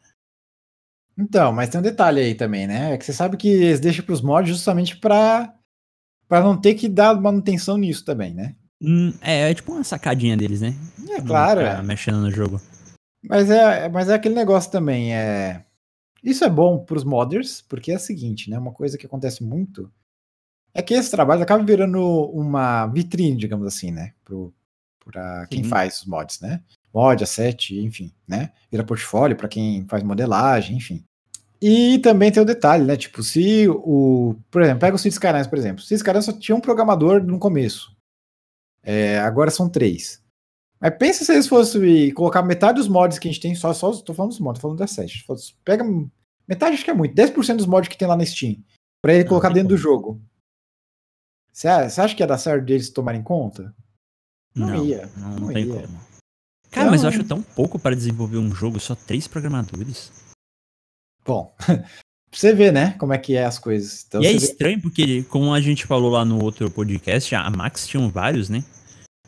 Então, 1.19 1.51
mas 1.51 1.67
tem 1.67 1.79
um 1.79 1.83
detalhe 1.83 2.21
aí 2.21 2.33
também, 2.33 2.65
né? 2.65 2.93
É 2.93 2.97
que 2.97 3.03
você 3.03 3.11
sabe 3.11 3.35
que 3.35 3.49
eles 3.49 3.81
deixam 3.81 4.05
para 4.05 4.13
os 4.13 4.21
mods 4.21 4.49
justamente 4.49 4.97
para 4.97 5.53
para 6.29 6.43
não 6.43 6.55
ter 6.59 6.75
que 6.75 6.87
dar 6.87 7.19
manutenção 7.19 7.77
nisso 7.77 8.05
também, 8.05 8.33
né? 8.33 8.55
Hum, 8.81 9.11
é, 9.19 9.51
é 9.51 9.53
tipo 9.53 9.73
uma 9.73 9.83
sacadinha 9.83 10.37
deles, 10.37 10.61
né? 10.61 10.73
É 11.09 11.21
claro. 11.21 11.59
É. 11.59 11.81
Mexendo 11.81 12.21
no 12.21 12.31
jogo. 12.31 12.61
Mas 13.27 13.49
é, 13.49 13.89
mas 13.89 14.07
é 14.07 14.13
aquele 14.13 14.35
negócio 14.35 14.71
também. 14.71 15.13
É... 15.13 15.65
Isso 16.23 16.45
é 16.45 16.49
bom 16.49 16.79
para 16.85 16.97
os 16.97 17.03
modders, 17.03 17.61
porque 17.61 17.91
é 17.91 17.95
o 17.95 17.99
seguinte, 17.99 18.49
né? 18.49 18.57
Uma 18.57 18.71
coisa 18.71 18.97
que 18.97 19.05
acontece 19.05 19.43
muito 19.43 19.91
é 20.73 20.81
que 20.81 20.93
esse 20.93 21.11
trabalho 21.11 21.41
acaba 21.41 21.63
virando 21.63 22.01
uma 22.31 22.85
vitrine, 22.87 23.35
digamos 23.35 23.67
assim, 23.67 23.91
né? 23.91 24.13
Para 25.03 25.47
quem 25.47 25.63
faz 25.63 26.01
os 26.01 26.05
mods, 26.05 26.39
né? 26.39 26.63
Mod, 26.93 27.23
asset, 27.23 27.77
enfim, 27.77 28.13
né? 28.27 28.51
Vira 28.71 28.83
portfólio 28.83 29.35
para 29.35 29.47
quem 29.47 29.85
faz 29.87 30.03
modelagem, 30.03 30.77
enfim. 30.77 31.03
E 31.61 31.99
também 31.99 32.31
tem 32.31 32.41
o 32.41 32.45
detalhe, 32.45 32.85
né? 32.85 32.95
Tipo, 32.95 33.21
se 33.21 33.67
o. 33.67 34.35
Por 34.49 34.61
exemplo, 34.61 34.79
pega 34.79 34.95
o 34.95 34.99
Cities 34.99 35.15
Skylines, 35.15 35.47
por 35.47 35.57
exemplo. 35.57 35.81
Cities 35.81 35.99
Skylines 35.99 36.25
só 36.25 36.31
tinha 36.31 36.55
um 36.55 36.61
programador 36.61 37.21
no 37.21 37.37
começo. 37.37 37.95
É, 38.81 39.19
agora 39.19 39.51
são 39.51 39.67
três. 39.67 40.23
Mas 40.79 40.97
pensa 40.97 41.25
se 41.25 41.33
eles 41.33 41.47
fossem 41.47 42.13
colocar 42.13 42.41
metade 42.41 42.77
dos 42.77 42.87
mods 42.87 43.19
que 43.19 43.27
a 43.27 43.31
gente 43.31 43.41
tem, 43.41 43.53
só, 43.53 43.73
só 43.73 43.91
tô 43.91 44.13
falando 44.13 44.31
dos 44.31 44.39
mods, 44.39 44.59
tô 44.59 44.61
falando 44.61 44.79
da 44.79 44.87
7. 44.87 45.25
Pega 45.65 45.83
metade, 46.47 46.75
acho 46.75 46.85
que 46.85 46.89
é 46.89 46.93
muito, 46.93 47.13
10% 47.13 47.57
dos 47.57 47.65
mods 47.65 47.89
que 47.89 47.97
tem 47.97 48.07
lá 48.07 48.15
na 48.15 48.25
Steam, 48.25 48.63
pra 49.01 49.13
ele 49.13 49.25
colocar 49.25 49.49
dentro 49.49 49.67
como. 49.67 49.75
do 49.75 49.77
jogo. 49.77 50.21
Você 51.51 51.67
acha 51.67 52.15
que 52.15 52.23
ia 52.23 52.27
dar 52.27 52.37
certo 52.37 52.63
deles 52.63 52.89
tomarem 52.89 53.21
conta? 53.21 53.75
Não, 54.55 54.67
não 54.67 54.85
ia. 54.85 55.09
Não, 55.17 55.29
não, 55.31 55.39
não 55.39 55.47
tem 55.49 55.65
ia. 55.65 55.81
como. 55.81 55.99
Cara, 56.71 56.87
então, 56.87 56.91
mas 56.91 57.03
eu 57.03 57.09
acho 57.09 57.23
tão 57.25 57.41
pouco 57.41 57.77
para 57.77 57.95
desenvolver 57.95 58.37
um 58.37 58.53
jogo, 58.55 58.79
só 58.79 58.95
três 58.95 59.27
programadores. 59.27 60.11
Bom, 61.29 61.53
pra 61.61 61.85
você 62.31 62.53
ver, 62.53 62.73
né, 62.73 62.95
como 62.97 63.13
é 63.13 63.17
que 63.19 63.35
é 63.35 63.45
as 63.45 63.59
coisas. 63.59 64.03
Então, 64.07 64.21
e 64.21 64.25
é 64.25 64.31
estranho 64.31 64.77
vê... 64.77 64.81
porque, 64.81 65.23
como 65.23 65.53
a 65.53 65.61
gente 65.61 65.85
falou 65.85 66.09
lá 66.09 66.25
no 66.25 66.43
outro 66.43 66.71
podcast, 66.71 67.35
a 67.35 67.49
Max 67.51 67.87
tinha 67.87 68.07
vários, 68.09 68.49
né? 68.49 68.63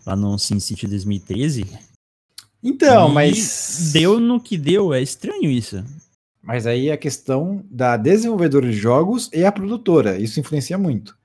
lá 0.05 0.15
no 0.15 0.37
Sin 0.37 0.59
City 0.59 0.87
2013. 0.87 1.65
Então, 2.63 3.09
mas. 3.09 3.91
Deu 3.93 4.19
no 4.19 4.39
que 4.39 4.57
deu, 4.57 4.93
é 4.93 5.01
estranho 5.01 5.49
isso. 5.49 5.83
Mas 6.41 6.65
aí 6.65 6.91
a 6.91 6.97
questão 6.97 7.63
da 7.69 7.97
desenvolvedora 7.97 8.67
de 8.67 8.73
jogos 8.73 9.29
e 9.31 9.45
a 9.45 9.51
produtora, 9.51 10.17
isso 10.17 10.39
influencia 10.39 10.77
muito. 10.77 11.15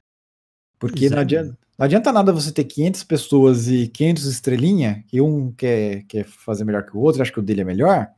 Porque 0.79 1.09
não 1.09 1.21
adianta, 1.21 1.59
não 1.79 1.85
adianta, 1.87 2.13
nada 2.13 2.33
você 2.33 2.53
ter 2.53 2.65
500 2.65 3.05
pessoas 3.05 3.69
e 3.69 3.89
500 3.89 4.27
estrelinha, 4.27 5.05
e 5.11 5.21
um 5.21 5.51
quer, 5.53 6.03
quer 6.03 6.25
fazer 6.25 6.65
melhor 6.65 6.85
que 6.85 6.95
o 6.95 7.01
outro, 7.01 7.23
acha 7.23 7.33
que 7.33 7.39
o 7.39 7.43
dele 7.43 7.63
é 7.63 7.65
melhor, 7.65 8.11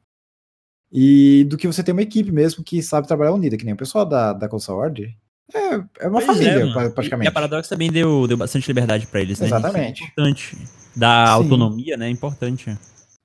e 0.91 1.45
do 1.45 1.57
que 1.57 1.67
você 1.67 1.83
ter 1.83 1.93
uma 1.93 2.03
equipe 2.03 2.33
mesmo 2.33 2.65
que 2.65 2.83
sabe 2.83 3.07
trabalhar 3.07 3.33
unida, 3.33 3.57
que 3.57 3.65
nem 3.65 3.75
o 3.75 3.79
pessoal 3.79 4.07
da, 4.07 4.33
da 4.33 4.49
Console 4.49 5.15
é, 5.55 5.75
é 6.01 6.09
uma 6.09 6.21
pois 6.21 6.27
família, 6.27 6.65
é, 6.65 6.89
praticamente. 6.91 7.27
E 7.27 7.29
a 7.29 7.33
Paradox 7.33 7.69
também 7.69 7.91
deu, 7.91 8.27
deu 8.27 8.37
bastante 8.37 8.69
liberdade 8.69 9.07
para 9.07 9.21
eles, 9.21 9.41
né? 9.41 9.47
Exatamente. 9.47 10.03
é 10.03 10.07
importante. 10.07 10.59
Da 10.95 11.31
autonomia, 11.31 11.97
né? 11.97 12.07
É 12.07 12.11
importante. 12.11 12.77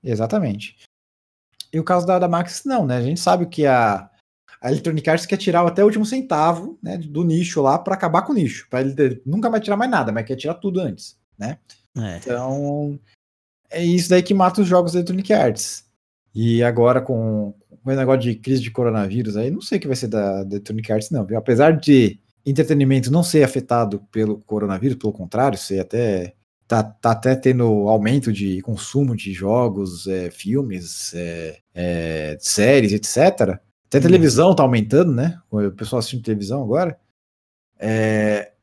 Exatamente. 0.04 0.78
E 1.72 1.80
o 1.80 1.84
caso 1.84 2.06
da, 2.06 2.20
da 2.20 2.28
Max, 2.28 2.64
não, 2.66 2.86
né? 2.86 2.98
A 2.98 3.02
gente 3.02 3.20
sabe 3.20 3.48
que 3.48 3.66
a, 3.66 4.10
a 4.62 4.72
Electronic 4.72 5.10
Arts 5.10 5.26
quer 5.26 5.38
tirar 5.38 5.68
até 5.68 5.82
o 5.82 5.86
último 5.86 6.06
centavo 6.06 6.78
né, 6.82 6.98
do 6.98 7.24
nicho 7.24 7.62
lá 7.62 7.78
para 7.78 7.96
acabar 7.96 8.22
com 8.22 8.32
o 8.32 8.36
nicho. 8.36 8.68
Para 8.70 8.82
ele 8.82 9.22
nunca 9.26 9.50
mais 9.50 9.64
tirar 9.64 9.76
mais 9.76 9.92
nada, 9.92 10.12
mas 10.12 10.26
quer 10.26 10.38
tirar 10.38 10.54
tudo 10.56 10.80
antes, 10.80 11.18
né? 11.38 11.58
É. 11.98 12.18
Então, 12.18 13.00
é 13.70 13.84
isso 13.84 14.10
daí 14.10 14.24
que 14.24 14.34
mata 14.34 14.62
os 14.62 14.68
jogos 14.68 14.94
da 14.94 15.00
Electronic 15.00 15.34
Arts. 15.34 15.86
E 16.34 16.64
agora 16.64 17.02
com, 17.02 17.54
com 17.84 17.92
o 17.92 17.96
negócio 17.96 18.22
de 18.22 18.36
crise 18.36 18.62
de 18.62 18.72
coronavírus 18.72 19.38
aí, 19.38 19.52
não 19.52 19.62
sei 19.62 19.78
o 19.78 19.82
que 19.82 19.88
vai 19.88 19.96
ser 19.96 20.08
da, 20.08 20.44
da 20.44 20.56
Electronic 20.56 20.92
Arts, 20.92 21.10
não. 21.12 21.26
Viu? 21.26 21.38
Apesar 21.38 21.72
de 21.72 22.20
entretenimento 22.46 23.12
não 23.12 23.24
ser 23.24 23.44
afetado 23.44 24.00
pelo 24.12 24.40
coronavírus, 24.40 24.98
pelo 24.98 25.14
contrário, 25.14 25.58
ser 25.58 25.80
até. 25.80 26.34
Tá, 26.66 26.82
tá 26.82 27.12
até 27.12 27.36
tendo 27.36 27.66
aumento 27.90 28.32
de 28.32 28.62
consumo 28.62 29.16
de 29.18 29.34
jogos, 29.34 30.08
é, 30.08 30.32
filmes, 30.32 31.14
é, 31.14 31.60
é, 31.76 32.38
séries, 32.40 32.94
etc. 32.94 33.60
Até 33.86 33.98
a 33.98 34.02
televisão 34.02 34.56
tá 34.56 34.64
aumentando, 34.64 35.12
né? 35.12 35.40
O 35.52 35.70
pessoal 35.72 36.00
assistindo 36.00 36.24
televisão 36.24 36.64
agora. 36.64 36.98
É, 37.78 38.54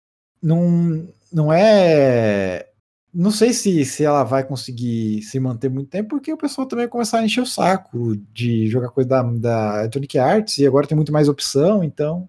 não, 0.42 1.06
não 1.30 1.52
é 1.52 2.69
não 3.12 3.30
sei 3.30 3.52
se, 3.52 3.84
se 3.84 4.04
ela 4.04 4.22
vai 4.24 4.44
conseguir 4.44 5.22
se 5.22 5.38
manter 5.40 5.68
muito 5.68 5.90
tempo, 5.90 6.10
porque 6.10 6.32
o 6.32 6.36
pessoal 6.36 6.66
também 6.66 6.84
vai 6.84 6.90
começar 6.90 7.18
a 7.18 7.24
encher 7.24 7.40
o 7.40 7.46
saco 7.46 8.16
de 8.32 8.68
jogar 8.68 8.90
coisa 8.90 9.08
da, 9.08 9.22
da 9.22 9.78
Electronic 9.80 10.18
Arts 10.18 10.58
e 10.58 10.66
agora 10.66 10.86
tem 10.86 10.96
muito 10.96 11.12
mais 11.12 11.28
opção, 11.28 11.82
então, 11.82 12.28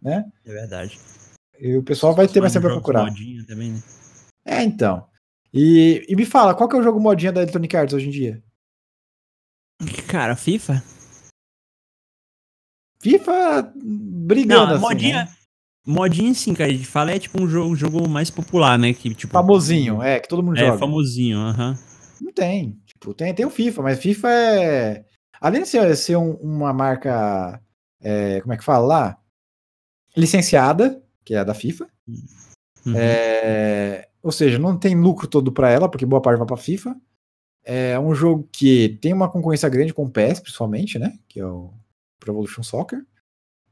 né? 0.00 0.24
É 0.44 0.52
verdade. 0.52 0.98
E 1.60 1.76
o 1.76 1.82
pessoal 1.82 2.14
vai 2.14 2.26
ter 2.26 2.40
mais 2.40 2.52
tempo 2.52 2.66
pra 2.66 2.74
procurar. 2.74 3.12
Também, 3.46 3.72
né? 3.72 3.82
É, 4.44 4.62
então. 4.62 5.06
E, 5.52 6.04
e 6.08 6.16
me 6.16 6.24
fala, 6.24 6.54
qual 6.54 6.68
que 6.68 6.74
é 6.74 6.78
o 6.78 6.82
jogo 6.82 6.98
modinha 6.98 7.32
da 7.32 7.40
Electronic 7.42 7.76
Arts 7.76 7.94
hoje 7.94 8.08
em 8.08 8.10
dia? 8.10 8.42
Cara, 10.08 10.34
FIFA? 10.34 10.82
FIFA 13.00 13.72
brigando 13.76 14.66
Não, 14.66 14.74
assim, 14.74 14.80
modinha, 14.80 15.24
né? 15.24 15.34
Modinha, 15.86 16.32
sim, 16.34 16.54
cara. 16.54 16.70
A 16.70 16.72
gente 16.72 16.86
fala 16.86 17.12
é 17.12 17.18
tipo 17.18 17.42
um 17.42 17.46
jogo, 17.46 17.76
jogo 17.76 18.08
mais 18.08 18.30
popular, 18.30 18.78
né? 18.78 18.94
Que, 18.94 19.14
tipo, 19.14 19.32
famosinho, 19.32 20.02
é, 20.02 20.18
que 20.18 20.28
todo 20.28 20.42
mundo 20.42 20.56
é, 20.56 20.60
joga. 20.60 20.74
É, 20.74 20.78
famosinho, 20.78 21.38
aham. 21.38 21.78
Não 22.20 22.32
tem. 22.32 22.80
Tipo, 22.86 23.12
tem, 23.12 23.34
tem 23.34 23.44
o 23.44 23.50
FIFA, 23.50 23.82
mas 23.82 23.98
FIFA 23.98 24.30
é. 24.30 25.04
Além 25.40 25.62
de 25.62 25.68
ser, 25.68 25.94
ser 25.96 26.16
um, 26.16 26.32
uma 26.36 26.72
marca. 26.72 27.60
É, 28.00 28.40
como 28.40 28.54
é 28.54 28.56
que 28.56 28.64
fala 28.64 28.86
lá? 28.86 29.18
Licenciada, 30.16 31.02
que 31.24 31.34
é 31.34 31.38
a 31.38 31.44
da 31.44 31.54
FIFA. 31.54 31.86
Uhum. 32.86 32.94
É, 32.96 34.08
ou 34.22 34.32
seja, 34.32 34.58
não 34.58 34.78
tem 34.78 34.98
lucro 34.98 35.26
todo 35.26 35.52
para 35.52 35.70
ela, 35.70 35.88
porque 35.88 36.06
boa 36.06 36.22
parte 36.22 36.38
vai 36.38 36.46
pra 36.46 36.56
FIFA. 36.56 36.96
É 37.62 37.98
um 37.98 38.14
jogo 38.14 38.48
que 38.52 38.98
tem 39.00 39.12
uma 39.12 39.30
concorrência 39.30 39.68
grande 39.68 39.92
com 39.92 40.04
o 40.04 40.10
PES, 40.10 40.40
principalmente, 40.40 40.98
né? 40.98 41.18
Que 41.28 41.40
é 41.40 41.46
o 41.46 41.72
Pro 42.20 42.32
Evolution 42.32 42.62
Soccer, 42.62 43.04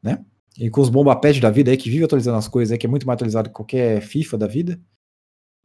né? 0.02 0.24
E 0.59 0.68
com 0.70 0.80
os 0.80 0.88
bomba 0.88 1.16
pet 1.16 1.40
da 1.40 1.50
vida 1.50 1.70
aí, 1.70 1.76
que 1.76 1.90
vive 1.90 2.05
atualizando 2.05 2.38
as 2.38 2.48
coisas 2.48 2.72
aí, 2.72 2.78
que 2.78 2.86
é 2.86 2.90
muito 2.90 3.07
mais 3.07 3.16
atualizado 3.16 3.48
que 3.48 3.55
qualquer 3.55 4.00
FIFA 4.03 4.38
da 4.38 4.46
vida. 4.46 4.80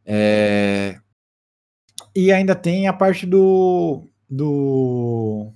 É... 0.05 0.99
E 2.15 2.31
ainda 2.31 2.55
tem 2.55 2.87
a 2.87 2.93
parte 2.93 3.25
do. 3.25 4.09
do. 4.29 5.53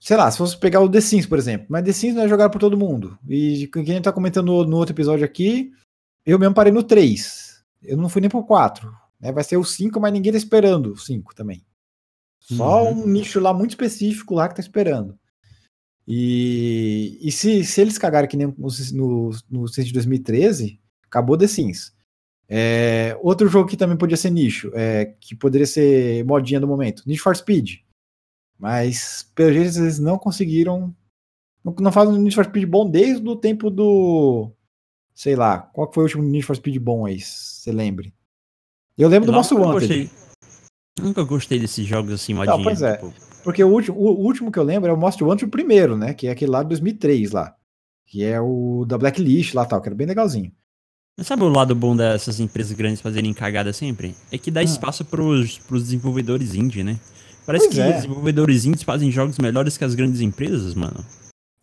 Sei 0.00 0.16
lá, 0.16 0.30
se 0.30 0.38
fosse 0.38 0.58
pegar 0.58 0.80
o 0.80 0.88
The 0.88 1.00
Sims, 1.00 1.26
por 1.26 1.38
exemplo. 1.38 1.66
Mas 1.70 1.84
The 1.84 1.92
Sims 1.92 2.14
não 2.14 2.22
é 2.22 2.28
jogado 2.28 2.50
por 2.50 2.58
todo 2.58 2.76
mundo. 2.76 3.18
E 3.28 3.68
quem 3.68 3.82
a 3.82 3.86
gente 3.86 4.02
tá 4.02 4.12
comentando 4.12 4.66
no, 4.66 4.76
outro 4.76 4.94
episódio 4.94 5.24
aqui, 5.24 5.70
eu 6.26 6.38
mesmo 6.38 6.54
parei 6.54 6.72
no 6.72 6.82
3. 6.82 7.64
Eu 7.82 7.96
não 7.96 8.08
fui 8.08 8.20
nem 8.20 8.28
pro 8.28 8.44
4. 8.44 8.90
Né? 9.20 9.32
Vai 9.32 9.44
ser 9.44 9.56
o 9.56 9.64
5, 9.64 9.98
mas 10.00 10.12
ninguém 10.12 10.32
tá 10.32 10.38
esperando 10.38 10.92
o 10.92 10.96
5 10.96 11.34
também. 11.34 11.64
Só 12.38 12.84
uhum. 12.84 13.04
um 13.04 13.06
nicho 13.06 13.40
lá 13.40 13.54
muito 13.54 13.70
específico 13.70 14.34
lá 14.34 14.48
que 14.48 14.56
tá 14.56 14.60
esperando. 14.60 15.18
E, 16.06 17.18
e 17.22 17.32
se, 17.32 17.64
se 17.64 17.80
eles 17.80 17.96
cagarem 17.96 18.28
que 18.28 18.36
nem 18.36 18.46
no, 18.46 18.68
no, 18.92 19.30
no 19.50 19.66
de 19.66 19.92
2013, 19.92 20.78
acabou 21.06 21.36
The 21.36 21.46
Sims. 21.46 21.94
É, 22.46 23.18
outro 23.22 23.48
jogo 23.48 23.68
que 23.68 23.76
também 23.76 23.96
podia 23.96 24.16
ser 24.16 24.30
nicho, 24.30 24.70
é, 24.74 25.06
que 25.18 25.34
poderia 25.34 25.66
ser 25.66 26.24
modinha 26.24 26.60
do 26.60 26.68
momento, 26.68 27.02
Need 27.06 27.20
for 27.20 27.34
Speed. 27.34 27.80
Mas, 28.58 29.30
pelo 29.34 29.52
jeito, 29.52 29.78
eles 29.78 29.98
não 29.98 30.18
conseguiram. 30.18 30.94
Não, 31.64 31.74
não 31.80 31.92
fazem 31.92 32.14
um 32.14 32.18
Need 32.18 32.34
for 32.34 32.44
Speed 32.44 32.68
bom 32.68 32.88
desde 32.88 33.26
o 33.26 33.36
tempo 33.36 33.70
do. 33.70 34.52
Sei 35.14 35.34
lá, 35.34 35.58
qual 35.58 35.90
foi 35.92 36.04
o 36.04 36.06
último 36.06 36.22
Need 36.22 36.44
for 36.44 36.56
Speed 36.56 36.76
bom 36.78 37.06
aí? 37.06 37.20
Você 37.20 37.72
lembre? 37.72 38.12
Eu 38.96 39.08
lembro 39.08 39.28
eu 39.28 39.32
do 39.32 39.36
Most 39.36 39.54
Wanted. 39.54 39.72
Gostei. 39.72 40.10
Nunca 41.00 41.24
gostei 41.24 41.58
desses 41.58 41.86
jogos 41.86 42.12
assim, 42.12 42.34
modinha. 42.34 42.56
Não, 42.56 42.62
pois 42.62 42.82
é. 42.82 42.96
Tipo... 42.96 43.12
Porque 43.44 43.62
o 43.62 43.68
último, 43.68 43.96
o 43.98 44.24
último 44.24 44.50
que 44.50 44.58
eu 44.58 44.64
lembro 44.64 44.90
é 44.90 44.92
o 44.92 44.96
Most 44.96 45.22
Wanted 45.22 45.50
primeiro, 45.50 45.96
né? 45.96 46.14
Que 46.14 46.26
é 46.26 46.30
aquele 46.30 46.50
lá 46.50 46.62
de 46.62 46.70
2003 46.70 47.30
lá. 47.30 47.54
Que 48.06 48.24
é 48.24 48.40
o 48.40 48.84
da 48.88 48.96
Blacklist 48.96 49.54
lá 49.54 49.66
tal, 49.66 49.80
que 49.80 49.88
era 49.88 49.94
bem 49.94 50.06
legalzinho. 50.06 50.50
Mas 51.16 51.26
sabe 51.26 51.44
o 51.44 51.48
lado 51.48 51.74
bom 51.74 51.94
dessas 51.94 52.40
empresas 52.40 52.72
grandes 52.72 53.00
fazerem 53.00 53.32
cagada 53.32 53.72
sempre? 53.72 54.16
É 54.32 54.38
que 54.38 54.50
dá 54.50 54.60
ah. 54.60 54.64
espaço 54.64 55.04
pros, 55.04 55.58
pros 55.58 55.84
desenvolvedores 55.84 56.54
indie, 56.54 56.82
né? 56.82 56.98
Parece 57.46 57.66
pois 57.66 57.76
que 57.76 57.80
é. 57.82 57.92
desenvolvedores 57.92 58.64
indies 58.64 58.82
fazem 58.82 59.10
jogos 59.10 59.38
melhores 59.38 59.76
que 59.76 59.84
as 59.84 59.94
grandes 59.94 60.20
empresas, 60.20 60.74
mano. 60.74 61.04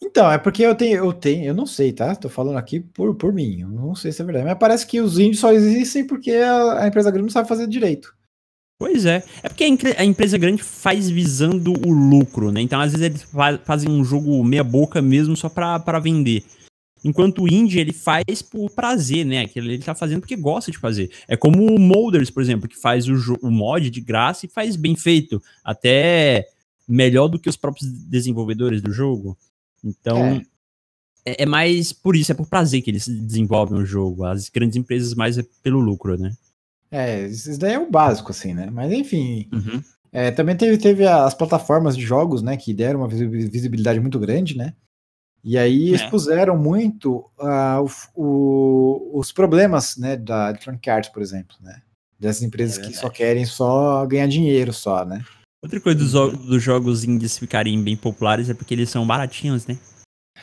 Então, 0.02 0.32
é 0.32 0.38
porque 0.38 0.64
eu 0.64 0.76
tenho, 0.76 0.98
eu 0.98 1.14
tenho, 1.14 1.46
eu 1.46 1.54
não 1.54 1.66
sei, 1.66 1.92
tá? 1.92 2.16
Tô 2.16 2.30
falando 2.30 2.58
aqui 2.58 2.80
por, 2.80 3.16
por 3.16 3.34
mim, 3.34 3.62
eu 3.62 3.70
não 3.70 3.96
sei 3.96 4.12
se 4.12 4.22
é 4.22 4.26
verdade, 4.26 4.46
mas 4.46 4.58
parece 4.58 4.86
que 4.86 5.00
os 5.00 5.18
indies 5.20 5.40
só 5.40 5.52
existem 5.52 6.06
porque 6.06 6.32
a, 6.32 6.84
a 6.84 6.88
empresa 6.88 7.12
grande 7.12 7.26
não 7.26 7.32
sabe 7.32 7.48
fazer 7.48 7.68
direito. 7.68 8.16
Pois 8.82 9.06
é. 9.06 9.24
É 9.44 9.48
porque 9.48 9.64
a, 9.64 10.04
empresa 10.04 10.40
grande 10.40 10.64
faz 10.64 11.08
visando 11.08 11.72
o 11.88 11.92
lucro, 11.92 12.52
né? 12.52 12.62
Então, 12.62 12.82
às 12.82 12.94
vezes, 12.94 13.06
eles 13.06 13.28
fazem 13.64 13.88
um 13.88 14.04
jogo 14.04 14.44
meia-boca 14.44 15.04
mesmo 15.04 15.38
só 15.38 15.48
pra 15.48 16.00
vender. 16.00 16.44
Enquanto 17.04 17.44
o 17.44 17.48
indie, 17.48 17.78
ele 17.80 17.94
faz 17.94 18.42
por 18.42 18.72
prazer, 18.72 19.24
né? 19.24 19.42
Aquilo 19.42 19.70
ele 19.70 19.84
tá 19.84 19.94
fazendo 19.94 20.22
porque 20.22 20.36
gosta 20.36 20.72
de 20.72 20.80
fazer. 20.80 21.12
É 21.28 21.38
como 21.38 21.64
o 21.64 21.80
Molders, 21.80 22.32
por 22.32 22.42
exemplo, 22.42 22.68
que 22.68 22.76
faz 22.76 23.08
o, 23.08 23.14
o 23.44 23.52
mod 23.52 23.88
de 23.88 24.02
graça 24.02 24.48
e 24.48 24.50
faz 24.50 24.76
bem 24.76 24.96
feito. 24.96 25.40
Até 25.64 26.48
melhor 26.88 27.28
do 27.28 27.38
que 27.38 27.50
os 27.50 27.56
próprios 27.56 27.88
desenvolvedores 27.88 28.82
do 28.82 28.92
jogo. 28.92 29.38
Então, 29.84 30.18
é. 30.18 30.42
É, 31.24 31.44
é 31.44 31.46
mais 31.46 31.94
por 31.94 32.16
isso, 32.16 32.32
é 32.32 32.36
por 32.36 32.48
prazer 32.48 32.82
que 32.82 32.90
eles 32.90 33.08
desenvolvem 33.08 33.78
o 33.78 33.86
jogo. 33.86 34.24
As 34.24 34.50
grandes 34.50 34.76
empresas 34.76 35.14
mais 35.14 35.38
é 35.38 35.46
pelo 35.62 35.80
lucro, 35.80 36.18
né? 36.18 36.34
É, 36.92 37.26
isso 37.28 37.58
daí 37.58 37.74
é 37.74 37.80
o 37.80 37.90
básico, 37.90 38.32
assim, 38.32 38.54
né? 38.54 38.70
Mas 38.70 38.92
enfim. 38.92 39.48
Uhum. 39.52 39.82
É, 40.12 40.30
também 40.30 40.58
teve, 40.58 40.78
teve 40.78 41.08
as 41.08 41.34
plataformas 41.34 41.96
de 41.96 42.04
jogos, 42.04 42.42
né? 42.42 42.58
Que 42.58 42.74
deram 42.74 43.00
uma 43.00 43.08
visibilidade 43.08 44.00
muito 44.00 44.20
grande, 44.20 44.58
né? 44.58 44.74
E 45.44 45.58
aí 45.58 45.92
é. 45.92 45.96
expuseram 45.96 46.58
muito 46.58 47.26
uh, 47.40 47.82
o, 48.14 48.24
o, 48.24 49.20
os 49.20 49.32
problemas, 49.32 49.96
né? 49.96 50.18
Da 50.18 50.50
Electronic 50.50 50.90
Arts, 50.90 51.10
por 51.10 51.22
exemplo, 51.22 51.56
né? 51.62 51.82
Dessas 52.20 52.44
empresas 52.44 52.78
é 52.78 52.88
que 52.88 52.94
só 52.94 53.10
querem 53.10 53.46
só 53.46 54.06
ganhar 54.06 54.28
dinheiro, 54.28 54.74
só, 54.74 55.06
né? 55.06 55.24
Outra 55.64 55.80
coisa 55.80 55.98
dos, 55.98 56.12
dos 56.12 56.62
jogos 56.62 57.04
indies 57.04 57.38
ficarem 57.38 57.82
bem 57.82 57.96
populares 57.96 58.50
é 58.50 58.54
porque 58.54 58.74
eles 58.74 58.90
são 58.90 59.08
baratinhos, 59.08 59.66
né? 59.66 59.80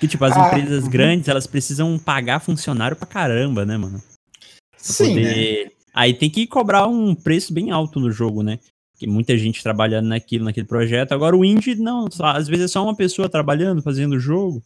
Que, 0.01 0.09
tipo, 0.09 0.25
as 0.25 0.37
ah, 0.37 0.47
empresas 0.47 0.85
uhum. 0.85 0.91
grandes, 0.91 1.29
elas 1.29 1.47
precisam 1.47 1.99
pagar 1.99 2.41
funcionário 2.41 2.97
pra 2.97 3.07
caramba, 3.07 3.67
né, 3.67 3.77
mano? 3.77 4.01
Pra 4.01 4.79
Sim, 4.79 5.15
poder... 5.15 5.65
né? 5.67 5.78
Aí 5.99 6.15
tem 6.15 6.31
que 6.31 6.47
cobrar 6.47 6.87
um 6.87 7.13
preço 7.13 7.53
bem 7.53 7.73
alto 7.73 7.99
no 7.99 8.13
jogo, 8.13 8.41
né? 8.41 8.61
Porque 8.93 9.05
muita 9.05 9.37
gente 9.37 9.65
trabalhando 9.65 10.07
naquilo, 10.07 10.45
naquele 10.45 10.65
projeto. 10.65 11.11
Agora 11.11 11.37
o 11.37 11.45
indie, 11.45 11.75
não, 11.75 12.07
às 12.21 12.47
vezes 12.47 12.67
é 12.67 12.69
só 12.69 12.85
uma 12.85 12.95
pessoa 12.95 13.29
trabalhando, 13.29 13.83
fazendo 13.83 14.13
o 14.13 14.21
jogo. 14.21 14.63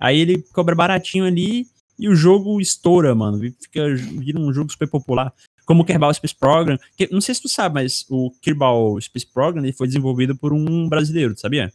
Aí 0.00 0.18
ele 0.18 0.42
cobra 0.54 0.74
baratinho 0.74 1.26
ali 1.26 1.66
e 1.98 2.08
o 2.08 2.16
jogo 2.16 2.58
estoura, 2.58 3.14
mano. 3.14 3.38
Fica 3.60 3.94
vira 3.94 4.40
um 4.40 4.50
jogo 4.50 4.72
super 4.72 4.88
popular. 4.88 5.30
Como 5.66 5.82
o 5.82 5.84
Kerbal 5.84 6.14
Space 6.14 6.34
Program. 6.34 6.78
Que, 6.96 7.06
não 7.12 7.20
sei 7.20 7.34
se 7.34 7.42
tu 7.42 7.50
sabe, 7.50 7.74
mas 7.74 8.06
o 8.08 8.30
Kerbal 8.40 8.98
Space 8.98 9.26
Program 9.26 9.62
ele 9.62 9.74
foi 9.74 9.86
desenvolvido 9.86 10.34
por 10.34 10.54
um 10.54 10.88
brasileiro, 10.88 11.38
sabia? 11.38 11.70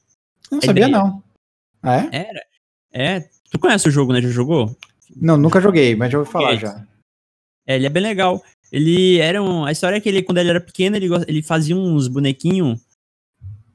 Não 0.52 0.58
A 0.58 0.62
sabia, 0.66 0.88
ideia... 0.88 0.98
não. 0.98 1.22
Ah, 1.84 1.98
é? 1.98 2.10
Era. 2.12 2.46
É. 2.92 3.30
Tu 3.52 3.60
conhece 3.60 3.88
o 3.88 3.92
jogo, 3.92 4.12
né? 4.12 4.24
Já 4.24 4.30
jogou? 4.30 4.76
Não, 5.16 5.38
nunca 5.38 5.62
joguei, 5.62 5.96
mas 5.96 6.12
já 6.12 6.18
ouvi 6.18 6.32
falar 6.32 6.56
já. 6.56 6.84
É, 7.68 7.76
ele 7.76 7.86
é 7.86 7.90
bem 7.90 8.02
legal. 8.02 8.42
Ele 8.72 9.18
era 9.18 9.42
um. 9.42 9.66
A 9.66 9.72
história 9.72 9.98
é 9.98 10.00
que 10.00 10.10
ele, 10.10 10.24
quando 10.24 10.40
ele 10.40 10.50
era 10.50 10.62
pequeno, 10.62 10.96
ele, 10.96 11.08
ele 11.28 11.42
fazia 11.42 11.76
uns 11.76 12.08
bonequinhos. 12.08 12.80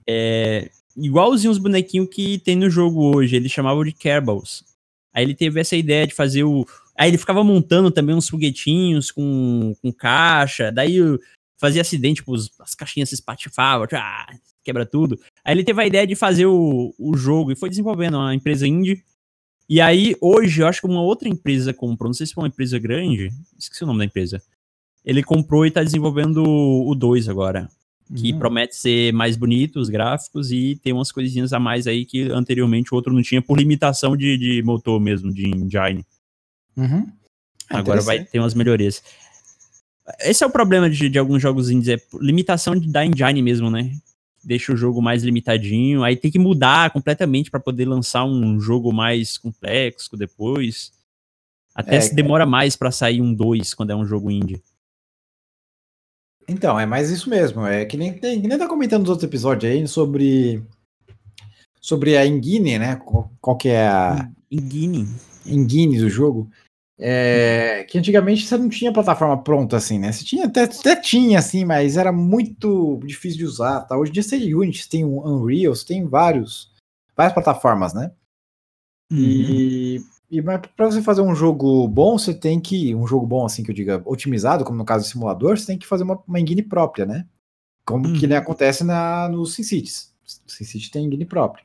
É, 0.08 0.70
igualzinho 0.96 1.50
os 1.50 1.58
bonequinhos 1.58 2.08
que 2.10 2.38
tem 2.38 2.56
no 2.56 2.68
jogo 2.68 3.14
hoje. 3.14 3.36
Ele 3.36 3.48
chamava 3.48 3.84
de 3.84 3.92
Kerbals. 3.92 4.64
Aí 5.14 5.24
ele 5.24 5.34
teve 5.34 5.60
essa 5.60 5.76
ideia 5.76 6.06
de 6.06 6.14
fazer 6.14 6.44
o. 6.44 6.66
Aí 6.96 7.10
ele 7.10 7.18
ficava 7.18 7.42
montando 7.42 7.90
também 7.90 8.14
uns 8.14 8.28
foguetinhos 8.28 9.10
com, 9.10 9.74
com 9.80 9.92
caixa. 9.92 10.70
Daí 10.70 10.98
fazia 11.58 11.80
acidente, 11.80 12.16
tipo, 12.16 12.34
as 12.34 12.74
caixinhas 12.74 13.08
se 13.08 13.14
espatifavam, 13.14 13.86
ah, 13.92 14.26
quebra 14.64 14.84
tudo. 14.84 15.18
Aí 15.44 15.54
ele 15.54 15.64
teve 15.64 15.80
a 15.80 15.86
ideia 15.86 16.06
de 16.06 16.16
fazer 16.16 16.46
o, 16.46 16.92
o 16.98 17.16
jogo 17.16 17.52
e 17.52 17.56
foi 17.56 17.68
desenvolvendo 17.68 18.16
uma 18.16 18.34
empresa 18.34 18.66
indie. 18.66 19.02
E 19.68 19.80
aí, 19.80 20.16
hoje, 20.20 20.60
eu 20.60 20.66
acho 20.66 20.80
que 20.80 20.86
uma 20.86 21.00
outra 21.00 21.28
empresa 21.28 21.72
comprou, 21.72 22.08
não 22.08 22.14
sei 22.14 22.26
se 22.26 22.34
foi 22.34 22.42
uma 22.42 22.48
empresa 22.48 22.78
grande, 22.78 23.30
esqueci 23.56 23.84
o 23.84 23.86
nome 23.86 24.00
da 24.00 24.04
empresa. 24.04 24.42
Ele 25.04 25.22
comprou 25.22 25.66
e 25.66 25.70
tá 25.70 25.82
desenvolvendo 25.82 26.42
o 26.44 26.94
2 26.94 27.28
agora. 27.28 27.68
Que 28.14 28.32
uhum. 28.32 28.38
promete 28.38 28.76
ser 28.76 29.12
mais 29.12 29.36
bonito, 29.36 29.80
os 29.80 29.88
gráficos, 29.88 30.52
e 30.52 30.78
tem 30.82 30.92
umas 30.92 31.10
coisinhas 31.10 31.52
a 31.52 31.58
mais 31.58 31.86
aí 31.86 32.04
que 32.04 32.30
anteriormente 32.30 32.92
o 32.92 32.96
outro 32.96 33.12
não 33.12 33.22
tinha 33.22 33.40
por 33.40 33.58
limitação 33.58 34.16
de, 34.16 34.36
de 34.36 34.62
motor 34.62 35.00
mesmo, 35.00 35.32
de 35.32 35.48
engine. 35.48 36.04
Uhum. 36.76 37.06
É 37.70 37.76
agora 37.76 38.02
vai 38.02 38.24
ter 38.24 38.38
umas 38.38 38.54
melhorias. 38.54 39.02
Esse 40.20 40.44
é 40.44 40.46
o 40.46 40.50
problema 40.50 40.90
de, 40.90 41.08
de 41.08 41.18
alguns 41.18 41.40
jogos 41.40 41.70
indies, 41.70 41.88
é 41.88 41.96
limitação 42.20 42.74
de, 42.74 42.90
da 42.90 43.04
engine 43.04 43.40
mesmo, 43.40 43.70
né? 43.70 43.92
Deixa 44.44 44.72
o 44.72 44.76
jogo 44.76 45.00
mais 45.00 45.22
limitadinho, 45.22 46.02
aí 46.02 46.16
tem 46.16 46.30
que 46.30 46.38
mudar 46.38 46.90
completamente 46.90 47.50
para 47.50 47.60
poder 47.60 47.86
lançar 47.86 48.24
um 48.24 48.60
jogo 48.60 48.92
mais 48.92 49.38
complexo 49.38 50.16
depois. 50.16 50.92
Até 51.74 51.96
é, 51.96 52.00
se 52.00 52.14
demora 52.14 52.44
mais 52.44 52.76
para 52.76 52.90
sair 52.90 53.22
um 53.22 53.32
2 53.32 53.72
quando 53.72 53.90
é 53.90 53.96
um 53.96 54.04
jogo 54.04 54.30
indie. 54.30 54.60
Então, 56.48 56.78
é 56.78 56.86
mais 56.86 57.10
isso 57.10 57.30
mesmo. 57.30 57.66
É 57.66 57.84
que 57.84 57.96
nem, 57.96 58.14
que 58.14 58.36
nem 58.36 58.58
tá 58.58 58.66
comentando 58.66 59.02
nos 59.02 59.10
outros 59.10 59.28
episódios 59.28 59.72
aí 59.72 59.88
sobre 59.88 60.62
sobre 61.80 62.16
a 62.16 62.26
engine, 62.26 62.78
né? 62.78 62.96
Qual, 63.40 63.56
que 63.56 63.68
é 63.68 63.88
a 63.88 64.28
engine 64.50 65.08
engine 65.46 65.98
do 65.98 66.08
jogo? 66.08 66.50
É, 66.98 67.84
que 67.88 67.98
antigamente 67.98 68.46
você 68.46 68.56
não 68.56 68.68
tinha 68.68 68.92
plataforma 68.92 69.42
pronta 69.42 69.76
assim, 69.76 69.98
né? 69.98 70.12
Você 70.12 70.24
tinha 70.24 70.46
até, 70.46 70.64
até 70.64 70.94
tinha 70.94 71.38
assim, 71.38 71.64
mas 71.64 71.96
era 71.96 72.12
muito 72.12 73.00
difícil 73.04 73.38
de 73.38 73.44
usar. 73.44 73.80
Tá? 73.82 73.96
Hoje 73.96 74.10
em 74.10 74.14
dia 74.14 74.22
você 74.22 74.38
tem 74.38 74.54
Unity, 74.54 74.82
você 74.82 74.88
tem 74.88 75.04
o 75.04 75.20
Unreal, 75.26 75.74
você 75.74 75.84
tem 75.84 76.06
vários, 76.06 76.70
várias 77.16 77.34
plataformas, 77.34 77.92
né? 77.92 78.12
Uhum. 79.10 79.18
E, 79.18 80.00
e 80.32 80.40
para 80.40 80.86
você 80.86 81.02
fazer 81.02 81.20
um 81.20 81.34
jogo 81.34 81.86
bom, 81.86 82.16
você 82.16 82.32
tem 82.32 82.58
que 82.58 82.94
um 82.94 83.06
jogo 83.06 83.26
bom 83.26 83.44
assim 83.44 83.62
que 83.62 83.70
eu 83.70 83.74
diga 83.74 84.00
otimizado, 84.06 84.64
como 84.64 84.78
no 84.78 84.84
caso 84.84 85.04
do 85.04 85.08
simulador, 85.08 85.58
você 85.58 85.66
tem 85.66 85.78
que 85.78 85.86
fazer 85.86 86.04
uma, 86.04 86.18
uma 86.26 86.40
engine 86.40 86.62
própria, 86.62 87.04
né? 87.04 87.28
Como 87.84 88.08
uhum. 88.08 88.18
que 88.18 88.26
né, 88.26 88.38
acontece 88.38 88.82
na 88.82 89.28
no 89.28 89.44
SimCities. 89.44 90.14
O 90.24 90.50
SimCity 90.50 90.90
tem 90.90 91.04
engine 91.04 91.26
própria. 91.26 91.62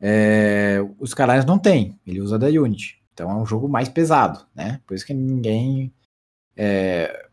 É, 0.00 0.78
os 0.98 1.12
canais 1.12 1.44
não 1.44 1.58
tem, 1.58 2.00
ele 2.06 2.22
usa 2.22 2.38
da 2.38 2.46
Unity. 2.46 3.02
Então 3.12 3.30
é 3.30 3.34
um 3.34 3.44
jogo 3.44 3.68
mais 3.68 3.90
pesado, 3.90 4.46
né? 4.54 4.80
Por 4.86 4.94
isso 4.94 5.04
que 5.04 5.12
ninguém. 5.12 5.92
É, 6.56 7.28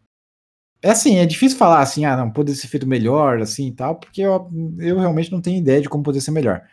é 0.82 0.90
assim, 0.90 1.16
é 1.16 1.26
difícil 1.26 1.58
falar 1.58 1.80
assim, 1.80 2.04
ah, 2.04 2.18
não, 2.18 2.30
poderia 2.30 2.60
ser 2.60 2.68
feito 2.68 2.86
melhor, 2.86 3.40
assim 3.40 3.68
e 3.68 3.72
tal, 3.72 3.96
porque 3.96 4.22
eu, 4.22 4.52
eu 4.80 5.00
realmente 5.00 5.32
não 5.32 5.40
tenho 5.40 5.60
ideia 5.60 5.82
de 5.82 5.88
como 5.88 6.04
poderia 6.04 6.22
ser 6.22 6.32
melhor. 6.32 6.68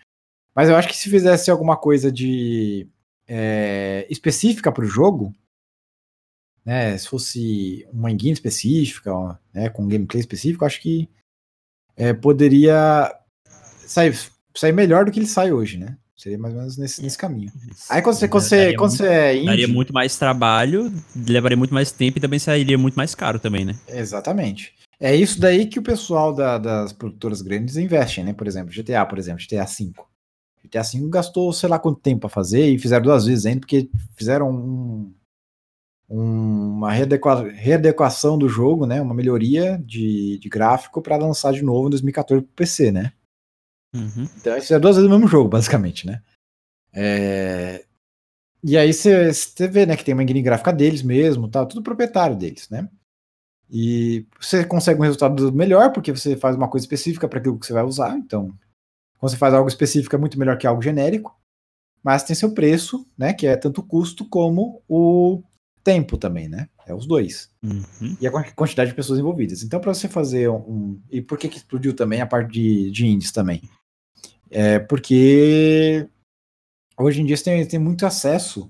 Mas 0.53 0.69
eu 0.69 0.75
acho 0.75 0.89
que 0.89 0.97
se 0.97 1.09
fizesse 1.09 1.49
alguma 1.49 1.77
coisa 1.77 2.11
de 2.11 2.89
é, 3.35 4.07
específica 4.11 4.70
para 4.70 4.85
o 4.85 4.87
jogo, 4.89 5.35
né, 6.62 6.97
se 6.99 7.09
fosse 7.09 7.89
uma 7.91 8.12
engine 8.12 8.33
específica, 8.33 9.11
né, 9.55 9.70
com 9.70 9.89
gameplay 9.89 10.20
específico, 10.20 10.66
acho 10.66 10.83
que 10.83 11.09
é, 11.97 12.12
poderia 12.12 13.11
sair, 13.87 14.14
sair 14.55 14.72
melhor 14.72 15.07
do 15.07 15.11
que 15.11 15.18
ele 15.18 15.26
sai 15.26 15.51
hoje, 15.51 15.78
né? 15.78 15.97
Seria 16.14 16.39
mais 16.39 16.55
ou 16.55 16.61
menos 16.61 16.76
nesse, 16.76 17.03
nesse 17.03 17.18
caminho. 17.18 17.51
Isso. 17.70 17.87
Aí 17.89 18.03
quando 18.03 18.16
você, 18.16 18.28
quando 18.28 18.43
você, 18.43 18.74
quando 18.74 18.91
muito, 18.91 18.97
você 18.99 19.09
é 19.09 19.35
indie, 19.35 19.47
Daria 19.47 19.68
muito 19.68 19.93
mais 19.93 20.16
trabalho, 20.16 20.93
levaria 21.16 21.57
muito 21.57 21.74
mais 21.74 21.91
tempo 21.91 22.18
e 22.18 22.20
também 22.20 22.39
sairia 22.39 22.78
muito 22.78 22.95
mais 22.95 23.14
caro 23.14 23.41
também, 23.41 23.64
né? 23.64 23.74
Exatamente. 23.89 24.74
É 25.01 25.16
isso 25.16 25.41
daí 25.41 25.66
que 25.66 25.78
o 25.78 25.83
pessoal 25.83 26.33
da, 26.33 26.59
das 26.59 26.93
produtoras 26.93 27.43
grandes 27.43 27.76
investem, 27.76 28.24
né? 28.24 28.33
Por 28.35 28.47
exemplo, 28.47 28.72
GTA, 28.72 29.05
por 29.05 29.18
exemplo, 29.18 29.43
GTA 29.43 29.64
V. 29.64 29.93
GTA 30.65 30.83
V 30.83 31.09
gastou 31.09 31.53
sei 31.53 31.69
lá 31.69 31.79
quanto 31.79 32.01
tempo 32.01 32.21
para 32.21 32.29
fazer 32.29 32.69
e 32.69 32.79
fizeram 32.79 33.03
duas 33.03 33.27
vezes 33.27 33.47
ainda, 33.47 33.61
porque 33.61 33.91
fizeram 34.15 34.51
um, 34.51 35.15
um, 36.09 36.77
uma 36.77 36.93
readequa, 36.93 37.51
readequação 37.51 38.39
do 38.39 38.49
jogo, 38.49 38.87
né? 38.87 39.01
Uma 39.01 39.15
melhoria 39.15 39.83
de, 39.85 40.39
de 40.39 40.49
gráfico 40.49 41.01
para 41.01 41.17
lançar 41.17 41.53
de 41.53 41.63
novo 41.63 41.89
em 41.89 41.91
2014 41.91 42.45
pro 42.45 42.55
PC, 42.55 42.93
né? 42.93 43.13
Uhum. 43.95 44.29
Então, 44.37 44.57
isso 44.57 44.73
é 44.73 44.79
duas 44.79 44.97
vezes 44.97 45.11
o 45.11 45.13
mesmo 45.13 45.29
jogo, 45.29 45.49
basicamente, 45.49 46.07
né? 46.07 46.23
É... 46.93 47.85
E 48.65 48.79
aí 48.79 48.93
você 48.93 49.33
vê, 49.69 49.85
né, 49.85 49.97
que 49.97 50.05
tem 50.05 50.15
uma 50.15 50.23
engine 50.23 50.41
gráfica 50.41 50.73
deles 50.73 51.03
mesmo, 51.03 51.49
tá? 51.49 51.67
Tudo 51.67 51.83
proprietário 51.83 52.37
deles, 52.37 52.69
né? 52.71 52.89
E 53.69 54.27
você 54.39 54.65
consegue 54.65 55.01
um 55.01 55.05
resultado 55.05 55.51
melhor 55.51 55.93
porque 55.93 56.13
você 56.13 56.37
faz 56.37 56.55
uma 56.55 56.69
coisa 56.69 56.85
específica 56.85 57.27
para 57.27 57.39
aquilo 57.39 57.59
que 57.59 57.67
você 57.67 57.73
vai 57.73 57.83
usar. 57.83 58.17
Então, 58.17 58.55
quando 59.23 59.31
você 59.31 59.39
faz 59.39 59.55
algo 59.55 59.68
específico 59.68 60.16
é 60.16 60.18
muito 60.18 60.37
melhor 60.37 60.59
que 60.59 60.66
algo 60.66 60.83
genérico, 60.83 61.41
mas 62.03 62.25
tem 62.25 62.35
seu 62.35 62.53
preço, 62.53 63.07
né? 63.16 63.33
Que 63.33 63.47
é 63.47 63.57
tanto 63.57 63.81
o 63.81 63.85
custo 63.85 64.29
como 64.29 64.83
o 64.89 65.45
tempo 65.85 66.18
também, 66.18 66.49
né? 66.49 66.68
É 66.85 66.93
os 66.93 67.07
dois. 67.07 67.49
Uhum. 67.62 68.16
E 68.20 68.27
a 68.27 68.53
quantidade 68.53 68.91
de 68.91 68.97
pessoas 68.97 69.20
envolvidas. 69.20 69.62
Então, 69.62 69.81
para 69.81 69.95
você 69.95 70.09
fazer 70.09 70.51
um. 70.51 71.01
E 71.09 71.23
por 71.23 71.39
que, 71.39 71.49
que 71.49 71.59
explodiu 71.59 71.95
também 71.95 72.20
a 72.20 72.27
parte 72.27 72.51
de, 72.51 72.91
de 72.91 73.07
indies 73.07 73.31
também? 73.31 73.62
É 74.51 74.81
porque 74.81 76.09
hoje 76.99 77.20
em 77.23 77.25
dia 77.25 77.37
você 77.37 77.45
tem, 77.45 77.64
tem 77.64 77.79
muito 77.79 78.05
acesso 78.05 78.68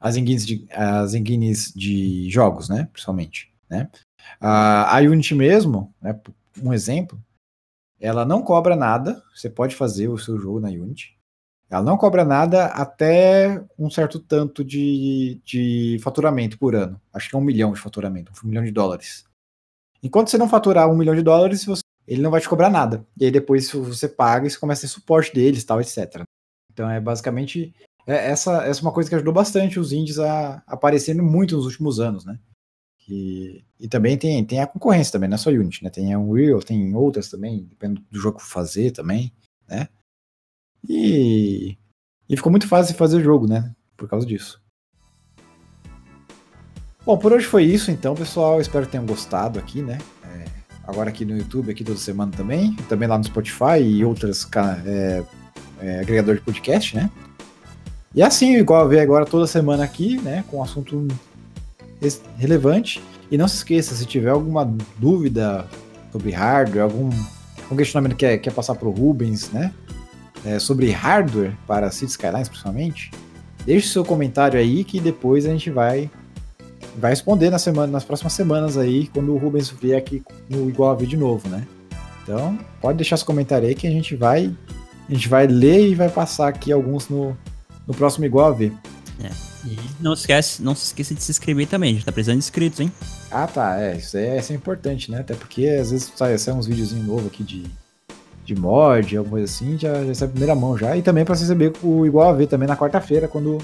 às 0.00 0.16
engines 0.16 0.44
de, 0.44 0.66
às 0.72 1.14
engines 1.14 1.72
de 1.72 2.28
jogos, 2.28 2.68
né? 2.68 2.88
Principalmente. 2.92 3.54
Né? 3.70 3.88
A, 4.40 4.98
a 4.98 5.00
Unity 5.00 5.36
mesmo, 5.36 5.94
né, 6.02 6.20
um 6.60 6.72
exemplo, 6.72 7.22
ela 8.02 8.24
não 8.24 8.42
cobra 8.42 8.74
nada. 8.76 9.22
Você 9.34 9.48
pode 9.48 9.76
fazer 9.76 10.08
o 10.08 10.18
seu 10.18 10.38
jogo 10.38 10.60
na 10.60 10.68
Unity. 10.68 11.16
Ela 11.70 11.82
não 11.82 11.96
cobra 11.96 12.24
nada 12.24 12.66
até 12.66 13.64
um 13.78 13.88
certo 13.88 14.18
tanto 14.18 14.62
de, 14.62 15.40
de 15.44 15.98
faturamento 16.02 16.58
por 16.58 16.74
ano. 16.74 17.00
Acho 17.14 17.30
que 17.30 17.36
é 17.36 17.38
um 17.38 17.42
milhão 17.42 17.72
de 17.72 17.80
faturamento, 17.80 18.32
um 18.44 18.48
milhão 18.48 18.64
de 18.64 18.70
dólares. 18.70 19.24
Enquanto 20.02 20.28
você 20.28 20.36
não 20.36 20.48
faturar 20.48 20.90
um 20.90 20.96
milhão 20.96 21.14
de 21.14 21.22
dólares, 21.22 21.64
você 21.64 21.82
ele 22.06 22.20
não 22.20 22.30
vai 22.30 22.40
te 22.40 22.48
cobrar 22.48 22.68
nada. 22.68 23.06
E 23.18 23.24
aí 23.24 23.30
depois 23.30 23.70
você 23.70 24.08
paga 24.08 24.46
e 24.46 24.50
você 24.50 24.58
começa 24.58 24.80
a 24.80 24.82
ter 24.82 24.92
suporte 24.92 25.32
deles, 25.32 25.64
tal, 25.64 25.80
etc. 25.80 26.22
Então 26.70 26.90
é 26.90 27.00
basicamente 27.00 27.72
é, 28.06 28.30
essa, 28.30 28.64
essa 28.64 28.80
é 28.80 28.82
uma 28.82 28.92
coisa 28.92 29.08
que 29.08 29.14
ajudou 29.14 29.32
bastante 29.32 29.78
os 29.78 29.92
indies 29.92 30.18
a 30.18 30.62
aparecerem 30.66 31.22
muito 31.22 31.56
nos 31.56 31.66
últimos 31.66 32.00
anos, 32.00 32.24
né? 32.24 32.38
E, 33.08 33.64
e 33.80 33.88
também 33.88 34.16
tem, 34.16 34.44
tem 34.44 34.60
a 34.60 34.66
concorrência 34.66 35.12
também, 35.12 35.28
não 35.28 35.34
é 35.34 35.38
só 35.38 35.50
Unity, 35.50 35.84
né? 35.84 35.90
Tem 35.90 36.12
a 36.12 36.18
Unreal, 36.18 36.60
tem 36.60 36.94
outras 36.94 37.28
também, 37.28 37.64
dependendo 37.64 38.02
do 38.10 38.18
jogo 38.18 38.40
fazer 38.40 38.92
também, 38.92 39.32
né? 39.68 39.88
E, 40.88 41.76
e 42.28 42.36
ficou 42.36 42.50
muito 42.50 42.68
fácil 42.68 42.94
fazer 42.94 43.22
jogo, 43.22 43.46
né? 43.46 43.74
Por 43.96 44.08
causa 44.08 44.26
disso. 44.26 44.60
Bom, 47.04 47.18
por 47.18 47.32
hoje 47.32 47.46
foi 47.46 47.64
isso 47.64 47.90
então, 47.90 48.14
pessoal. 48.14 48.60
Espero 48.60 48.86
que 48.86 48.92
tenham 48.92 49.06
gostado 49.06 49.58
aqui, 49.58 49.82
né? 49.82 49.98
agora 50.84 51.10
aqui 51.10 51.24
no 51.24 51.36
YouTube, 51.36 51.70
aqui 51.70 51.84
toda 51.84 51.98
semana 51.98 52.32
também, 52.32 52.74
também 52.88 53.08
lá 53.08 53.16
no 53.16 53.24
Spotify 53.24 53.80
e 53.80 54.04
outras 54.04 54.48
é, 54.84 55.22
é, 55.80 56.00
agregador 56.00 56.36
de 56.36 56.40
podcast, 56.42 56.96
né? 56.96 57.10
E 58.14 58.20
é 58.20 58.26
assim, 58.26 58.56
igual 58.56 58.82
a 58.82 58.88
ver 58.88 59.00
agora 59.00 59.24
toda 59.24 59.46
semana 59.46 59.84
aqui, 59.84 60.20
né, 60.20 60.44
com 60.48 60.62
assunto 60.62 61.08
relevante. 62.36 63.02
E 63.30 63.38
não 63.38 63.48
se 63.48 63.56
esqueça, 63.56 63.94
se 63.94 64.04
tiver 64.04 64.30
alguma 64.30 64.70
dúvida 64.98 65.66
sobre 66.10 66.30
hardware, 66.30 66.82
algum, 66.82 67.10
algum 67.62 67.76
questionamento 67.76 68.16
que 68.16 68.38
quer, 68.38 68.52
passar 68.52 68.74
para 68.74 68.86
o 68.86 68.90
Rubens, 68.90 69.50
né, 69.50 69.72
é, 70.44 70.58
sobre 70.58 70.90
hardware 70.90 71.56
para 71.66 71.90
City 71.90 72.10
Skylines 72.12 72.48
principalmente, 72.48 73.10
deixe 73.64 73.88
seu 73.88 74.04
comentário 74.04 74.60
aí 74.60 74.84
que 74.84 75.00
depois 75.00 75.46
a 75.46 75.48
gente 75.48 75.70
vai 75.70 76.10
vai 76.98 77.10
responder 77.10 77.48
na 77.48 77.58
semana, 77.58 77.90
nas 77.90 78.04
próximas 78.04 78.34
semanas 78.34 78.76
aí, 78.76 79.06
quando 79.14 79.32
o 79.32 79.38
Rubens 79.38 79.70
vier 79.70 79.96
aqui 79.96 80.22
no 80.50 80.68
Igual 80.68 80.90
a 80.90 80.94
V 80.94 81.06
de 81.06 81.16
novo, 81.16 81.48
né? 81.48 81.66
Então, 82.22 82.58
pode 82.82 82.98
deixar 82.98 83.16
seu 83.16 83.26
comentário 83.26 83.66
aí 83.66 83.74
que 83.74 83.86
a 83.86 83.90
gente 83.90 84.14
vai 84.14 84.54
a 85.08 85.14
gente 85.14 85.28
vai 85.28 85.46
ler 85.46 85.88
e 85.88 85.94
vai 85.94 86.08
passar 86.08 86.48
aqui 86.48 86.70
alguns 86.70 87.08
no, 87.08 87.36
no 87.86 87.94
próximo 87.94 88.24
Igual 88.24 88.46
a 88.46 88.50
V. 88.50 88.72
É. 89.22 89.51
E 89.64 89.78
não 90.00 90.12
esquece, 90.12 90.62
não 90.62 90.74
se 90.74 90.86
esqueça 90.86 91.14
de 91.14 91.22
se 91.22 91.30
inscrever 91.30 91.68
também, 91.68 91.90
a 91.90 91.92
gente 91.94 92.04
tá 92.04 92.12
precisando 92.12 92.38
de 92.38 92.44
inscritos, 92.44 92.80
hein? 92.80 92.92
Ah, 93.30 93.46
tá, 93.46 93.80
é, 93.80 93.96
isso 93.96 94.16
é, 94.16 94.38
isso 94.38 94.52
é 94.52 94.56
importante, 94.56 95.10
né? 95.10 95.20
Até 95.20 95.34
porque 95.34 95.66
às 95.66 95.90
vezes 95.90 96.12
sai, 96.16 96.36
sai 96.38 96.54
uns 96.54 96.66
videozinhos 96.66 97.06
novos 97.06 97.26
aqui 97.26 97.44
de, 97.44 97.64
de 98.44 98.54
mod, 98.54 99.16
alguma 99.16 99.38
coisa 99.38 99.52
assim, 99.52 99.78
já, 99.78 100.04
já 100.04 100.14
sai 100.14 100.28
a 100.28 100.30
primeira 100.30 100.54
mão 100.54 100.76
já. 100.76 100.96
E 100.96 101.02
também 101.02 101.24
para 101.24 101.36
receber 101.36 101.72
o 101.82 102.04
Igual 102.04 102.30
a 102.30 102.32
V 102.32 102.46
também 102.46 102.68
na 102.68 102.76
quarta-feira, 102.76 103.28
quando 103.28 103.58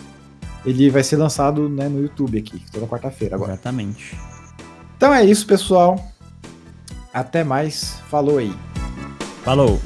ele 0.64 0.88
vai 0.90 1.03
ser 1.03 1.16
lançado 1.16 1.68
né, 1.68 1.88
no 1.88 2.01
YouTube 2.01 2.38
aqui, 2.38 2.62
toda 2.72 2.86
quarta-feira 2.86 3.34
agora. 3.34 3.53
Exatamente. 3.53 4.16
Então 4.96 5.12
é 5.12 5.24
isso, 5.24 5.46
pessoal. 5.46 5.99
Até 7.12 7.42
mais. 7.42 8.01
Falou 8.09 8.38
aí. 8.38 8.55
Falou. 9.44 9.80